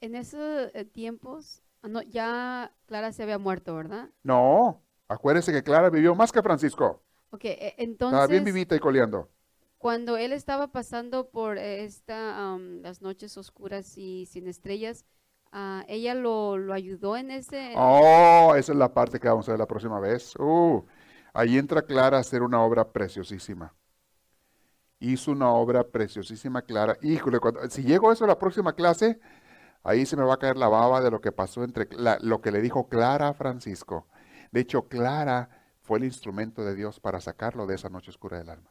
En 0.00 0.16
esos 0.16 0.70
eh, 0.74 0.84
tiempos, 0.84 1.62
ah, 1.82 1.88
no, 1.88 2.02
ya 2.02 2.74
Clara 2.86 3.12
se 3.12 3.22
había 3.22 3.38
muerto, 3.38 3.76
¿verdad? 3.76 4.10
No, 4.24 4.82
acuérdese 5.06 5.52
que 5.52 5.62
Clara 5.62 5.90
vivió 5.90 6.16
más 6.16 6.32
que 6.32 6.42
Francisco. 6.42 7.05
Ok, 7.36 7.44
e, 7.44 7.74
entonces... 7.76 8.14
Estaba 8.14 8.26
bien 8.26 8.44
vivita 8.44 8.74
y 8.74 8.78
coleando. 8.78 9.28
Cuando 9.76 10.16
él 10.16 10.32
estaba 10.32 10.68
pasando 10.68 11.28
por 11.28 11.58
esta, 11.58 12.56
las 12.80 13.02
noches 13.02 13.36
oscuras 13.36 13.98
y 13.98 14.24
sin 14.24 14.48
estrellas, 14.48 15.04
uh, 15.52 15.84
¿ella 15.86 16.14
lo, 16.14 16.56
lo, 16.56 16.72
ayudó 16.72 17.14
en 17.14 17.30
ese...? 17.30 17.74
Oh, 17.76 18.54
esa 18.56 18.72
es 18.72 18.78
la 18.78 18.92
parte 18.92 19.20
que 19.20 19.28
vamos 19.28 19.46
a 19.48 19.52
ver 19.52 19.58
la 19.58 19.66
próxima 19.66 20.00
vez. 20.00 20.34
Uh, 20.36 20.82
ahí 21.34 21.58
entra 21.58 21.82
Clara 21.82 22.16
a 22.16 22.20
hacer 22.20 22.42
una 22.42 22.62
obra 22.62 22.90
preciosísima. 22.90 23.74
Hizo 24.98 25.30
una 25.30 25.50
obra 25.50 25.84
preciosísima, 25.84 26.62
Clara. 26.62 26.96
Híjole, 27.02 27.38
cuando, 27.38 27.68
si 27.68 27.82
llego 27.82 28.08
a 28.08 28.14
eso 28.14 28.24
a 28.24 28.28
la 28.28 28.38
próxima 28.38 28.72
clase, 28.72 29.20
ahí 29.84 30.06
se 30.06 30.16
me 30.16 30.24
va 30.24 30.34
a 30.34 30.38
caer 30.38 30.56
la 30.56 30.68
baba 30.68 31.02
de 31.02 31.10
lo 31.10 31.20
que 31.20 31.32
pasó 31.32 31.64
entre 31.64 31.86
lo 32.22 32.40
que 32.40 32.50
le 32.50 32.62
dijo 32.62 32.88
Clara 32.88 33.28
a 33.28 33.34
Francisco. 33.34 34.08
De 34.52 34.60
hecho, 34.60 34.88
Clara 34.88 35.55
fue 35.86 35.98
el 35.98 36.04
instrumento 36.04 36.64
de 36.64 36.74
Dios 36.74 36.98
para 36.98 37.20
sacarlo 37.20 37.66
de 37.66 37.76
esa 37.76 37.88
noche 37.88 38.10
oscura 38.10 38.38
del 38.38 38.50
alma. 38.50 38.70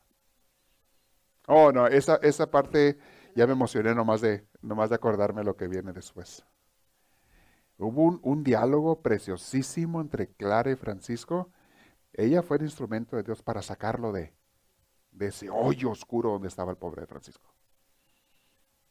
Oh, 1.47 1.72
no, 1.72 1.88
esa, 1.88 2.16
esa 2.18 2.51
parte 2.51 2.97
ya 3.36 3.47
me 3.47 3.53
emocioné 3.53 3.95
nomás 3.95 4.20
de, 4.22 4.45
nomás 4.61 4.89
de 4.89 4.95
acordarme 4.95 5.43
lo 5.43 5.55
que 5.55 5.68
viene 5.68 5.93
después. 5.93 6.45
Hubo 7.78 8.20
un, 8.22 8.43
diálogo 8.43 9.01
preciosísimo 9.01 10.01
entre 10.01 10.28
Clara 10.28 10.72
y 10.72 10.76
Francisco. 10.76 11.51
Ella 12.13 12.41
fue 12.41 12.57
el 12.57 12.63
instrumento 12.63 13.16
de 13.16 13.24
Dios 13.24 13.41
para 13.41 13.61
sacarlo 13.61 14.11
de, 14.11 14.34
de 15.11 15.28
ese 15.28 15.49
hoyo 15.49 15.91
oscuro 15.91 16.32
donde 16.32 16.47
estaba 16.47 16.72
el 16.72 16.78
pobre 16.78 17.05
Francisco. 17.05 17.53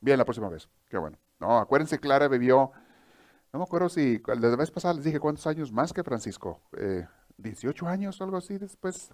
Bien, 0.00 0.18
la 0.18 0.24
próxima 0.24 0.48
vez. 0.48 0.68
Qué 0.88 0.96
bueno. 0.96 1.18
No, 1.40 1.58
acuérdense, 1.58 1.98
Clara 1.98 2.28
vivió, 2.28 2.72
no 3.52 3.58
me 3.58 3.64
acuerdo 3.64 3.88
si, 3.88 4.22
la 4.26 4.56
vez 4.56 4.70
pasada 4.70 4.94
les 4.94 5.04
dije 5.04 5.20
cuántos 5.20 5.46
años 5.46 5.72
más 5.72 5.92
que 5.92 6.02
Francisco. 6.02 6.60
Eh, 6.76 7.06
18 7.38 7.86
años 7.86 8.20
o 8.20 8.24
algo 8.24 8.36
así 8.36 8.58
después 8.58 9.12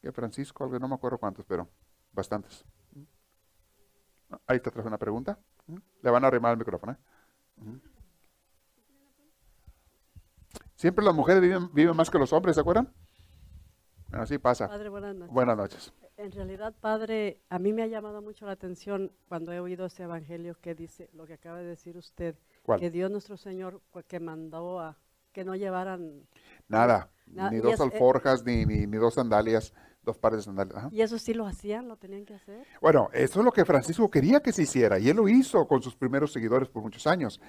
que 0.00 0.12
Francisco, 0.12 0.64
algo, 0.64 0.78
no 0.78 0.88
me 0.88 0.94
acuerdo 0.94 1.18
cuántos, 1.18 1.44
pero 1.46 1.68
bastantes. 2.12 2.64
Ahí 4.46 4.60
te 4.60 4.70
traje 4.70 4.88
una 4.88 4.98
pregunta. 4.98 5.38
Le 6.02 6.10
van 6.10 6.24
a 6.24 6.28
arrimar 6.28 6.52
el 6.52 6.58
micrófono. 6.58 6.92
¿eh? 6.92 6.96
Siempre 10.74 11.04
las 11.04 11.14
mujeres 11.14 11.42
viven, 11.72 11.96
más 11.96 12.10
que 12.10 12.18
los 12.18 12.32
hombres, 12.32 12.54
¿se 12.54 12.60
acuerdan? 12.60 12.92
Así 14.12 14.38
pasa. 14.38 14.68
Padre, 14.68 14.88
buenas 14.88 15.14
noches. 15.16 15.34
Buenas 15.34 15.56
noches. 15.56 15.92
En 16.16 16.32
realidad, 16.32 16.74
Padre, 16.80 17.42
a 17.48 17.58
mí 17.58 17.72
me 17.72 17.82
ha 17.82 17.86
llamado 17.86 18.22
mucho 18.22 18.46
la 18.46 18.52
atención 18.52 19.12
cuando 19.28 19.52
he 19.52 19.60
oído 19.60 19.86
ese 19.86 20.04
evangelio 20.04 20.58
que 20.60 20.74
dice 20.74 21.10
lo 21.12 21.26
que 21.26 21.34
acaba 21.34 21.58
de 21.58 21.64
decir 21.64 21.96
usted, 21.96 22.36
que 22.78 22.90
Dios 22.90 23.10
nuestro 23.10 23.36
Señor 23.36 23.82
que 24.06 24.20
mandó 24.20 24.80
a 24.80 24.96
que 25.32 25.44
no 25.44 25.54
llevaran 25.54 26.26
nada, 26.68 27.10
ni 27.26 27.58
dos 27.58 27.80
eh, 27.80 27.82
alforjas, 27.82 28.44
ni, 28.44 28.64
ni, 28.64 28.96
dos 28.96 29.14
sandalias, 29.14 29.72
dos 30.02 30.16
pares 30.16 30.38
de 30.38 30.42
sandalias. 30.44 30.92
¿Y 30.92 31.02
eso 31.02 31.18
sí 31.18 31.34
lo 31.34 31.46
hacían? 31.46 31.88
¿Lo 31.88 31.96
tenían 31.96 32.24
que 32.24 32.34
hacer? 32.34 32.66
Bueno, 32.80 33.08
eso 33.12 33.40
es 33.40 33.44
lo 33.44 33.52
que 33.52 33.64
Francisco 33.64 34.10
quería 34.10 34.40
que 34.40 34.52
se 34.52 34.62
hiciera, 34.62 34.98
y 34.98 35.08
él 35.08 35.16
lo 35.16 35.28
hizo 35.28 35.66
con 35.66 35.82
sus 35.82 35.96
primeros 35.96 36.32
seguidores 36.32 36.68
por 36.68 36.82
muchos 36.82 37.06
años, 37.06 37.40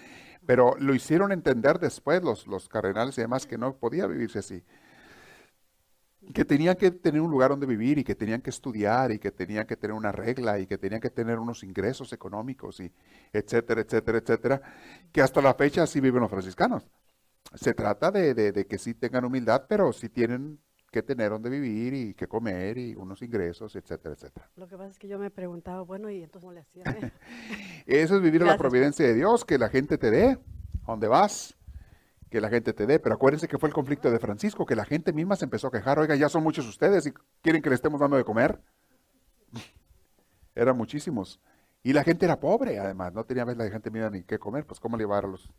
pero 0.46 0.76
lo 0.80 0.94
hicieron 0.94 1.32
entender 1.32 1.80
después 1.80 2.24
los, 2.24 2.48
los 2.48 2.68
cardenales 2.68 3.18
y 3.18 3.22
demás 3.22 3.46
que 3.46 3.58
no 3.58 3.76
podía 3.76 4.08
vivirse 4.08 4.40
así 4.40 4.64
que 6.34 6.46
tenían 6.46 6.76
que 6.76 6.92
tener 6.92 7.22
un 7.22 7.32
lugar 7.32 7.52
donde 7.52 7.66
vivir 7.66 8.00
y 8.00 8.04
que 8.04 8.16
tenían 8.16 8.42
que 8.42 8.50
estudiar 8.50 9.12
y 9.12 9.20
que 9.20 9.32
tenían 9.32 9.66
que 9.66 9.78
tener 9.78 9.96
una 9.96 10.12
regla 10.12 10.60
y 10.60 10.68
que 10.68 10.78
tenían 10.78 11.00
que 11.00 11.10
tener 11.10 11.40
unos 11.40 11.64
ingresos 11.64 12.12
económicos 12.12 12.80
y 12.80 12.92
etcétera, 13.32 13.82
etcétera, 13.82 14.18
etcétera, 14.18 14.62
que 15.12 15.22
hasta 15.22 15.42
la 15.42 15.54
fecha 15.54 15.84
así 15.84 16.02
viven 16.02 16.22
los 16.22 16.30
franciscanos 16.30 16.86
se 17.58 17.74
trata 17.74 18.12
de, 18.12 18.66
que 18.68 18.78
sí 18.78 18.93
tengan 18.93 19.26
humildad, 19.26 19.66
pero 19.68 19.91
sí 19.91 20.10
tienen 20.10 20.60
que 20.91 21.01
tener 21.03 21.32
donde 21.32 21.49
vivir 21.49 21.93
y 21.93 22.14
que 22.14 22.28
comer 22.28 22.78
y 22.78 22.95
unos 22.95 23.22
ingresos, 23.22 23.76
etcétera, 23.76 24.16
etcétera. 24.16 24.49
Lo 24.55 24.68
que 24.68 24.78
pasa 24.78 24.91
es 24.91 24.99
que 24.99 25.08
yo 25.08 25.20
me 25.20 25.30
preguntaba, 25.30 25.82
bueno, 25.82 26.10
¿y 26.10 26.24
entonces 26.24 26.41
cómo 26.41 26.53
le 26.53 26.62
hacía? 26.62 26.84
Eso 27.86 28.16
es 28.16 28.22
vivir 28.22 28.43
a 28.43 28.45
la 28.45 28.58
providencia 28.58 29.05
de 29.05 29.14
Dios, 29.14 29.43
que 29.43 29.58
la 29.58 29.70
gente 29.70 29.97
te 29.97 30.12
dé, 30.12 30.39
a 30.86 30.91
donde 30.91 31.08
vas, 31.08 31.58
que 32.30 32.39
la 32.39 32.49
gente 32.49 32.74
te 32.74 32.86
dé. 32.86 32.99
Pero 32.99 33.16
acuérdense 33.16 33.47
que 33.47 33.58
fue 33.58 33.70
el 33.70 33.76
conflicto 33.76 34.10
de 34.10 34.20
Francisco, 34.20 34.66
que 34.66 34.76
la 34.76 34.86
gente 34.86 35.12
misma 35.12 35.36
se 35.36 35.45
empezó 35.45 35.68
a 35.68 35.72
quejar, 35.72 35.99
oiga, 35.99 36.16
ya 36.16 36.30
son 36.30 36.43
muchos 36.43 36.66
ustedes 36.68 37.05
y 37.05 37.12
quieren 37.41 37.62
que 37.62 37.70
le 37.70 37.76
estemos 37.76 37.99
dando 37.99 38.18
de 38.18 38.24
comer. 38.24 38.62
Eran 40.55 40.78
muchísimos. 40.78 41.41
Y 41.84 41.93
la 41.93 42.03
gente 42.03 42.26
era 42.26 42.39
pobre, 42.39 42.80
además, 42.80 43.14
no 43.14 43.24
tenía 43.24 43.45
vez 43.45 43.58
la 43.58 43.70
gente 43.70 43.91
mira 43.91 44.10
ni 44.10 44.24
qué 44.24 44.39
comer, 44.39 44.66
pues 44.66 44.80
cómo 44.80 44.97
le 44.97 45.03
iba 45.03 45.18
a 45.18 45.22
los 45.22 45.49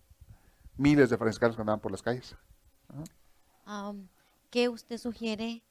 miles 0.78 1.10
de 1.10 1.18
franciscanos 1.18 1.56
que 1.56 1.62
andaban 1.62 1.80
por 1.80 1.90
las 1.90 2.02
calles. 2.02 2.36
¿Qué 4.50 4.68
usted 4.68 4.96
sugiere 4.96 5.62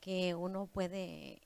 que 0.00 0.34
uno 0.34 0.66
puede 0.66 1.42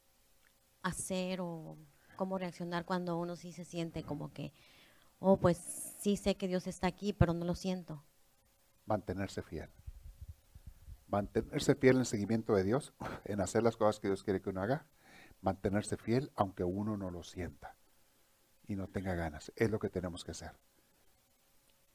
hacer 0.83 1.41
o 1.41 1.77
cómo 2.17 2.39
reaccionar 2.39 2.85
cuando 2.85 3.19
uno 3.19 3.35
sí 3.35 3.53
se 3.53 3.65
siente 3.65 4.05
como 4.05 4.33
que, 4.33 4.53
oh, 5.19 5.37
pues 5.39 5.59
sí 5.99 6.17
sé 6.17 6.37
que 6.37 6.47
Dios 6.47 6.67
está 6.69 6.87
aquí, 6.87 7.13
pero 7.13 7.35
no 7.35 7.45
lo 7.45 7.55
siento? 7.55 8.05
Mantenerse 8.85 9.43
fiel. 9.43 9.69
Mantenerse 11.09 11.75
fiel 11.75 11.97
en 11.97 12.01
el 12.01 12.07
seguimiento 12.07 12.55
de 12.55 12.63
Dios, 12.63 12.95
en 13.25 13.41
hacer 13.41 13.65
las 13.65 13.77
cosas 13.77 13.99
que 13.99 14.09
Dios 14.09 14.23
quiere 14.23 14.41
que 14.41 14.51
uno 14.51 14.63
haga. 14.63 14.87
Mantenerse 15.41 15.97
fiel 15.97 16.31
aunque 16.37 16.65
uno 16.65 16.97
no 16.97 17.11
lo 17.11 17.25
sienta 17.25 17.77
y 18.67 18.77
no 18.77 18.89
tenga 18.89 19.15
ganas. 19.15 19.53
Es 19.57 19.71
lo 19.71 19.79
que 19.79 19.91
tenemos 19.91 20.25
que 20.25 20.31
hacer. 20.31 20.53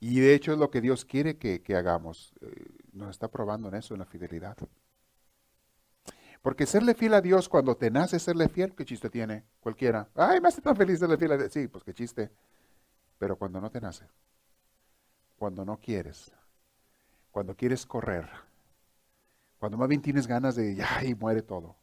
Y 0.01 0.19
de 0.19 0.33
hecho 0.33 0.51
es 0.51 0.57
lo 0.57 0.71
que 0.71 0.81
Dios 0.81 1.05
quiere 1.05 1.37
que, 1.37 1.75
hagamos. 1.75 2.33
Eh, 2.41 2.65
nos 2.91 3.11
está 3.11 3.29
probando 3.29 3.69
en 3.69 3.75
eso, 3.75 3.93
en 3.93 3.99
la 3.99 4.05
fidelidad. 4.07 4.57
Porque 6.41 6.65
serle 6.65 6.95
fiel 6.95 7.13
a 7.13 7.21
Dios 7.21 7.47
cuando 7.47 7.77
te 7.77 7.91
nace 7.91 8.17
serle 8.17 8.49
fiel, 8.49 8.73
¿qué 8.75 8.83
chiste 8.83 9.11
tiene? 9.11 9.45
Cualquiera. 9.59 10.09
Ay, 10.15 10.41
me 10.41 10.47
hace 10.47 10.59
tan 10.59 10.75
feliz 10.75 10.97
serle 10.97 11.17
fiel 11.17 11.33
a 11.33 11.37
Dios. 11.37 11.53
Sí, 11.53 11.67
pues 11.67 11.83
qué 11.83 11.93
chiste. 11.93 12.31
Pero 13.19 13.37
cuando 13.37 13.61
no 13.61 13.69
te 13.69 13.79
nace, 13.79 14.07
cuando 15.37 15.63
no 15.63 15.79
quieres, 15.79 16.31
cuando 17.29 17.55
quieres 17.55 17.85
correr, 17.85 18.27
cuando 19.59 19.77
más 19.77 19.87
bien 19.87 20.01
tienes 20.01 20.25
ganas 20.25 20.55
de, 20.55 20.83
ay, 20.83 21.13
muere 21.13 21.43
todo. 21.43 21.77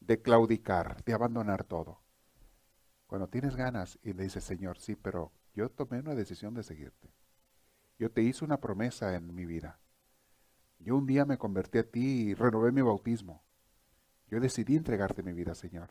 de 0.00 0.20
claudicar, 0.20 1.04
de 1.04 1.12
abandonar 1.12 1.62
todo. 1.62 2.00
Cuando 3.06 3.28
tienes 3.28 3.54
ganas 3.54 4.00
y 4.02 4.14
le 4.14 4.24
dices, 4.24 4.42
Señor, 4.42 4.78
sí, 4.78 4.96
pero 4.96 5.30
yo 5.54 5.70
tomé 5.70 6.00
una 6.00 6.14
decisión 6.14 6.54
de 6.54 6.62
seguirte. 6.62 7.12
Yo 7.98 8.10
te 8.10 8.22
hice 8.22 8.44
una 8.44 8.58
promesa 8.58 9.14
en 9.14 9.34
mi 9.34 9.44
vida. 9.44 9.78
Yo 10.78 10.96
un 10.96 11.06
día 11.06 11.24
me 11.24 11.38
convertí 11.38 11.78
a 11.78 11.88
ti 11.88 12.30
y 12.30 12.34
renové 12.34 12.72
mi 12.72 12.82
bautismo. 12.82 13.42
Yo 14.28 14.40
decidí 14.40 14.76
entregarte 14.76 15.22
mi 15.22 15.32
vida, 15.32 15.54
Señor. 15.54 15.90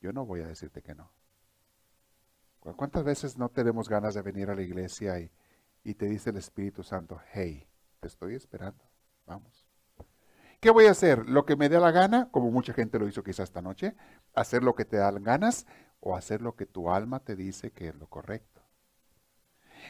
Yo 0.00 0.12
no 0.12 0.24
voy 0.24 0.40
a 0.40 0.46
decirte 0.46 0.82
que 0.82 0.94
no. 0.94 1.12
¿Cuántas 2.60 3.04
veces 3.04 3.36
no 3.36 3.48
tenemos 3.48 3.88
ganas 3.88 4.14
de 4.14 4.22
venir 4.22 4.50
a 4.50 4.54
la 4.54 4.62
iglesia 4.62 5.18
y, 5.18 5.30
y 5.82 5.94
te 5.94 6.06
dice 6.06 6.30
el 6.30 6.36
Espíritu 6.36 6.82
Santo, 6.82 7.20
hey, 7.32 7.66
te 8.00 8.06
estoy 8.06 8.34
esperando, 8.34 8.84
vamos? 9.26 9.66
¿Qué 10.60 10.70
voy 10.70 10.86
a 10.86 10.90
hacer? 10.90 11.26
¿Lo 11.28 11.46
que 11.46 11.56
me 11.56 11.70
dé 11.70 11.80
la 11.80 11.90
gana? 11.90 12.30
Como 12.30 12.50
mucha 12.50 12.74
gente 12.74 12.98
lo 12.98 13.08
hizo 13.08 13.24
quizás 13.24 13.44
esta 13.44 13.62
noche. 13.62 13.96
¿Hacer 14.34 14.62
lo 14.62 14.74
que 14.74 14.84
te 14.84 14.98
dan 14.98 15.22
ganas 15.22 15.66
o 16.00 16.14
hacer 16.14 16.42
lo 16.42 16.54
que 16.54 16.66
tu 16.66 16.90
alma 16.90 17.20
te 17.20 17.34
dice 17.34 17.72
que 17.72 17.88
es 17.88 17.94
lo 17.94 18.08
correcto? 18.08 18.59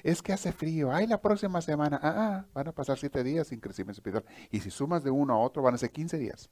Es 0.03 0.23
que 0.23 0.33
hace 0.33 0.53
frío. 0.53 0.93
Ay, 0.93 1.07
la 1.07 1.21
próxima 1.21 1.61
semana. 1.61 1.99
Ah, 2.03 2.15
ah, 2.17 2.47
van 2.55 2.69
a 2.69 2.73
pasar 2.73 2.99
siete 2.99 3.23
días 3.23 3.49
sin 3.49 3.61
crecimiento 3.61 4.01
espiritual. 4.01 4.25
Y 4.51 4.61
si 4.61 4.71
sumas 4.71 5.05
de 5.05 5.11
uno 5.11 5.35
a 5.35 5.39
otro, 5.39 5.63
van 5.63 5.75
a 5.75 5.79
ser 5.79 5.91
15 5.91 6.19
días. 6.19 6.51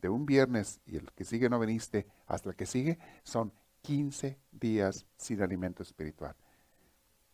De 0.00 0.08
un 0.08 0.26
viernes 0.26 0.80
y 0.84 0.96
el 0.96 1.10
que 1.12 1.24
sigue 1.24 1.48
no 1.48 1.58
viniste 1.58 2.06
hasta 2.26 2.50
el 2.50 2.56
que 2.56 2.66
sigue, 2.66 2.98
son 3.22 3.52
15 3.82 4.38
días 4.52 5.06
sin 5.16 5.42
alimento 5.42 5.82
espiritual. 5.82 6.36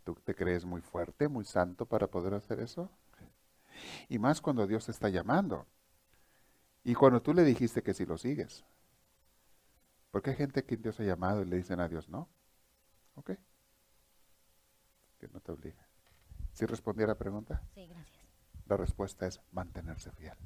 ¿Tú 0.05 0.15
te 0.15 0.35
crees 0.35 0.65
muy 0.65 0.81
fuerte, 0.81 1.29
muy 1.29 1.45
santo 1.45 1.87
para 1.87 2.07
poder 2.07 2.35
hacer 2.35 2.61
eso? 2.61 2.91
Y 4.09 4.19
más 4.19 4.41
cuando 4.41 4.67
Dios 4.67 4.87
te 4.87 4.93
está 4.93 5.09
llamando. 5.09 5.67
Y 6.83 6.95
cuando 6.95 7.21
tú 7.21 7.35
le 7.35 7.45
dijiste 7.45 7.83
que 7.83 7.95
si 7.95 8.07
lo 8.07 8.19
sigues. 8.19 8.65
Porque 10.11 10.31
hay 10.31 10.37
gente 10.37 10.65
que 10.65 10.77
Dios 10.77 10.99
ha 11.01 11.05
llamado 11.05 11.43
y 11.43 11.47
le 11.47 11.57
dicen 11.57 11.81
a 11.81 11.89
Dios 11.89 12.09
no. 12.09 12.29
¿Ok? 13.15 13.33
Que 15.21 15.29
no 15.29 15.41
te 15.41 15.53
obliga. 15.53 15.87
¿Sí 16.53 16.67
respondí 16.67 17.05
a 17.05 17.07
la 17.07 17.19
pregunta? 17.19 17.63
Sí, 17.75 17.87
gracias. 17.87 18.25
La 18.67 18.77
respuesta 18.77 19.27
es 19.27 19.41
mantenerse 19.53 20.11
fiel, 20.13 20.37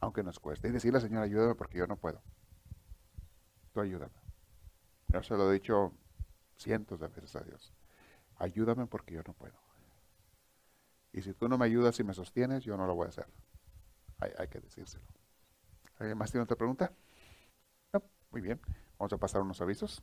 aunque 0.00 0.22
nos 0.22 0.38
cueste. 0.38 0.68
Y 0.68 0.70
decirle, 0.70 1.00
Señor, 1.00 1.22
ayúdame 1.22 1.54
porque 1.54 1.78
yo 1.78 1.86
no 1.86 1.96
puedo. 1.96 2.22
Tú 3.72 3.80
ayúdame. 3.80 4.14
Yo 5.08 5.22
se 5.22 5.34
lo 5.34 5.50
he 5.50 5.54
dicho 5.54 5.92
cientos 6.56 7.00
de 7.00 7.08
veces 7.08 7.34
a 7.36 7.40
Dios. 7.40 7.74
Ayúdame 8.36 8.86
porque 8.86 9.14
yo 9.14 9.22
no 9.26 9.34
puedo. 9.34 9.58
Y 11.12 11.22
si 11.22 11.34
tú 11.34 11.48
no 11.48 11.58
me 11.58 11.64
ayudas 11.64 11.98
y 11.98 12.04
me 12.04 12.14
sostienes, 12.14 12.64
yo 12.64 12.76
no 12.76 12.86
lo 12.86 12.94
voy 12.94 13.06
a 13.06 13.08
hacer. 13.08 13.26
Hay, 14.20 14.30
hay 14.38 14.48
que 14.48 14.60
decírselo. 14.60 15.04
¿Alguien 15.98 16.18
más 16.18 16.30
tiene 16.30 16.44
otra 16.44 16.56
pregunta? 16.56 16.92
No, 17.92 18.02
muy 18.30 18.40
bien. 18.40 18.60
Vamos 18.98 19.12
a 19.12 19.18
pasar 19.18 19.42
unos 19.42 19.60
avisos. 19.60 20.02